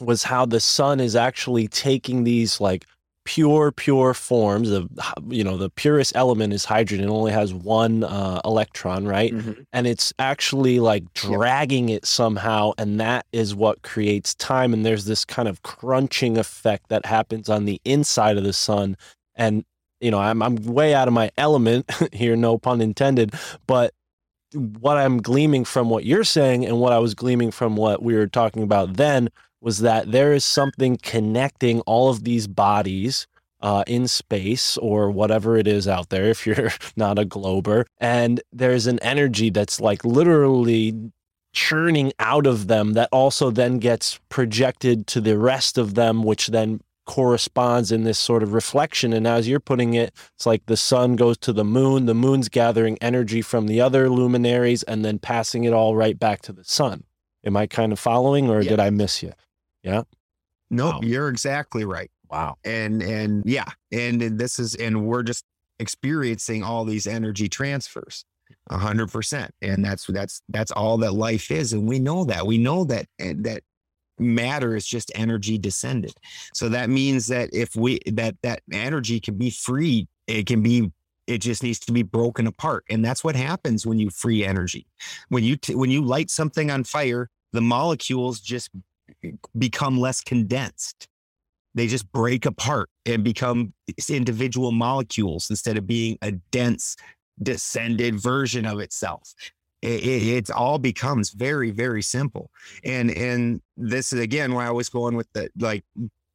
[0.00, 2.84] was how the sun is actually taking these like
[3.24, 4.88] pure pure forms of
[5.28, 7.06] you know the purest element is hydrogen.
[7.06, 9.32] It only has one uh, electron right?
[9.32, 9.64] Mhm.
[9.72, 15.06] and it's actually like dragging it somehow and that is what creates time and there's
[15.06, 18.96] this kind of crunching effect that happens on the inside of the sun.
[19.34, 19.64] And
[20.00, 23.32] you know i'm, I'm way out of my element here no pun intended
[23.66, 23.94] but
[24.52, 28.14] what i'm gleaming from what you're saying and what i was gleaming from what we
[28.14, 29.28] were talking about then
[29.64, 33.26] was that there is something connecting all of these bodies
[33.62, 38.42] uh, in space or whatever it is out there if you're not a glober and
[38.52, 41.10] there's an energy that's like literally
[41.54, 46.48] churning out of them that also then gets projected to the rest of them which
[46.48, 49.12] then corresponds in this sort of reflection.
[49.12, 52.50] And as you're putting it it's like the sun goes to the moon the moon's
[52.50, 56.64] gathering energy from the other luminaries and then passing it all right back to the
[56.64, 57.04] sun.
[57.46, 59.32] Am i kind of following or did i miss you
[59.84, 60.06] Nope,
[60.70, 61.00] Wow.
[61.02, 62.10] you're exactly right.
[62.30, 65.44] wow And and yeah, and, and this is and we're just
[65.78, 68.24] experiencing all these energy transfers.
[68.70, 69.52] A hundred percent.
[69.62, 71.72] And that's that's that's all that life is.
[71.72, 72.46] And we know that.
[72.46, 73.62] We know that that
[74.18, 76.14] matter is just energy descended.
[76.54, 80.90] So that means that if we that that energy can be freed, it can be
[81.26, 82.84] It just needs to be broken apart.
[82.90, 84.86] And that's what happens when you free energy.
[85.30, 88.70] When you t- when you light something on fire, the molecules just
[89.56, 91.08] become less condensed.
[91.74, 93.74] They just break apart and become
[94.08, 96.96] individual molecules instead of being a dense
[97.42, 99.34] descended version of itself.
[99.82, 102.50] It, it, it all becomes very, very simple.
[102.84, 105.84] And and this is again why I was going with the like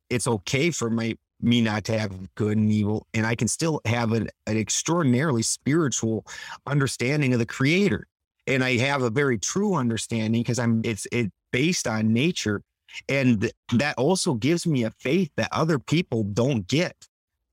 [0.10, 3.82] it's okay for my me not to have good and evil, and I can still
[3.86, 6.26] have an, an extraordinarily spiritual
[6.68, 8.08] understanding of the creator.
[8.46, 12.62] And I have a very true understanding because I'm it's it based on nature.
[13.08, 17.08] And that also gives me a faith that other people don't get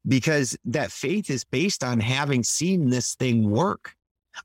[0.09, 3.95] because that faith is based on having seen this thing work.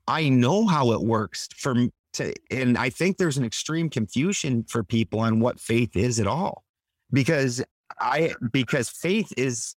[0.06, 1.74] I know how it works for
[2.14, 6.26] to, and I think there's an extreme confusion for people on what faith is at
[6.26, 6.64] all
[7.10, 7.62] because
[7.98, 9.74] I because faith is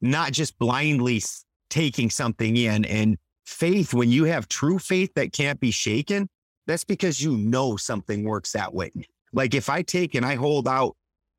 [0.00, 1.22] not just blindly
[1.70, 3.16] taking something in and
[3.46, 6.28] faith when you have true faith that can't be shaken
[6.68, 8.92] that's because you know something works that way
[9.32, 10.94] like if i take and i hold out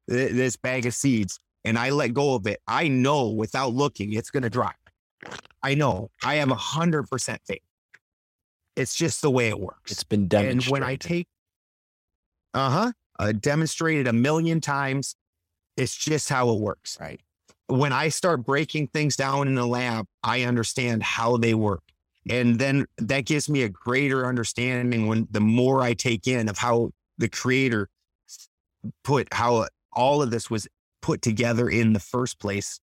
[0.09, 4.11] th- this bag of seeds and i let go of it i know without looking
[4.11, 4.75] it's going to drop
[5.63, 7.61] i know i have a hundred percent faith
[8.75, 10.71] it's just the way it works It's been and demonstrated.
[10.71, 11.27] when I take,
[12.53, 15.15] uh huh, uh, demonstrated a million times,
[15.75, 16.97] it's just how it works.
[16.99, 17.19] right.
[17.67, 21.83] When I start breaking things down in the lab, I understand how they work.
[22.27, 26.57] And then that gives me a greater understanding when the more I take in of
[26.57, 27.89] how the creator
[29.03, 30.67] put how all of this was
[31.01, 32.79] put together in the first place.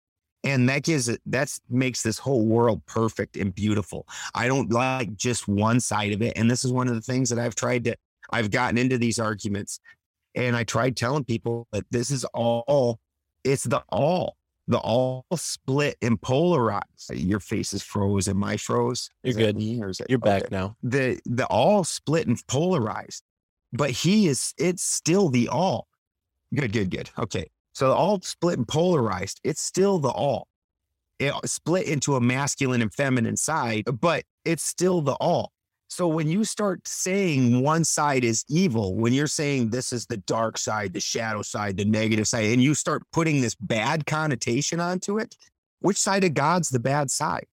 [0.44, 4.06] And that gives it, that's makes this whole world perfect and beautiful.
[4.34, 6.34] I don't like just one side of it.
[6.36, 7.96] And this is one of the things that I've tried to,
[8.30, 9.80] I've gotten into these arguments
[10.34, 12.98] and I tried telling people that this is all,
[13.42, 14.36] it's the all,
[14.66, 17.10] the all split and polarized.
[17.12, 19.10] Your face is froze and my froze.
[19.22, 19.56] You're Is good.
[19.56, 20.54] me it- You're back okay.
[20.56, 20.76] now.
[20.82, 23.22] The, the all split and polarized,
[23.72, 25.88] but he is, it's still the all.
[26.54, 27.10] Good, good, good.
[27.18, 27.50] Okay.
[27.74, 30.48] So the all split and polarized, it's still the all.
[31.18, 35.52] It split into a masculine and feminine side, but it's still the all.
[35.94, 40.16] So when you start saying one side is evil, when you're saying this is the
[40.16, 44.80] dark side, the shadow side, the negative side, and you start putting this bad connotation
[44.80, 45.36] onto it,
[45.78, 47.46] which side of God's the bad side?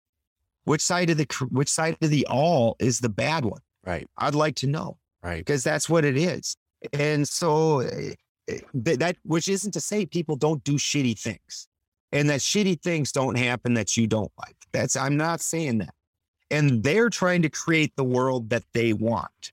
[0.64, 3.62] Which side of the which side of the all is the bad one?
[3.86, 4.10] Right.
[4.18, 5.38] I'd like to know Right.
[5.38, 6.58] because that's what it is.
[6.94, 8.14] And so eh,
[8.48, 11.68] eh, th- that, which isn't to say people don't do shitty things
[12.12, 14.56] and that shitty things don't happen that you don't like.
[14.72, 15.94] That's, I'm not saying that.
[16.52, 19.52] And they're trying to create the world that they want.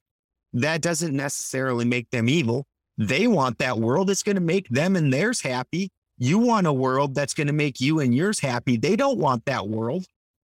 [0.52, 2.66] That doesn't necessarily make them evil.
[2.98, 5.90] They want that world that's going to make them and theirs happy.
[6.18, 8.76] You want a world that's going to make you and yours happy.
[8.76, 10.04] They don't want that world.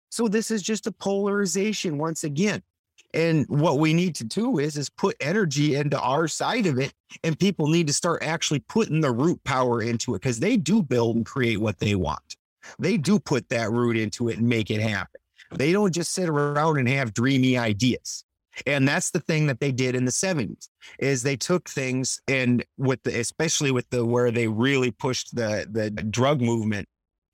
[0.09, 2.63] So this is just a polarization once again.
[3.13, 6.93] And what we need to do is is put energy into our side of it,
[7.23, 10.83] and people need to start actually putting the root power into it because they do
[10.83, 12.35] build and create what they want.
[12.77, 15.21] They do put that root into it and make it happen.
[15.51, 18.23] They don't just sit around and have dreamy ideas.
[18.65, 20.67] And that's the thing that they did in the 70s
[20.99, 25.67] is they took things and with the especially with the where they really pushed the
[25.69, 26.87] the drug movement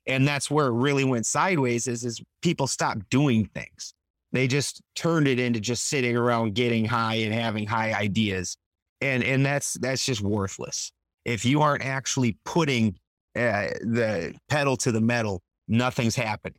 [0.06, 3.94] and that's where it really went sideways is is people stopped doing things.
[4.32, 8.56] They just turned it into just sitting around getting high and having high ideas.
[9.00, 10.92] And and that's that's just worthless.
[11.24, 12.98] If you aren't actually putting
[13.34, 16.58] uh, the pedal to the metal nothing's happening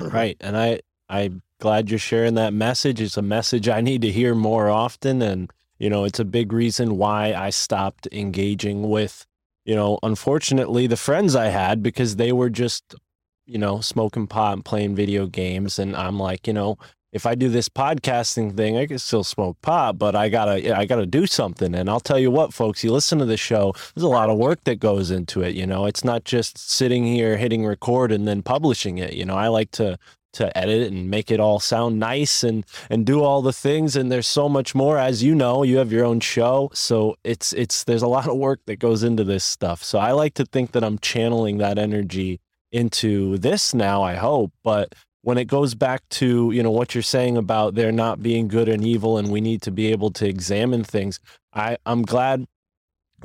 [0.00, 3.00] right and i i'm glad you're sharing that message.
[3.00, 6.52] It's a message i need to hear more often and you know it's a big
[6.52, 9.26] reason why i stopped engaging with
[9.64, 12.94] you know unfortunately the friends i had because they were just
[13.46, 16.76] you know smoking pot and playing video games and i'm like you know
[17.14, 20.84] if i do this podcasting thing i can still smoke pot but i gotta i
[20.84, 21.74] gotta do something.
[21.74, 24.36] And i'll tell you what folks you listen to the show there's a lot of
[24.36, 25.86] work that goes into it you know?
[25.86, 29.36] It's not just sitting here hitting record and then publishing it you know?
[29.36, 29.98] I like to
[30.34, 34.10] to edit and make it all sound nice and and do all the things and
[34.10, 34.98] there's so much more.
[34.98, 38.36] As you know you have your own show so it's it's there's a lot of
[38.36, 39.84] work that goes into this stuff.
[39.84, 42.40] So i like to think that i'm channeling that energy
[42.72, 44.92] into this now i hope but
[45.24, 48.68] when it goes back to you know what you're saying about there not being good
[48.68, 51.18] and evil and we need to be able to examine things
[51.54, 52.46] i i'm glad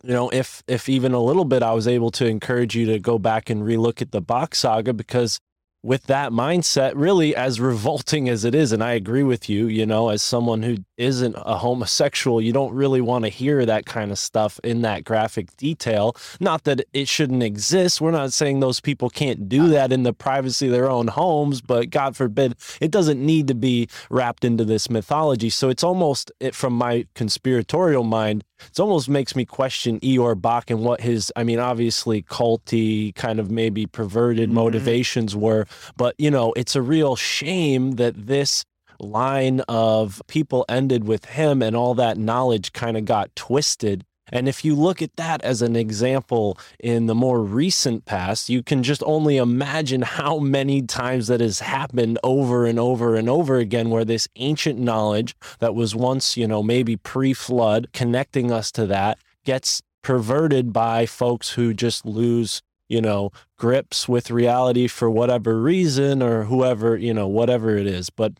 [0.04, 3.00] you know if if even a little bit i was able to encourage you to
[3.00, 5.40] go back and relook at the box saga because
[5.82, 9.86] with that mindset, really as revolting as it is, and I agree with you, you
[9.86, 14.12] know, as someone who isn't a homosexual, you don't really want to hear that kind
[14.12, 16.16] of stuff in that graphic detail.
[16.42, 18.02] Not that it shouldn't exist.
[18.02, 21.62] We're not saying those people can't do that in the privacy of their own homes,
[21.62, 25.50] but God forbid, it doesn't need to be wrapped into this mythology.
[25.50, 30.70] So it's almost, it, from my conspiratorial mind, it almost makes me question Ior Bock
[30.70, 34.54] and what his, I mean, obviously culty, kind of maybe perverted Mhm.
[34.54, 35.66] motivations were,
[35.98, 38.66] but you know, it's a real shame that this
[39.00, 44.04] line of people ended with him and all that knowledge kind of got twisted.
[44.32, 48.64] And if you look at that as an example in the more recent past, you
[48.64, 53.58] can just only imagine how many times that has happened over and over and over
[53.58, 58.72] again, where this ancient knowledge that was once, you know, maybe pre flood, connecting us
[58.72, 65.10] to that gets perverted by folks who just lose you know grips with reality for
[65.10, 68.10] whatever reason or whoever you know whatever it is.
[68.10, 68.34] But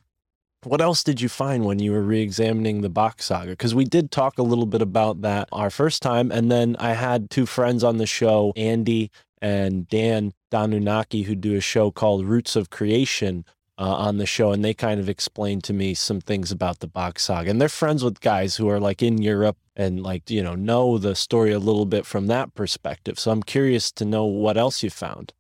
[0.64, 3.52] what else did you find when you were re-examining the Bock saga?
[3.52, 6.94] Because we did talk a little bit about that our first time, and then I
[6.94, 9.12] had two friends on the show, Andy
[9.42, 13.46] and Dan Danunaki, who do a show called Roots of Creation
[13.78, 16.88] uh, on the show, and they kind of explained to me some things about the
[16.88, 17.50] Bock saga.
[17.50, 20.98] And they're friends with guys who are like in Europe and like you know know
[20.98, 23.18] the story a little bit from that perspective.
[23.18, 25.34] So I'm curious to know what else you found.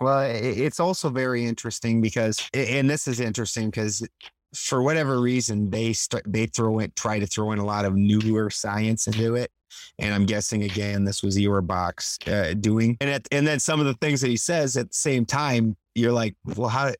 [0.00, 4.06] Well, it's also very interesting because, and this is interesting because
[4.54, 7.94] for whatever reason they st- they throw it try to throw in a lot of
[7.94, 9.50] newer science into it,
[9.98, 13.80] and I'm guessing again this was Ior Bock's uh, doing, and at, and then some
[13.80, 16.92] of the things that he says at the same time, you're like, well, how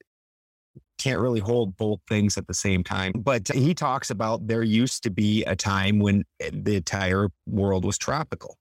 [0.98, 3.12] can't really hold both things at the same time.
[3.16, 7.84] But he talks about there used to be a time when eh, the entire world
[7.84, 8.56] was tropical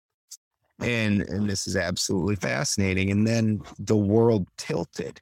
[0.81, 5.21] and and this is absolutely fascinating and then the world tilted.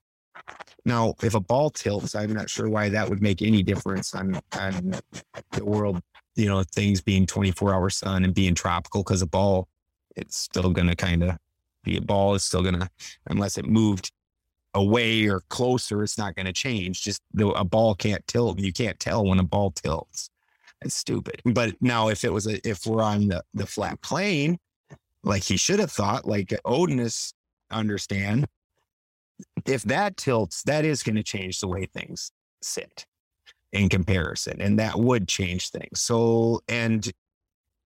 [0.86, 4.40] Now if a ball tilts i'm not sure why that would make any difference on
[4.58, 4.96] on
[5.52, 6.02] the world
[6.36, 9.68] you know things being 24 hour sun and being tropical because a ball
[10.16, 11.38] it's still gonna kind of
[11.84, 12.90] be a ball is still gonna
[13.28, 14.12] unless it moved
[14.74, 17.02] away or closer it's not gonna change.
[17.02, 20.30] Just the, a ball can't tilt you can't tell when a ball tilts.
[20.82, 21.42] It's stupid.
[21.44, 24.58] But now if it was a if we're on the the flat plane
[25.24, 27.34] like he should have thought, like Odinus
[27.72, 28.48] understand,
[29.66, 32.32] if that tilts, that is going to change the way things
[32.62, 33.06] sit
[33.72, 36.02] in comparison, and that would change things.
[36.02, 37.10] So, and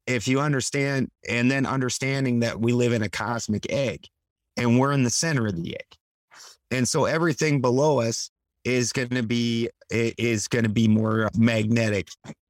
[0.07, 4.07] if you understand, and then understanding that we live in a cosmic egg,
[4.57, 5.97] and we're in the center of the egg,
[6.71, 8.31] and so everything below us
[8.65, 12.09] is going to be is going to be more magnetic,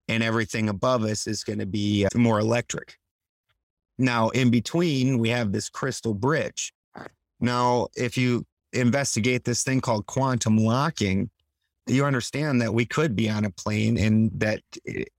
[0.09, 2.97] and everything above us is going to be uh, more electric.
[4.03, 6.73] Now, in between, we have this crystal bridge.
[7.39, 11.31] Now, if you investigate this thing called quantum locking,
[11.87, 14.61] you understand that we could be on a plane and that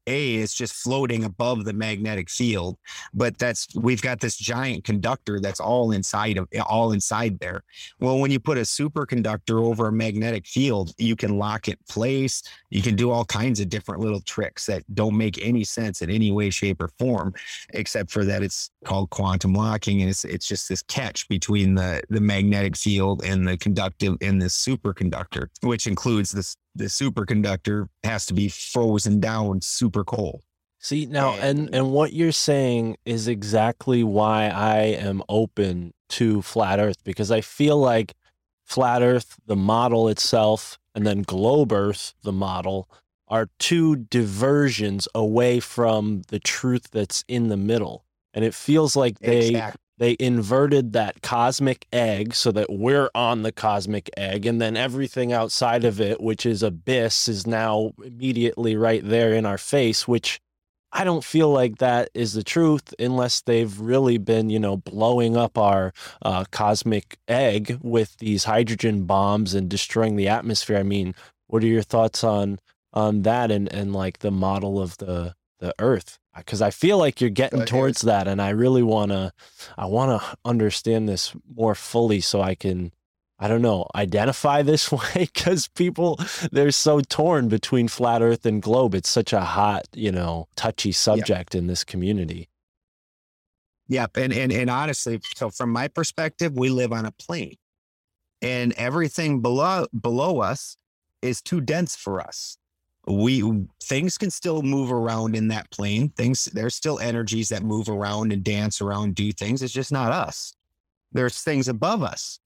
[0.08, 2.78] A is just floating above the magnetic field,
[3.14, 7.64] but that's we've got this giant conductor that's all inside of all inside there.
[8.00, 12.44] Well, when you put a superconductor over a magnetic field, you can lock it place.
[12.70, 16.10] You can do all kinds of different little tricks that don't make any sense in
[16.10, 17.34] any way, shape, or form
[17.74, 22.02] except for that it's called quantum locking and it's it's just this catch between the
[22.10, 28.26] the magnetic field and the conductive and the superconductor which includes this the superconductor has
[28.28, 30.42] to be frozen down super cold.
[30.80, 36.42] See now, and And- and what you're saying is exactly why I am open to
[36.42, 38.14] flat Earth because I feel like
[38.66, 42.90] flat Earth, the model itself, and then globe Earth, the model,
[43.30, 48.04] are two diversions away from the truth that's in the middle,
[48.34, 53.44] and it feels like they Exact- they inverted that cosmic egg so that we're on
[53.44, 58.76] the cosmic egg and then everything outside of it which is abyss is now immediately
[58.76, 60.40] right there in our face which
[60.96, 65.36] I don't feel like that is the truth unless they've really been, you know, blowing
[65.36, 65.92] up our
[66.22, 70.78] uh, cosmic egg with these hydrogen bombs and destroying the atmosphere.
[70.78, 71.16] I mean,
[71.48, 72.60] what are your thoughts on
[72.94, 76.20] on that and and like the model of the the Earth?
[76.36, 79.34] Because I feel like you're getting Uh, towards that, and I really wanna
[79.78, 82.92] I wanna understand this more fully so I can.
[83.40, 86.18] I don't know, identify this way because people
[86.52, 88.96] they're so torn between flat earth and globe.
[88.96, 92.48] It's such a hot, you know, touchy subject in this community.
[93.90, 94.18] Yep.
[94.18, 97.58] And, and and honestly, so from my perspective, we live on a plane.
[98.42, 100.78] And everything below below us
[101.22, 102.58] is too dense for us.
[103.06, 106.10] We things can still move around in that plane.
[106.10, 109.62] Things there's still energies that move around and dance around, do things.
[109.62, 110.54] It's just not us.
[111.12, 112.40] There's things above us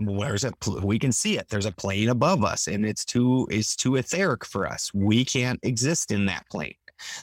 [0.00, 0.54] Where's it?
[0.82, 1.48] We can see it.
[1.48, 4.90] There's a plane above us, and it's too it's too etheric for us.
[4.94, 6.74] We can't exist in that plane.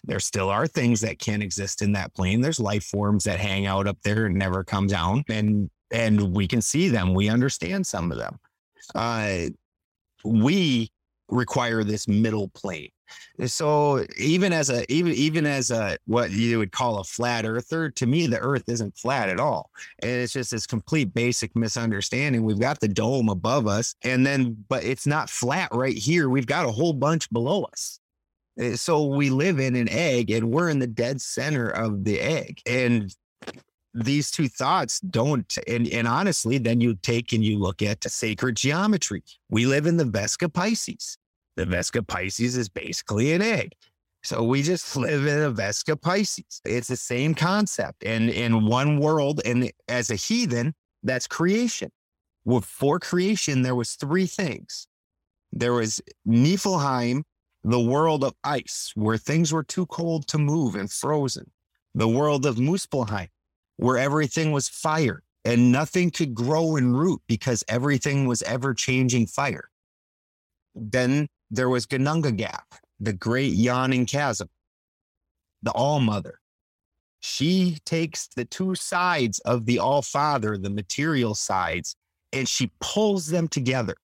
[0.04, 2.40] There still are things that can exist in that plane.
[2.40, 6.48] There's life forms that hang out up there and never come down, and and we
[6.48, 7.16] can see them.
[7.16, 8.38] We understand some of them.
[8.94, 9.48] Uh,
[10.24, 10.92] we
[11.30, 12.90] require this middle plane.
[13.46, 17.90] So even as a even even as a what you would call a flat earther,
[17.92, 19.70] to me the earth isn't flat at all.
[20.02, 22.44] And it's just this complete basic misunderstanding.
[22.44, 26.30] We've got the dome above us, and then but it's not flat right here.
[26.30, 28.00] We've got a whole bunch below us.
[28.60, 32.20] Uh, So we live in an egg and we're in the dead center of the
[32.20, 32.62] egg.
[32.66, 33.14] And
[34.04, 38.56] these two thoughts don't and, and honestly then you take and you look at sacred
[38.56, 39.24] geometry.
[39.50, 41.18] We live in the vesica piscis.
[41.56, 43.74] The vesica piscis is basically an egg.
[44.24, 46.62] So we just live in a vesica piscis.
[46.64, 51.92] It's the same concept and in one world and as a heathen that's creation.
[52.46, 54.88] Well, for creation there was three things.
[55.52, 57.24] There was niflheim
[57.64, 61.52] the world of ice where things were too cold to move and frozen.
[61.96, 63.30] The world of muspelheim
[63.78, 69.28] where everything was fire and nothing could grow and root because everything was ever changing
[69.28, 69.70] fire.
[70.76, 72.66] Then there was Ginnungagap,
[73.00, 74.50] the great yawning chasm,
[75.64, 76.40] the All Mother.
[77.20, 81.96] She takes the two sides of the All Father, the material sides,
[82.34, 83.96] and she pulls them together,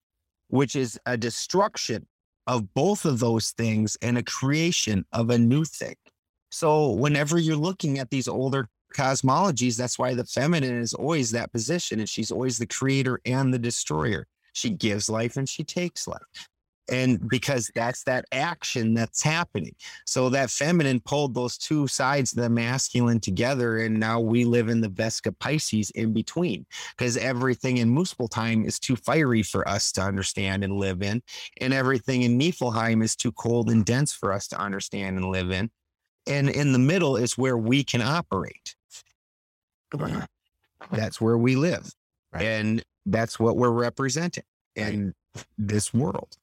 [0.48, 2.08] which is a destruction
[2.48, 5.96] of both of those things and a creation of a new thing.
[6.52, 11.52] So, whenever you're looking at these older cosmologies, that's why the feminine is always that
[11.52, 14.28] position, and she's always the creator and the destroyer.
[14.54, 16.22] She gives life and she takes life.
[16.92, 19.74] And because that's that action that's happening.
[20.06, 23.78] So that feminine pulled those two sides the masculine together.
[23.80, 26.66] And now we live in the Vesica Piscis in between
[26.98, 31.22] because everything in Muspelheim is too fiery for us to understand and live in.
[31.62, 35.52] And everything in Niflheim is too cold and dense for us to understand and live
[35.52, 35.72] in.
[36.28, 38.76] And in the middle is where we can operate.
[40.92, 41.92] That's where we live.
[42.34, 42.44] Right.
[42.44, 44.44] And that's what we're representing
[44.76, 45.14] in
[45.58, 46.36] this world.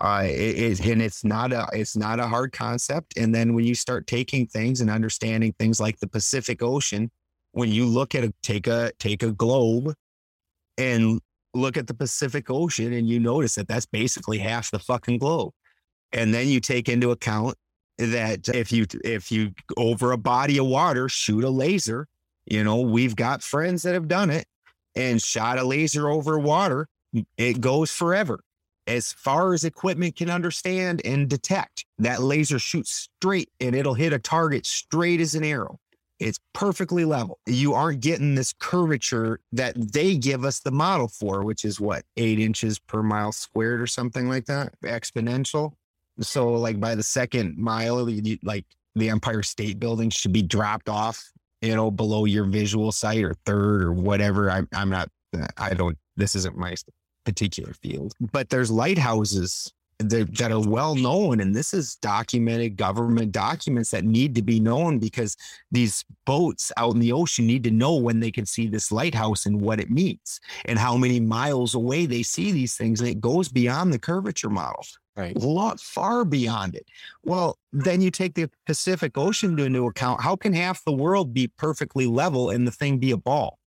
[0.00, 3.16] Uh, it is, and it's not a, it's not a hard concept.
[3.16, 7.10] And then when you start taking things and understanding things like the Pacific Ocean,
[7.52, 9.92] when you look at a, take a, take a globe
[10.78, 11.20] and
[11.54, 15.52] look at the Pacific Ocean and you notice that that's basically half the fucking globe.
[16.12, 17.56] And then you take into account
[17.98, 22.06] that if you, if you over a body of water, shoot a laser,
[22.46, 24.46] you know, we've got friends that have done it
[24.94, 26.88] and shot a laser over water.
[27.36, 28.40] It goes forever
[28.90, 34.12] as far as equipment can understand and detect, that laser shoots straight and it'll hit
[34.12, 35.78] a target straight as an arrow.
[36.18, 37.38] It's perfectly level.
[37.46, 42.04] You aren't getting this curvature that they give us the model for, which is what,
[42.16, 45.72] eight inches per mile squared or something like that, exponential.
[46.20, 48.06] So, like by the second mile,
[48.42, 51.30] like the Empire State Building should be dropped off,
[51.60, 54.50] you know, below your visual sight or third or whatever.
[54.50, 56.74] I'm, I'm not, uh, I don't, this isn't my
[57.24, 58.14] particular field.
[58.32, 64.04] But there's lighthouses that, that are well known, and this is documented government documents that
[64.04, 65.36] need to be known because
[65.70, 69.46] these boats out in the ocean need to know when they can see this lighthouse
[69.46, 73.00] and what it means and how many miles away they see these things.
[73.00, 74.84] And it goes beyond the curvature model.
[75.16, 75.36] Right.
[75.36, 76.86] A lot far beyond it.
[77.24, 80.22] Well, then you take the Pacific Ocean into account.
[80.22, 83.58] How can half the world be perfectly level and the thing be a ball?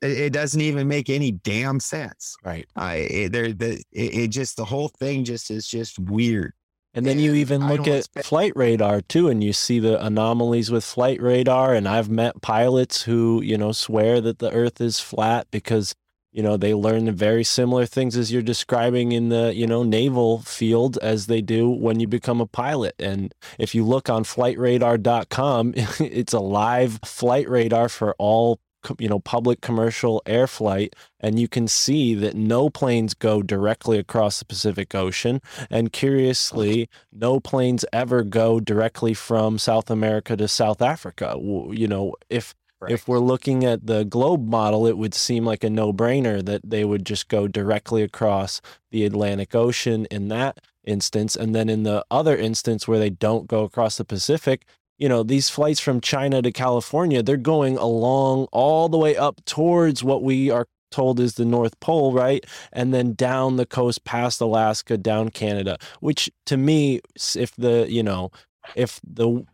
[0.00, 2.34] It, it doesn't even make any damn sense.
[2.44, 2.66] Right.
[2.74, 6.54] I it, there the it, it just the whole thing just is just weird.
[6.94, 10.70] And then you even look at expect- flight radar too, and you see the anomalies
[10.70, 11.74] with flight radar.
[11.74, 15.94] And I've met pilots who, you know, swear that the earth is flat because,
[16.32, 20.38] you know, they learn very similar things as you're describing in the, you know, naval
[20.40, 22.94] field as they do when you become a pilot.
[22.98, 28.58] And if you look on flightradar.com, it's a live flight radar for all,
[28.98, 30.96] you know, public commercial air flight.
[31.20, 35.42] And you can see that no planes go directly across the Pacific Ocean.
[35.68, 41.36] And curiously, no planes ever go directly from South America to South Africa.
[41.38, 42.54] You know, if
[42.88, 46.84] if we're looking at the globe model, it would seem like a no-brainer that they
[46.84, 48.60] would just go directly across
[48.90, 53.46] the Atlantic Ocean in that instance, and then in the other instance where they don't
[53.46, 54.66] go across the Pacific,
[54.98, 59.44] you know, these flights from China to California, they're going along all the way up
[59.44, 62.44] towards what we are told is the North Pole, right?
[62.72, 67.00] And then down the coast past Alaska, down Canada, which to me,
[67.34, 68.30] if the, you know,
[68.76, 69.44] if the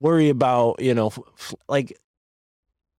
[0.00, 1.12] worry about, you know,
[1.68, 1.98] like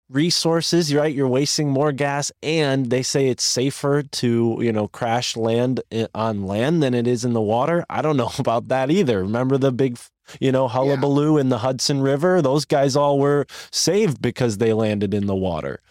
[0.10, 1.14] resources, right?
[1.14, 6.08] You're wasting more gas, and they say it's safer to, you know, crash land eh,
[6.16, 7.86] on land than it is in the water.
[7.90, 9.22] I don't know about that either.
[9.22, 10.00] Remember the big,
[10.40, 12.42] you know, hullabaloo in the Hudson River?
[12.42, 15.82] Those guys all were saved because they landed in the water.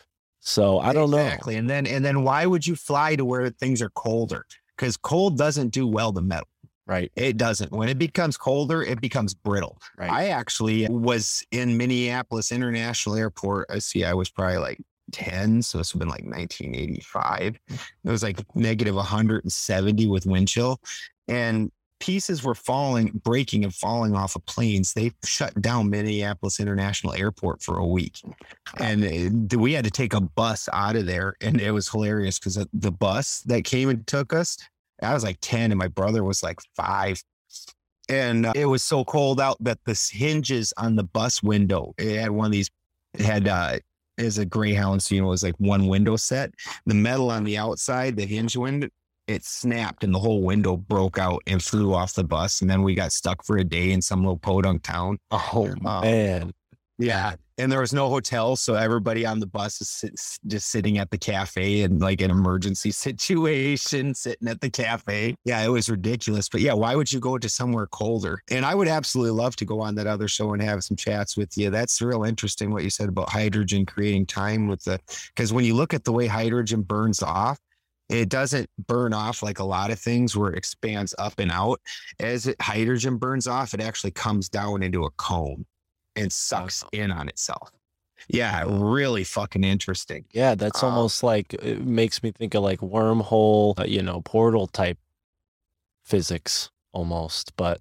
[0.41, 1.19] So I don't know.
[1.19, 1.57] exactly.
[1.57, 4.47] And then and then why would you fly to where things are colder?
[4.77, 6.47] Because cold doesn't do well to metal.
[6.87, 7.11] Right.
[7.17, 7.73] It doesn't.
[7.73, 9.79] When it becomes colder, it becomes brittle.
[9.99, 10.11] Right.
[10.11, 13.67] I actually was in Minneapolis International Airport.
[13.71, 14.81] I see I was probably like
[15.13, 17.59] 10, so this would have been like 1985.
[17.69, 20.81] It was like negative 170 with wind chill.
[21.29, 24.93] And pieces were falling, breaking and falling off of planes.
[24.93, 28.21] They shut down Minneapolis International Airport for a week.
[28.79, 31.35] And it- we had to take a bus out of there.
[31.41, 34.59] And it was hilarious because the bus that came and took us,
[35.03, 37.23] I was like 10 and my brother was like five.
[38.09, 42.21] And uh, it was so cold out that the hinges on the bus window, it
[42.21, 42.71] had one of these,
[43.15, 43.79] it had, uh,
[44.17, 46.51] is a Greyhound, so you know, it was like one window set.
[46.87, 48.89] The metal on the outside, the hinge window,
[49.27, 52.63] it snapped and the whole window broke out and flew off the bus.
[52.63, 55.19] And then we got stuck for a day in some little podunk town.
[55.31, 56.53] Oh Uh, man.
[56.99, 57.35] Yeah.
[57.59, 58.55] And there was no hotel.
[58.57, 60.15] So everybody on the bus is sit,
[60.47, 65.37] just sitting at the cafe in like an emergency situation, sitting at the cafe.
[65.45, 66.49] Yeah, it was ridiculous.
[66.49, 68.43] But yeah, why would you go to somewhere colder?
[68.51, 71.37] And I would absolutely love to go on that other show and have some chats
[71.37, 71.71] with you.
[71.71, 75.01] That's real interesting what you said about hydrogen creating time with the,
[75.35, 77.59] because when you look at the way hydrogen burns off,
[78.09, 81.81] it doesn't burn off like a lot of things where it expands up and out.
[82.21, 85.67] As it, hydrogen burns off, it actually comes down into a cone
[86.17, 87.71] and sucks in on itself.
[88.29, 90.25] Yeah, really fucking interesting.
[90.33, 94.21] Yeah, that's Um, almost like it makes me think of like wormhole, uh, you know,
[94.23, 94.99] portal type
[96.05, 97.53] physics almost.
[97.57, 97.81] But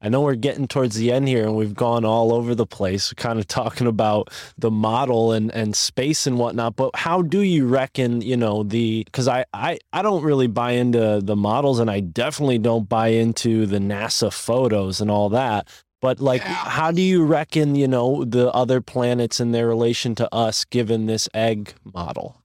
[0.00, 3.12] I know we're getting towards the end here and we've gone all over the place,
[3.14, 4.28] kind of talking about
[4.58, 6.76] the model and, and space and whatnot.
[6.76, 10.72] But how do you reckon, you know, the because I, I, I don't really buy
[10.72, 15.68] into the models and I definitely don't buy into the NASA photos and all that.
[16.04, 16.52] But like, Yeah.
[16.52, 21.06] how do you reckon, you know, the other planets in their relation to us given
[21.06, 22.42] this egg model?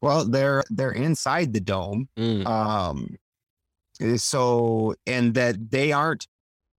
[0.00, 2.08] Well, they're they're inside the dome.
[2.16, 3.16] Mm, Um
[4.00, 6.26] eh, so and that they aren't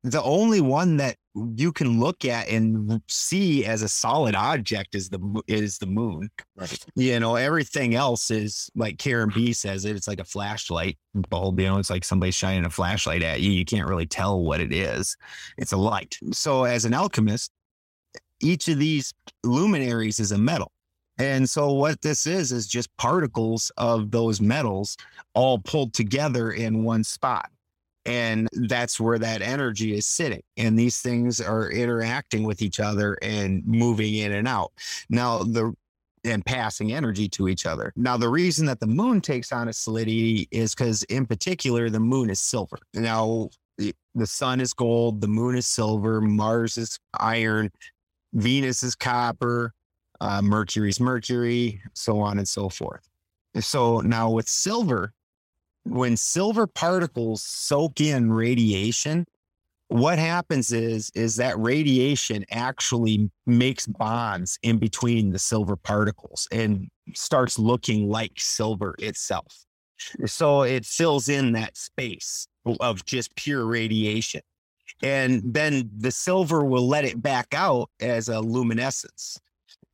[0.02, 5.10] the only one that you can look at and see as a solid object is
[5.10, 6.30] the is the moon.
[6.56, 6.86] right.
[6.96, 10.98] You know, everything else is like Karen B says it, it's like a flashlight
[11.30, 11.60] bulb.
[11.60, 13.52] You know, it's like somebody shining a flashlight at you.
[13.52, 15.18] You can't really tell what it is.
[15.58, 16.18] It's a light.
[16.32, 17.52] So, as an alchemist,
[18.40, 20.72] each of these luminaries is a metal.
[21.18, 24.98] And so, what this is, is just particles of those metals
[25.34, 27.50] all pulled together in one spot.
[28.06, 30.44] And that's where that energy is sitting.
[30.58, 34.72] And these things are interacting with each other and moving in and out.
[35.10, 35.74] Now, the
[36.26, 37.92] and passing energy to each other.
[37.98, 42.00] Now, the reason that the moon takes on a solidity is because, in particular, the
[42.00, 42.78] moon is silver.
[42.94, 47.72] Now, the, the sun is gold, the moon is silver, Mars is iron,
[48.34, 49.74] Venus is copper,
[50.22, 53.10] uh, Mercury's mercury, so on and so forth.
[53.60, 55.14] So now with silver,
[55.84, 59.26] when silver particles soak in radiation,
[59.90, 66.90] what happens is is that radiation actually makes bonds in between the silver particles and
[67.14, 69.66] starts looking like silver itself.
[70.26, 72.48] So it fills in that space
[72.80, 74.42] of just pure radiation.
[75.02, 79.40] And then the silver will let it back out as a luminescence.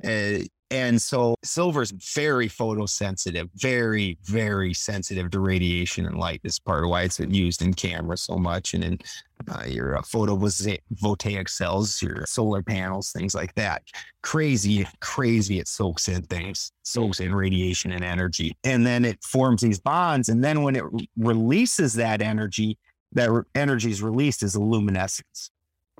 [0.03, 0.39] Uh,
[0.71, 6.41] and so silver is very photosensitive, very, very sensitive to radiation and light.
[6.43, 8.99] This is part of why it's used in cameras so much and in
[9.47, 13.81] uh, your uh, photovoltaic cells, your solar panels, things like that.
[14.21, 15.59] Crazy, crazy.
[15.59, 18.55] It soaks in things, soaks in radiation and energy.
[18.63, 20.29] And then it forms these bonds.
[20.29, 22.77] And then when it re- releases that energy,
[23.13, 25.49] that re- energy is released as a luminescence,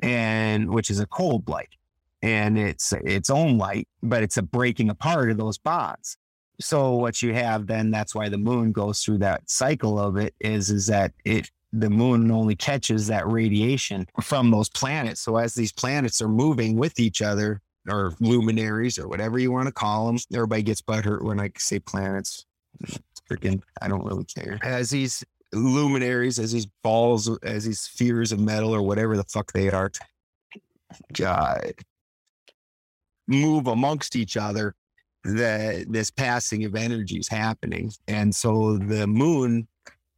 [0.04, 1.70] and which is a cold light
[2.22, 6.18] and it's its own light, but it's a breaking apart of those bonds.
[6.60, 10.34] So what you have then, that's why the moon goes through that cycle of it
[10.41, 15.22] is, is that it, the moon only catches that radiation from those planets.
[15.22, 19.68] So as these planets are moving with each other or luminaries or whatever you want
[19.68, 22.46] to call them, everybody gets butthurt when I say planets.
[23.32, 24.60] Freaking, I don't really care.
[24.62, 25.24] As these
[25.54, 29.91] luminaries, as these balls, as these spheres of metal or whatever the fuck they are,
[31.14, 31.74] God,
[33.30, 34.76] move amongst each other,
[35.23, 39.68] the this passing of energy is happening, and so the moon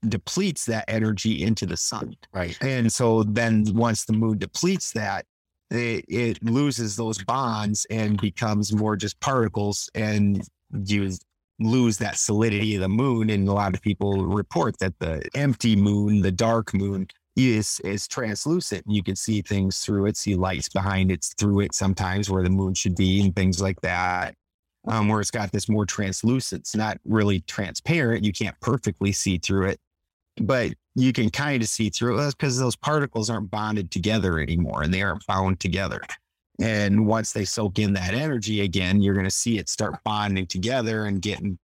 [0.08, 2.16] depletes that energy into the sun.
[2.34, 2.58] Right.
[2.62, 5.26] And so then once the moon depletes that,
[5.70, 10.44] it, it loses those bonds and becomes more just particles, and
[10.86, 11.12] you
[11.60, 13.30] lose that solidity of the moon.
[13.30, 18.08] And a lot of people report that the empty moon, the dark moon, is is
[18.08, 18.84] translucent.
[18.88, 22.50] You can see things through it, see lights behind it, through it sometimes where the
[22.50, 24.36] moon should be, and things like that.
[24.88, 28.26] Um, where it's got this more translucent, it's not really transparent.
[28.26, 29.80] You can't perfectly see through it,
[30.42, 34.82] but you can kind of see through it because those particles aren't bonded together anymore
[34.82, 36.02] and they aren't bound together.
[36.60, 40.48] And once they soak in that energy again, you're going to see it start bonding
[40.48, 41.58] together and getting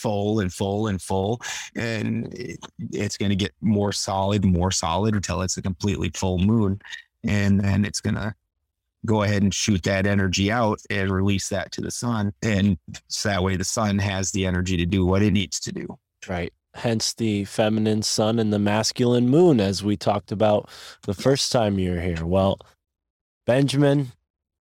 [0.00, 1.40] full and full and full.
[1.76, 2.58] And it,
[2.92, 6.80] it's going to get more solid, more solid until it's a completely full moon.
[7.24, 8.34] And then it's going to
[9.06, 12.32] go ahead and shoot that energy out and release that to the sun.
[12.42, 12.78] And
[13.08, 15.98] so that way the sun has the energy to do what it needs to do.
[16.28, 16.52] Right.
[16.74, 20.68] Hence the feminine sun and the masculine moon, as we talked about
[21.02, 22.24] the first time you were here.
[22.24, 22.58] Well,
[23.46, 24.12] Benjamin,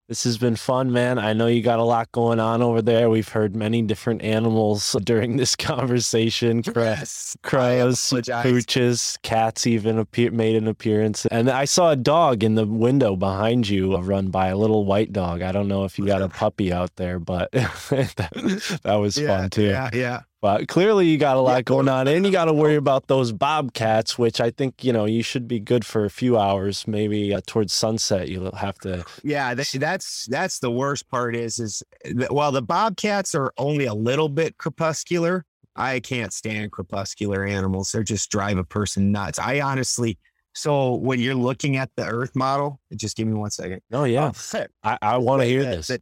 [0.09, 1.19] this has been fun, man.
[1.19, 3.11] I know you got a lot going on over there.
[3.11, 6.63] We've heard many different animals during this conversation.
[6.79, 7.37] Yes.
[7.43, 8.45] Crows, apologize.
[8.47, 11.27] pooches, cats even appear- made an appearance.
[11.27, 14.85] And I saw a dog in the window behind you uh, run by, a little
[14.87, 15.43] white dog.
[15.43, 19.27] I don't know if you got a puppy out there, but that, that was Yeah,
[19.41, 19.65] fun too.
[19.65, 20.21] yeah, yeah.
[20.40, 23.32] But clearly, you got a lot going on, and you got to worry about those
[23.32, 26.86] bobcats, which I think you know you should be good for a few hours.
[26.86, 29.05] Maybe uh, towards sunset, you'll have to.
[29.24, 31.82] Yeah, that, that's that's the worst part is is
[32.15, 35.44] that while the bobcats are only a little bit crepuscular,
[35.74, 37.90] I can't stand crepuscular animals.
[37.90, 39.40] They just drive a person nuts.
[39.40, 40.19] I honestly,
[40.55, 43.81] so when you're looking at the Earth model, just give me one second.
[43.93, 45.89] Oh yeah, Oh, I, I want to hear the- this.
[45.89, 46.01] The,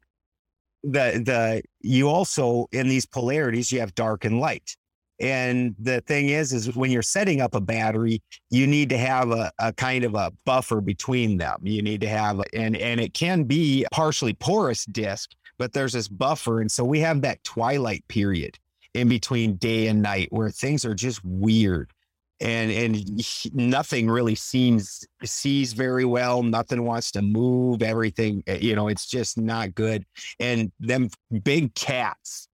[0.82, 4.77] the the you also in these polarities you have dark and light.
[5.19, 9.31] And the thing is, is when you're setting up a battery, you need to have
[9.31, 11.59] a, a kind of a buffer between them.
[11.62, 16.09] You need to have, and and it can be partially porous disc, but there's this
[16.09, 18.59] buffer, and so we have that twilight period
[18.93, 21.93] in between day and night where things are just weird,
[22.40, 26.42] and and nothing really seems sees very well.
[26.42, 27.82] Nothing wants to move.
[27.82, 30.04] Everything, eh, you know, it's just not good.
[30.38, 31.08] And them
[31.42, 32.48] big cats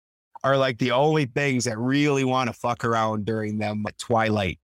[0.44, 4.58] are like the only things that really want to fuck around during them twilight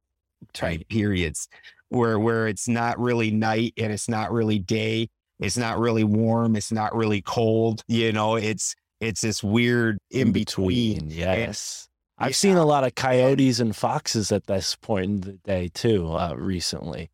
[0.54, 1.48] type periods
[1.90, 6.56] where where it's not really night and it's not really day it's not really warm
[6.56, 11.88] it's not really cold you know it's it's this weird in between yes.
[12.18, 16.12] I've seen a lot of coyotes and foxes at this point in the day too.
[16.12, 17.12] Uh, recently,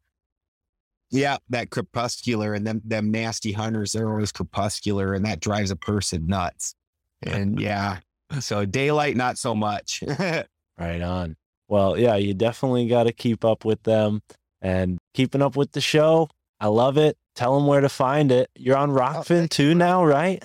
[1.11, 5.75] yeah that crepuscular and them them nasty hunters they're always crepuscular and that drives a
[5.75, 6.73] person nuts
[7.21, 7.99] and yeah
[8.39, 10.03] so daylight not so much
[10.77, 11.35] right on.
[11.67, 14.21] Well, yeah, you definitely got to keep up with them
[14.61, 16.29] and keeping up with the show.
[16.59, 17.17] I love it.
[17.35, 18.49] Tell them where to find it.
[18.55, 20.43] You're on Rokfin thank too now, right?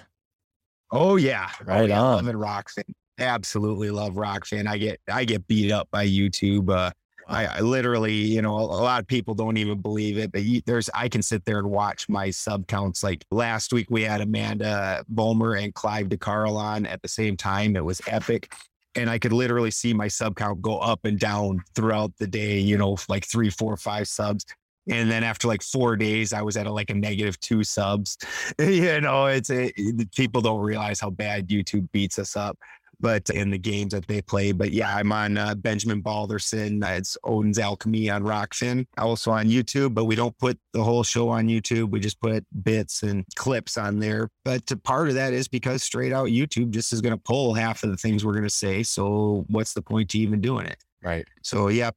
[0.91, 2.01] Oh yeah, Right oh, yeah.
[2.01, 2.25] on.
[2.25, 2.85] Loving Rokfin.
[3.19, 4.67] Absolutely love Rokfin.
[4.67, 6.71] I get I get beat up by YouTube.
[6.71, 6.91] Uh,
[7.29, 10.43] I, I literally, you know, a, a lot of people don't even believe it, but
[10.43, 13.03] you, there's I can sit there and watch my sub counts.
[13.03, 17.37] Like last week, we had Amanda Bulmer and Clive de Carle on at the same
[17.37, 17.77] time.
[17.77, 18.53] It was epic.
[18.95, 22.59] And I could literally see my sub count go up and down throughout the day,
[22.59, 24.45] you know, like three, four, five subs.
[24.89, 28.17] And then after like four days, I was at a, like a negative two subs.
[28.59, 29.71] you know, it's a,
[30.17, 32.59] people don't realize how bad YouTube beats us up,
[33.01, 34.53] but in the games that they play.
[34.53, 36.83] But yeah, I'm on uh, Benjamin Balderson.
[36.83, 39.95] It's Odin's Alchemy on Rokfin, also on YouTube.
[39.95, 41.91] But we don't put the whole show on YouTube.
[41.91, 44.31] We just put bits and clips on there.
[44.45, 47.83] But part of that is because straight out YouTube just is going to pull half
[47.83, 48.83] of the things we're going to say.
[48.83, 50.79] So what's the point to even doing it?
[51.03, 51.27] Right.
[51.43, 51.91] So yeah,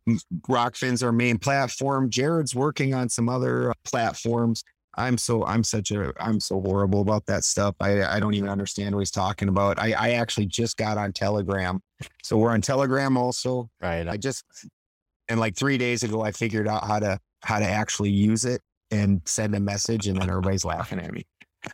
[0.47, 2.09] Rokfin's our main platform.
[2.09, 4.63] Jared's working on some other uh, platforms.
[4.95, 7.75] I'm so I'm such a I'm so horrible about that stuff.
[7.79, 9.79] I I don't even understand what he's talking about.
[9.79, 11.81] I I actually just got on Telegram,
[12.23, 13.69] so we're on Telegram also.
[13.81, 14.07] Right.
[14.07, 14.43] I just
[15.29, 18.61] and like three days ago, I figured out how to how to actually use it
[18.91, 21.25] and send a message, and then everybody's laughing at me.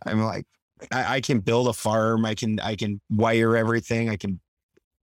[0.05, 0.45] I'm like,
[0.91, 2.25] I, I can build a farm.
[2.25, 4.09] I can I can wire everything.
[4.09, 4.39] I can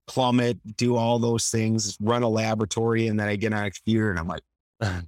[0.07, 4.11] plummet, do all those things, run a laboratory, and then I get on a computer
[4.11, 4.43] and I'm like,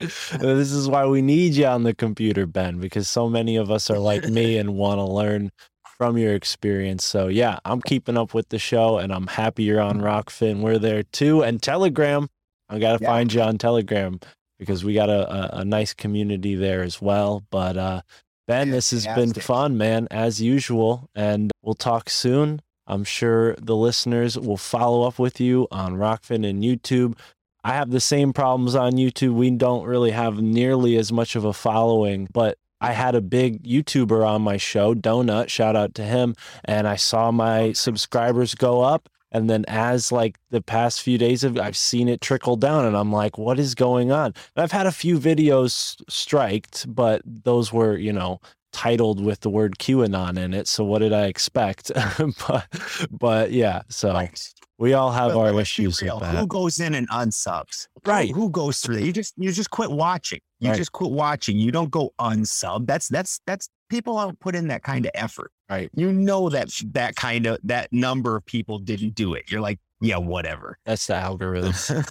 [0.00, 3.90] this is why we need you on the computer, Ben, because so many of us
[3.90, 5.50] are like me and want to learn
[5.96, 7.04] from your experience.
[7.04, 10.60] So yeah, I'm keeping up with the show and I'm happy you're on Rokfin.
[10.60, 11.42] We're there too.
[11.42, 12.28] And Telegram.
[12.68, 13.08] I gotta Yeah.
[13.08, 14.18] find you on Telegram
[14.58, 17.44] because we got a, a, a nice community there as well.
[17.50, 18.00] But uh
[18.48, 21.08] Ben, this has been fun, man, as usual.
[21.14, 22.60] And we'll talk soon.
[22.88, 27.16] I'm sure the listeners will follow up with you on Rokfin and YouTube.
[27.64, 29.34] I have the same problems on YouTube.
[29.34, 33.62] We don't really have nearly as much of a following, but I had a big
[33.62, 36.34] YouTuber on my show, Donut, shout out to him,
[36.64, 39.08] and I saw my subscribers go up.
[39.30, 42.94] And then as like the past few days of I've seen it trickle down and
[42.94, 44.26] I'm like, what is going on?
[44.26, 48.40] And I've had a few videos striked, but those were, you know,
[48.72, 50.66] titled with the word QAnon in it.
[50.68, 51.90] So what did I expect?
[52.48, 52.66] but
[53.10, 54.52] but yeah, so Right.
[54.78, 57.86] we all have But our issues with Who goes in and unsubs?
[58.04, 58.30] Who- Right.
[58.30, 59.04] Who, goes through that?
[59.06, 60.40] You just you just quit watching.
[60.58, 60.76] You Right.
[60.78, 61.56] just quit watching.
[61.58, 62.86] You don't go unsub.
[62.86, 65.52] That's that's that's people don't put in that kind of effort.
[65.70, 65.90] Right.
[65.94, 69.50] You know that that kind of that number of people didn't do it.
[69.50, 70.78] You're like, yeah, whatever.
[70.84, 71.74] That's the algorithm.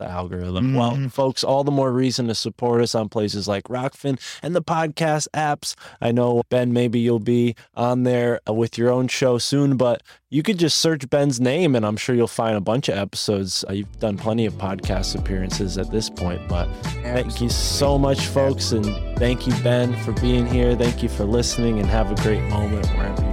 [0.00, 0.72] The algorithm.
[0.74, 1.12] Well, Mhm.
[1.12, 5.28] folks, all the more reason to support us on places like Rokfin and the podcast
[5.34, 5.74] apps.
[6.00, 10.02] I know, Ben, maybe you'll be on there uh, with your own show soon, but
[10.30, 13.62] you could just search Ben's name and I'm sure you'll find a bunch of episodes.
[13.68, 16.66] Uh, you've done plenty of podcast appearances at this point, but
[17.02, 18.72] thank you so much, folks.
[18.72, 18.86] And
[19.18, 20.74] thank you, Ben, for being here.
[20.76, 23.29] Thank you for listening and have a great moment wherever you.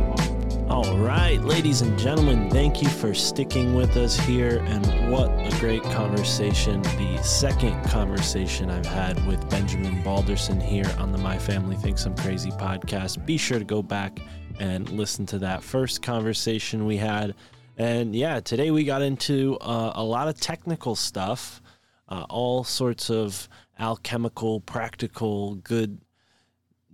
[0.69, 4.61] All right, ladies and gentlemen, thank you for sticking with us here.
[4.65, 6.81] And what a great conversation.
[6.81, 12.18] The second conversation I've had with Benjamin Balderson here on the My Family Thinks I'm
[12.18, 13.26] Crazy podcast.
[13.26, 14.19] Be sure to go back
[14.60, 17.34] and listen to that first conversation we had.
[17.77, 21.61] And yeah, today we got into uh, a lot of technical stuff,
[22.10, 23.48] uh, all sorts of
[23.80, 26.02] alchemical, practical, good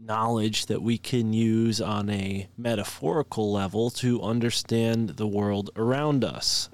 [0.05, 6.69] knowledge that we can use on a metaphorical level to understand the world around us.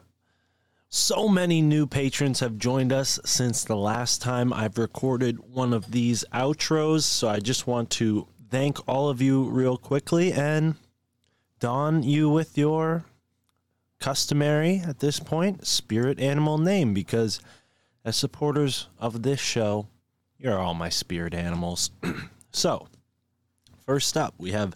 [0.90, 5.92] So many new patrons have joined us since the last time I've recorded one of
[5.92, 10.76] these outros, so I just want to thank all of you real quickly and
[11.60, 13.06] don you with your
[14.00, 17.40] customary at this point spirit animal name because
[18.04, 19.88] as supporters of this show,
[20.40, 21.92] you're all my spirit animals.
[22.52, 22.88] so,
[23.90, 24.76] First up, we have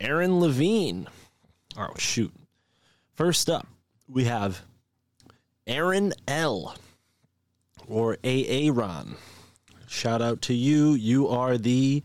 [0.00, 1.08] Aaron Levine.
[1.76, 2.32] Oh, shoot.
[3.12, 3.66] First up,
[4.08, 4.62] we have
[5.66, 6.74] Aaron L.
[7.86, 9.16] or Aaron.
[9.86, 10.94] Shout out to you.
[10.94, 12.02] You are the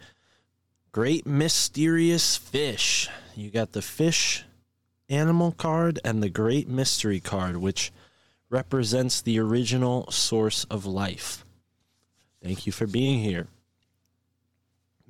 [0.91, 3.07] great mysterious fish.
[3.33, 4.43] You got the fish
[5.07, 7.93] animal card and the great mystery card, which
[8.49, 11.45] represents the original source of life.
[12.43, 13.47] Thank you for being here.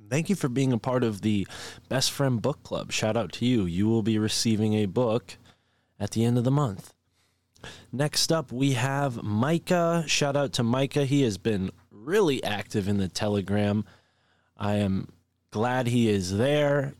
[0.08, 1.46] Thank you for being a part of the
[1.88, 2.92] Best Friend Book Club.
[2.92, 3.64] Shout out to you.
[3.64, 5.36] You will be receiving a book
[5.98, 6.94] at the end of the month.
[7.90, 10.04] Next up, we have Micah.
[10.06, 11.04] Shout out to Micah.
[11.04, 13.84] He has been really active in the Telegram.
[14.56, 15.08] I am
[15.50, 16.94] glad he is there,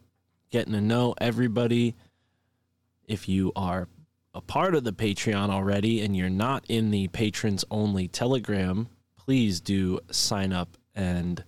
[0.50, 1.94] getting to know everybody.
[3.06, 3.88] If you are
[4.34, 9.60] a part of the Patreon already and you're not in the patrons only Telegram, please
[9.60, 11.44] do sign up and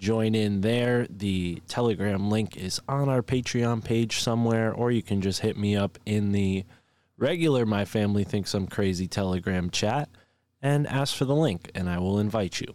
[0.00, 1.06] join in there.
[1.08, 5.76] The Telegram link is on our Patreon page somewhere, or you can just hit me
[5.76, 6.64] up in the
[7.16, 10.08] regular My Family Thinks I'm Crazy Telegram chat
[10.62, 12.74] and ask for the link, and I will invite you.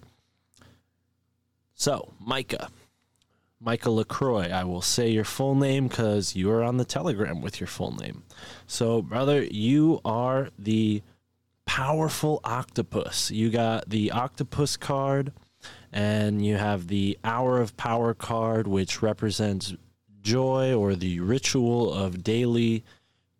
[1.74, 2.70] So, Micah.
[3.60, 7.60] Micah LaCroix, I will say your full name because you are on the Telegram with
[7.60, 8.24] your full name.
[8.68, 11.02] So, brother, you are the
[11.66, 13.32] powerful octopus.
[13.32, 15.32] You got the octopus card
[15.96, 19.74] and you have the Hour of Power card, which represents
[20.22, 22.84] joy or the ritual of daily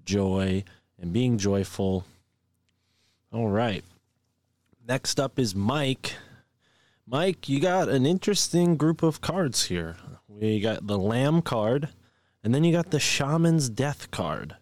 [0.06, 0.64] joy
[0.98, 2.06] and being joyful.
[3.34, 3.84] All right.
[4.88, 6.14] Next up is Mike.
[7.06, 9.98] Mike, you got an interesting group of cards here.
[10.30, 11.90] We got the Lamb card,
[12.42, 14.56] and then you got the Shaman's Death card,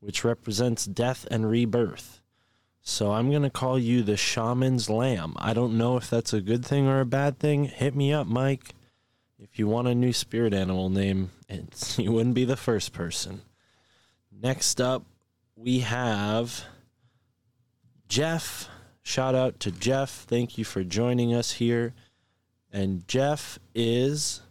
[0.00, 2.15] which represents death and rebirth.
[2.88, 5.34] So I'm going to call you the Shaman's Lamb.
[5.38, 7.64] I don't know if that's a good thing or a bad thing.
[7.64, 8.76] Hit me up, Mike.
[9.40, 11.32] If you want a new spirit animal name,
[11.96, 13.42] you wouldn't be the first person.
[14.30, 15.04] Next up,
[15.56, 16.64] we have
[18.08, 18.68] Jeff.
[19.02, 20.24] Shout out to Jeff.
[20.28, 21.92] Thank you for joining us here.
[22.72, 24.42] And Jeff is.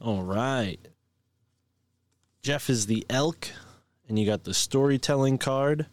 [0.00, 0.80] All right.
[2.42, 3.50] Jeff is the elk,
[4.08, 5.86] and you got the storytelling card.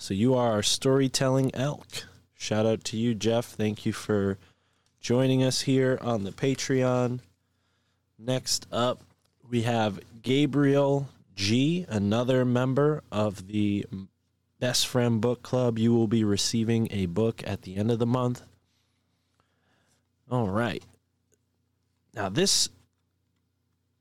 [0.00, 2.06] So you are our storytelling elk.
[2.32, 3.46] Shout out to you, Jeff.
[3.46, 4.38] Thank you for
[5.00, 7.18] joining us here on the Patreon.
[8.16, 9.02] Next up,
[9.50, 13.86] we have Gabriel G, another member of the
[14.60, 15.80] Best Friend Book Club.
[15.80, 18.42] You will be receiving a book at the end of the month.
[20.30, 20.84] All right.
[22.14, 22.68] Now this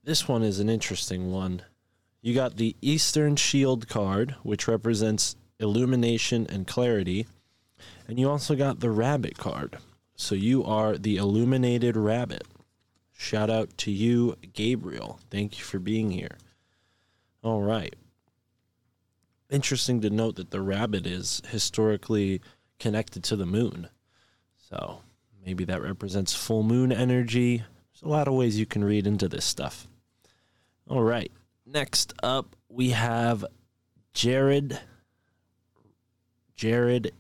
[0.04, 1.64] this one is an interesting one.
[2.22, 7.28] You got the Eastern Shield card, which represents illumination and clarity,
[8.08, 9.78] and you also got the Rabbit card.
[10.16, 12.44] So you are the illuminated rabbit.
[13.12, 15.20] Shout out to you, Gabriel.
[15.30, 16.38] Thank you for being here.
[17.44, 17.96] All right.
[19.50, 22.42] Interesting to note that the rabbit is historically
[22.80, 23.90] connected to the moon.
[24.58, 25.02] So
[25.46, 27.58] maybe that represents full moon energy.
[27.58, 29.88] There's a lot of ways you can read into this stuff.
[30.90, 31.32] All right.
[31.66, 33.46] Next up, we have
[34.14, 34.80] Jared.
[36.58, 37.14] Jared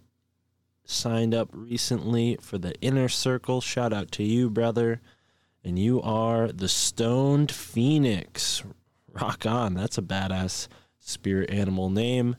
[0.84, 3.61] signed up recently for the inner circle.
[3.61, 4.99] Shout out to you, brother.
[5.64, 8.64] And you are the Stoned Phoenix.
[9.14, 9.76] Rock on.
[9.76, 10.68] That's a badass
[10.99, 12.35] spirit animal name.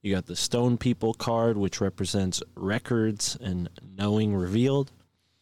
[0.00, 4.92] You got the Stone People card, which represents records and knowing revealed.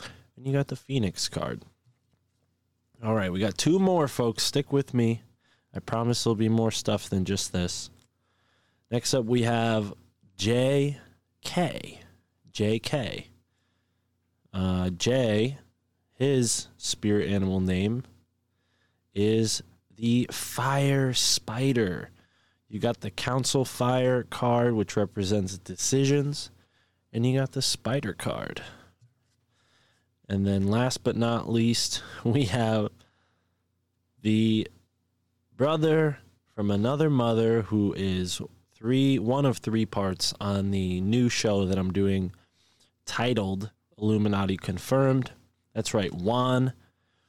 [0.01, 1.63] And you got the Phoenix card.
[3.05, 4.45] All right, we got two more, folks.
[4.45, 5.21] Stick with me.
[5.75, 7.91] I promise there'll be more stuff than just this.
[8.91, 9.93] Next up, we have
[10.37, 12.01] J.K.
[12.53, 13.29] J.K.
[14.53, 15.59] Uh, J,
[16.13, 18.05] his spirit animal name
[19.15, 19.63] is
[19.97, 22.11] the Fire Spider.
[22.69, 26.51] You got the Council Fire card, which represents decisions,
[27.13, 28.63] and you got the Spider card.
[30.29, 32.89] And then last but not least, we have
[34.21, 34.69] the
[35.57, 36.19] brother
[36.55, 38.43] from another mother who is
[38.77, 42.33] three one of three parts on the new show that I'm doing
[43.07, 45.33] titled Illuminati Confirmed.
[45.75, 46.73] That's right, Juan.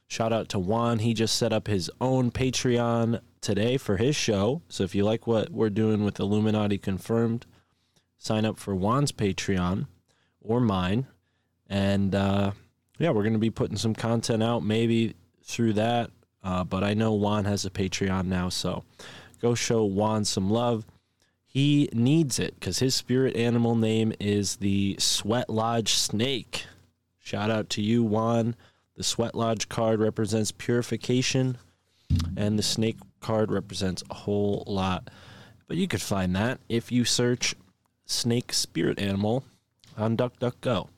[0.06, 0.98] Shout out to Juan.
[0.98, 4.62] He just set up his own Patreon today for his show.
[4.68, 7.46] So if you like what we're doing with Illuminati Confirmed,
[8.18, 9.86] sign up for Juan's Patreon
[10.40, 11.06] or mine.
[11.66, 12.52] And uh,
[12.98, 15.14] yeah, we're going to be putting some content out maybe
[15.44, 16.10] through that.
[16.42, 18.48] Uh, but I know Juan has a Patreon now.
[18.48, 18.84] So
[19.40, 20.86] go show Juan some love.
[21.50, 26.66] He needs it because his spirit animal name is the Sweat Lodge Snake.
[27.18, 28.54] Shout out to you, Juan.
[28.96, 31.56] The Sweat Lodge card represents purification,
[32.36, 35.08] and the Snake card represents a whole lot.
[35.66, 37.54] But you could find that if you search
[38.04, 39.42] Snake Spirit Animal
[39.96, 40.88] on DuckDuckGo,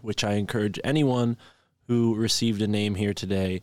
[0.00, 1.36] which I encourage anyone
[1.86, 3.60] who received a name here today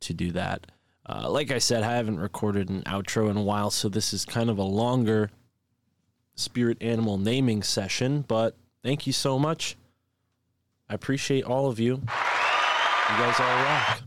[0.00, 0.66] to do that.
[1.08, 4.24] Uh, like I said, I haven't recorded an outro in a while, so this is
[4.24, 5.30] kind of a longer
[6.34, 9.76] spirit animal naming session, but thank you so much.
[10.88, 11.94] I appreciate all of you.
[11.94, 14.02] You guys all rock.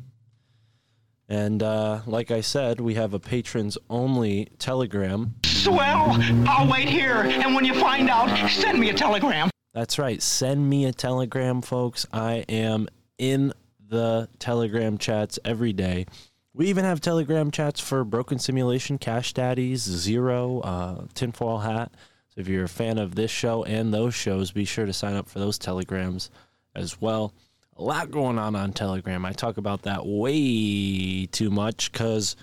[1.27, 5.35] And uh, like I said, we have a patrons only telegram.
[5.43, 6.17] Swell!
[6.47, 9.49] I'll wait here, and when you find out, send me a telegram.
[9.73, 10.21] That's right.
[10.21, 12.05] Send me a telegram, folks.
[12.13, 12.87] I am
[13.17, 13.53] in
[13.89, 16.05] the telegram chats every day.
[16.53, 21.91] We even have telegram chats for Broken Simulation, Cash Daddies, Zero, uh, Tinfoil Hat.
[22.35, 25.15] So if you're a fan of this show and those shows, be sure to sign
[25.15, 26.29] up for those telegrams
[26.75, 27.33] as well.
[27.77, 29.25] A lot going on on Telegram.
[29.25, 32.35] I talk about that way too much because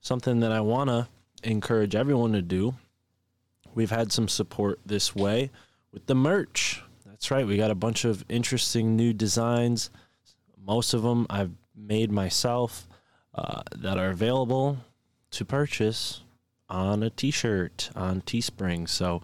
[0.00, 1.08] something that I want to
[1.42, 2.74] encourage everyone to do.
[3.74, 5.50] We've had some support this way
[5.92, 6.82] with the merch.
[7.06, 7.46] That's right.
[7.46, 9.90] We got a bunch of interesting new designs.
[10.62, 12.86] Most of them I've made myself
[13.34, 14.78] uh, that are available
[15.30, 16.22] to purchase
[16.68, 18.88] on a t shirt on Teespring.
[18.88, 19.22] So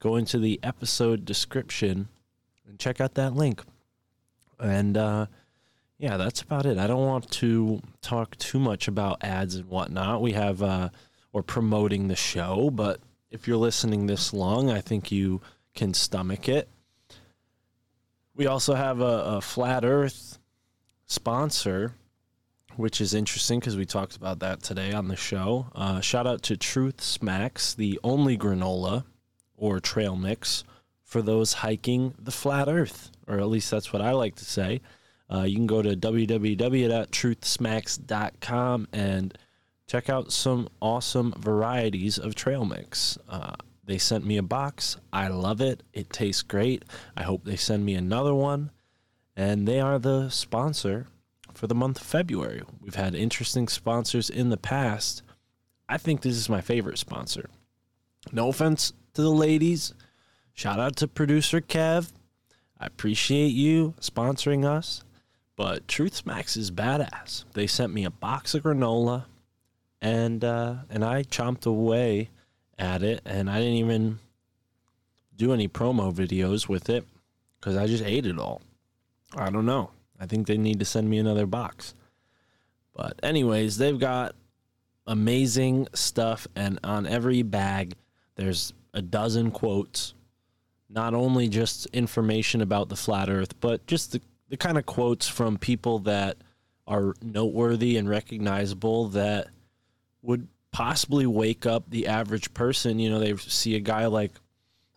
[0.00, 2.08] go into the episode description
[2.66, 3.62] and check out that link.
[4.58, 5.26] And uh,
[5.98, 6.78] yeah, that's about it.
[6.78, 10.22] I don't want to talk too much about ads and whatnot.
[10.22, 10.90] We have, uh,
[11.32, 13.00] or promoting the show, but
[13.30, 15.42] if you're listening this long, I think you
[15.74, 16.68] can stomach it.
[18.34, 19.04] We also have a,
[19.36, 20.38] a flat earth
[21.06, 21.94] sponsor,
[22.76, 25.68] which is interesting because we talked about that today on the show.
[25.74, 29.04] Uh, shout out to Truth Smacks, the only granola
[29.56, 30.64] or trail mix
[31.02, 34.80] for those hiking the flat earth, or at least that's what I like to say.
[35.32, 39.38] Uh, you can go to www.truthsmacks.com and
[39.86, 43.18] check out some awesome varieties of trail mix.
[43.28, 43.54] Uh,
[43.84, 44.96] they sent me a box.
[45.12, 45.84] I love it.
[45.92, 46.84] It tastes great.
[47.16, 48.72] I hope they send me another one.
[49.36, 51.08] And they are the sponsor
[51.56, 52.62] for the month of February.
[52.80, 55.22] We've had interesting sponsors in the past.
[55.88, 57.48] I think this is my favorite sponsor.
[58.32, 59.94] No offense to the ladies.
[60.52, 62.12] Shout out to producer Kev.
[62.78, 65.02] I appreciate you sponsoring us.
[65.56, 67.44] But Truth Smacks is badass.
[67.54, 69.24] They sent me a box of granola
[70.02, 72.28] and uh, and I chomped away
[72.78, 74.18] at it and I didn't even
[75.34, 77.06] do any promo videos with it
[77.58, 78.60] because I just ate it all.
[79.34, 79.90] I don't know.
[80.20, 81.94] I think they need to send me another box.
[82.94, 84.34] But anyways, they've got
[85.06, 87.94] amazing stuff and on every bag
[88.36, 90.14] there's a dozen quotes.
[90.88, 95.28] Not only just information about the flat earth, but just the, the kind of quotes
[95.28, 96.38] from people that
[96.86, 99.48] are noteworthy and recognizable that
[100.22, 102.98] would possibly wake up the average person.
[102.98, 104.32] You know, they see a guy like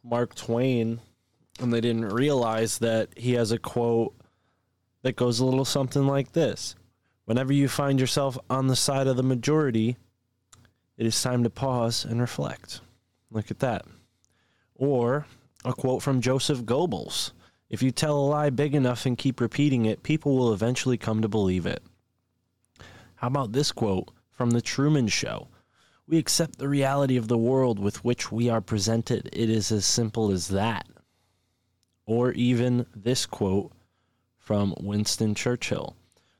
[0.03, 0.99] Mark Twain
[1.59, 4.13] and they didn't realize that he has a quote
[5.01, 6.75] that goes a little something like this
[7.29, 9.97] Whenever you find yourself on the side of the majority,
[10.97, 12.81] it is time to pause and reflect.
[13.29, 13.85] Look at that.
[14.73, 15.27] Or
[15.63, 17.31] a quote from Joseph Goebbels
[17.69, 21.21] If you tell a lie big enough and keep repeating it, people will eventually come
[21.21, 21.83] to believe it.
[23.17, 25.49] How about this quote from The Truman Show?
[26.07, 29.29] We accept the reality of the world with which we are presented.
[29.31, 30.87] It is as simple as that.
[32.07, 33.71] Or even this quote
[34.49, 35.95] from Winston Churchill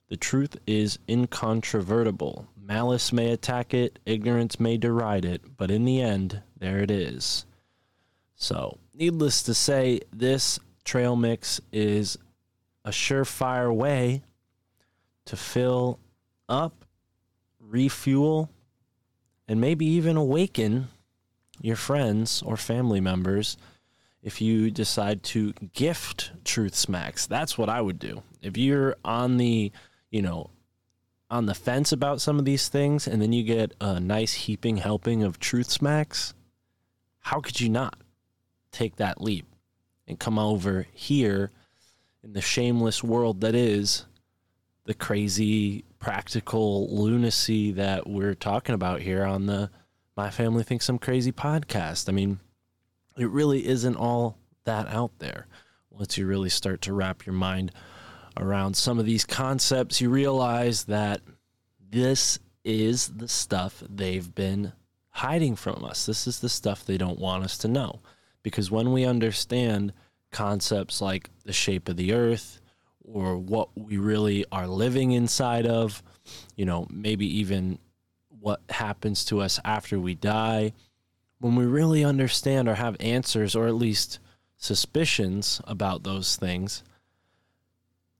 [0.08, 2.48] The truth is incontrovertible.
[2.60, 7.46] Malice may attack it, ignorance may deride it, but in the end, there it is.
[8.36, 12.18] So, needless to say, this trail mix is
[12.84, 14.24] a surefire way
[15.26, 16.00] to fill
[16.50, 16.86] up,
[17.60, 18.50] refuel,
[19.48, 20.88] and maybe even awaken
[21.62, 23.56] your friends or family members
[24.22, 29.38] if you decide to gift truth smacks that's what i would do if you're on
[29.38, 29.72] the
[30.10, 30.50] you know
[31.32, 34.78] on the fence about some of these things and then you get a nice heaping
[34.78, 36.34] helping of truth smacks
[37.20, 37.98] how could you not
[38.72, 39.46] take that leap
[40.08, 41.52] and come over here
[42.24, 44.06] in the shameless world that is
[44.86, 49.70] the crazy practical lunacy that we're talking about here on the
[50.18, 52.10] My Family Thinks I'm Crazy podcast.
[52.10, 52.40] I mean,
[53.20, 55.48] it really isn't all that out there.
[55.90, 57.72] Once you really start to wrap your mind
[58.38, 61.22] around some of these concepts, you realize that
[61.92, 64.72] this is the stuff they've been
[65.10, 66.06] hiding from us.
[66.06, 68.00] This is the stuff they don't want us to know.
[68.44, 69.92] Because when we understand
[70.32, 72.62] concepts like the shape of the earth
[73.04, 76.02] or what we really are living inside of,
[76.56, 77.80] you know, maybe even
[78.30, 80.72] what happens to us after we die,
[81.40, 84.20] when we really understand or have answers or at least
[84.58, 86.84] suspicions about those things,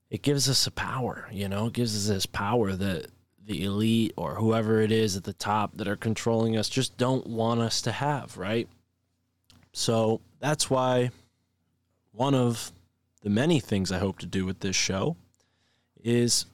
[0.08, 3.06] it gives us a power, you know, it gives us this power that
[3.44, 7.26] the elite or whoever it is at the top that are controlling us just don't
[7.26, 8.68] want us to have, right?
[9.72, 11.10] So that's why
[12.12, 12.72] one of
[13.22, 15.16] the many things I hope to do with this show
[16.02, 16.46] is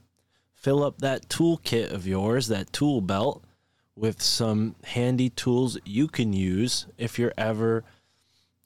[0.55, 3.45] fill up that toolkit of yours, that tool belt,
[3.97, 7.83] with some handy tools you can use if you're ever,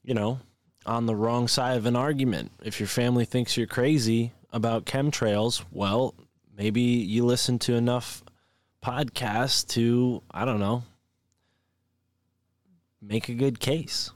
[0.03, 0.39] you know,
[0.85, 2.51] on the wrong side of an argument.
[2.63, 6.13] If your family thinks you're crazy about chemtrails, well,
[6.55, 8.23] maybe you listen to enough
[8.83, 10.83] podcasts to, I don't know,
[13.01, 14.11] make a good case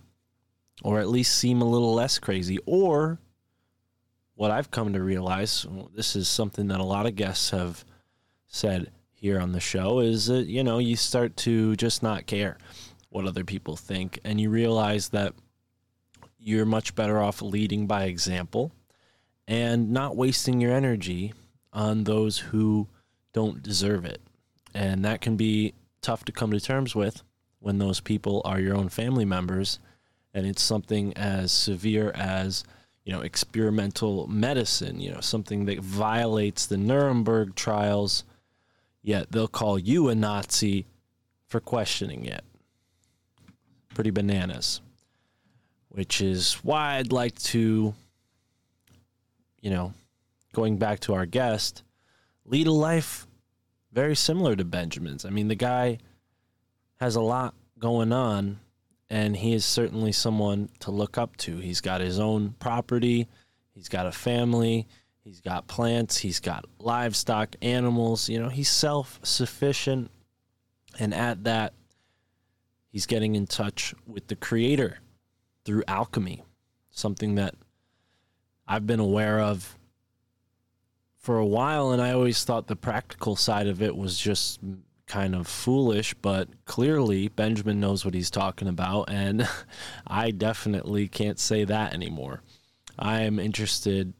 [0.83, 2.59] or at least seem a little less crazy.
[2.65, 3.19] Or
[4.35, 5.65] what I've come to realize,
[5.95, 7.85] this is something that a lot of guests have
[8.47, 12.57] said here on the show, is that, you know, you start to just not care
[13.09, 15.33] what other people think and you realize that
[16.37, 18.71] you're much better off leading by example
[19.47, 21.33] and not wasting your energy
[21.73, 22.87] on those who
[23.33, 24.21] don't deserve it.
[24.73, 27.23] And that can be tough to come to terms with
[27.59, 29.79] when those people are your own family members
[30.35, 32.63] and it's something as severe as
[33.05, 38.23] you know experimental medicine you know something that violates the Nuremberg trials
[39.05, 39.31] yet.
[39.31, 40.85] They'll call you a Nazi
[41.47, 42.43] for questioning it.
[43.93, 44.81] Pretty bananas.
[45.89, 47.93] Which is why I'd like to
[49.61, 49.93] you know
[50.53, 51.83] going back to our guest
[52.45, 53.25] lead a life
[53.91, 55.25] very similar to Benjamin's.
[55.25, 55.99] I mean the guy
[56.97, 58.59] has a lot going on
[59.09, 61.57] and he is certainly someone to look up to.
[61.57, 63.27] He's got his own property,
[63.73, 64.87] he's got a family,
[65.25, 68.29] he's got plants, he's got livestock, animals.
[68.29, 70.11] You know, he's self sufficient.
[70.97, 71.73] And at that,
[72.89, 74.99] he's getting in touch with the creator
[75.65, 76.43] through alchemy,
[76.91, 77.55] something that
[78.65, 79.77] I've been aware of
[81.17, 81.91] for a while.
[81.91, 84.61] And I always thought the practical side of it was just
[85.07, 89.47] kind of foolish, but clearly Benjamin knows what he's talking about, and
[90.07, 92.41] I definitely can't say that anymore.
[92.97, 94.13] I am interested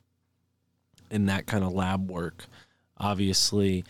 [1.15, 2.45] in that kind of lab work.
[2.97, 3.83] Obviously,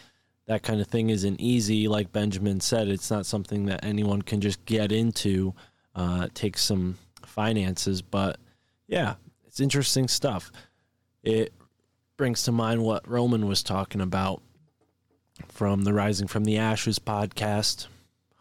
[0.47, 1.87] that kind of thing isn't easy.
[1.87, 5.53] Like Benjamin said, it's not something that anyone can just get into.
[5.95, 8.37] Uh, it takes some finances, but
[8.87, 9.15] yeah,
[9.45, 10.51] it's interesting stuff.
[11.23, 11.51] It
[12.17, 14.41] brings to mind what Roman was talking about
[15.47, 17.87] from the Rising from the Ashes podcast,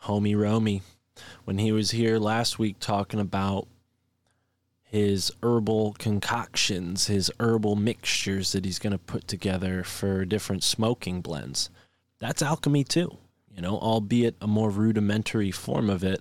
[0.05, 0.83] homie Romy,
[1.45, 3.67] when he was here last week talking about
[4.95, 11.21] his herbal concoctions, his herbal mixtures that he's going to put together for different smoking
[11.21, 11.69] blends.
[12.21, 13.19] That's alchemy too,
[13.53, 16.21] you know, albeit a more rudimentary form of it.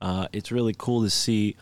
[0.00, 1.56] Uh, it's really cool to see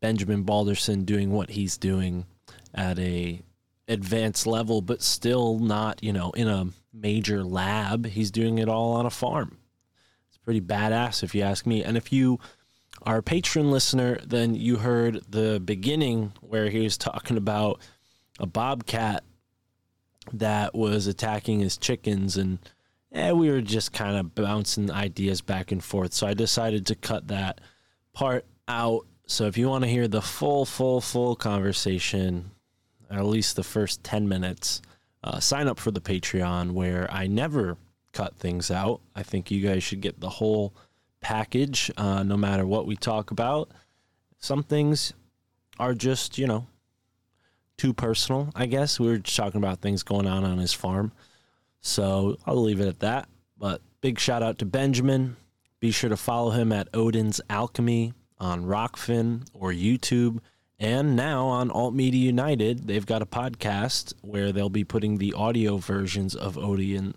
[0.00, 2.26] Benjamin Balderson doing what he's doing
[2.74, 3.40] at a
[3.88, 8.04] advanced level, but still not, you know, in a major lab.
[8.04, 9.56] He's doing it all on a farm.
[10.28, 11.82] It's pretty badass if you ask me.
[11.82, 12.38] And if you
[13.06, 17.80] a patron listener, then you heard the beginning where he was talking about
[18.38, 19.24] a bobcat
[20.32, 22.58] that was attacking his chickens and
[23.12, 26.12] eh, we were just kind of bouncing ideas back and forth.
[26.12, 27.60] So I decided to cut that
[28.12, 29.06] part out.
[29.26, 32.50] So if you want to hear the full, full, full conversation,
[33.10, 34.82] at least the first 10 minutes,
[35.24, 37.76] uh, sign up for the Patreon where I never
[38.12, 39.00] cut things out.
[39.14, 40.74] I think you guys should get the whole
[41.20, 43.70] package uh, no matter what we talk about.
[44.38, 45.12] Some things
[45.78, 46.66] are just, you know,
[47.76, 48.98] too personal, I guess.
[48.98, 51.12] We were just talking about things going on on his farm.
[51.80, 53.28] So I'll leave it at that.
[53.56, 55.36] But big shout out to Benjamin.
[55.80, 60.40] Be sure to follow him at Odin's Alchemy on Rokfin or YouTube.
[60.80, 65.32] And now on Alt Media United, they've got a podcast where they'll be putting the
[65.34, 67.14] audio versions of Odin,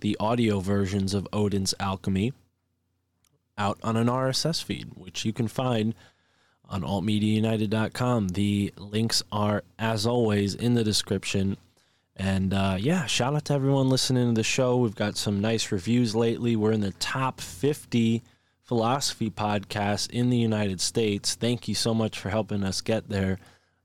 [0.00, 2.32] the audio versions of Odin's Alchemy
[3.58, 5.94] out on an RSS feed, which you can find
[6.68, 8.28] on altmediaunited.com.
[8.28, 11.56] The links are, as always, in the description.
[12.16, 14.76] And uh, yeah, shout out to everyone listening to the show.
[14.76, 16.56] We've got some nice reviews lately.
[16.56, 18.22] We're in the top 50
[18.62, 21.34] philosophy podcasts in the United States.
[21.34, 23.38] Thank you so much for helping us get there.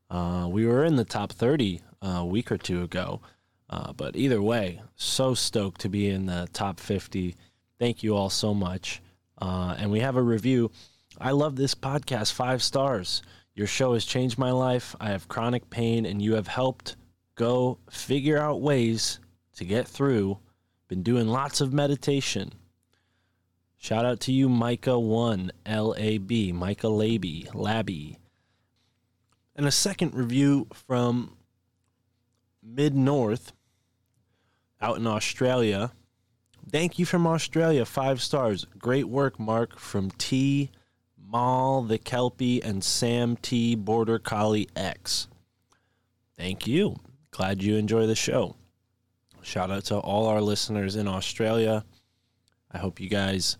[0.09, 3.21] Uh, we were in the top 30 uh, a week or two ago.
[3.69, 7.35] Uh, but either way, so stoked to be in the top 50.
[7.79, 9.01] Thank you all so much.
[9.41, 10.71] Uh, and we have a review.
[11.19, 13.23] I love this podcast, five stars.
[13.55, 14.95] Your show has changed my life.
[15.01, 16.95] I have chronic pain, and you have helped
[17.35, 19.19] go figure out ways
[19.55, 20.37] to get through.
[20.87, 22.53] Been doing lots of meditation.
[23.77, 28.19] Shout out to you, Micah1, L A B, Micah Laby, Labby.
[29.55, 31.35] And a second review from
[32.63, 33.53] Mid North
[34.79, 35.91] out in Australia.
[36.69, 37.85] Thank you from Australia.
[37.85, 38.65] Five stars.
[38.77, 39.77] Great work, Mark.
[39.79, 40.69] From T.
[41.17, 43.75] Mall, the Kelpie, and Sam T.
[43.75, 45.27] Border Collie X.
[46.37, 46.97] Thank you.
[47.31, 48.55] Glad you enjoy the show.
[49.41, 51.83] Shout out to all our listeners in Australia.
[52.71, 53.57] I hope you guys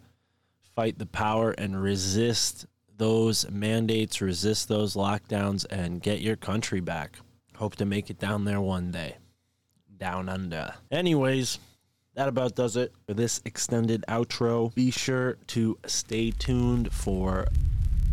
[0.75, 2.65] fight the power and resist
[2.97, 7.17] those mandates, resist those lockdowns, and get your country back.
[7.55, 9.17] Hope to make it down there one day.
[9.97, 10.73] Down under.
[10.91, 11.59] Anyways,
[12.13, 14.73] that about does it for this extended outro.
[14.75, 17.47] Be sure to stay tuned for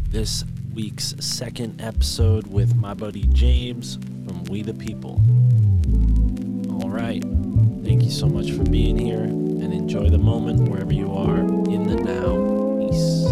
[0.09, 3.97] this week's second episode with my buddy James
[4.27, 5.21] from We the People.
[6.81, 7.23] All right.
[7.85, 11.83] Thank you so much for being here and enjoy the moment wherever you are in
[11.85, 12.89] the now.
[12.89, 13.29] Peace.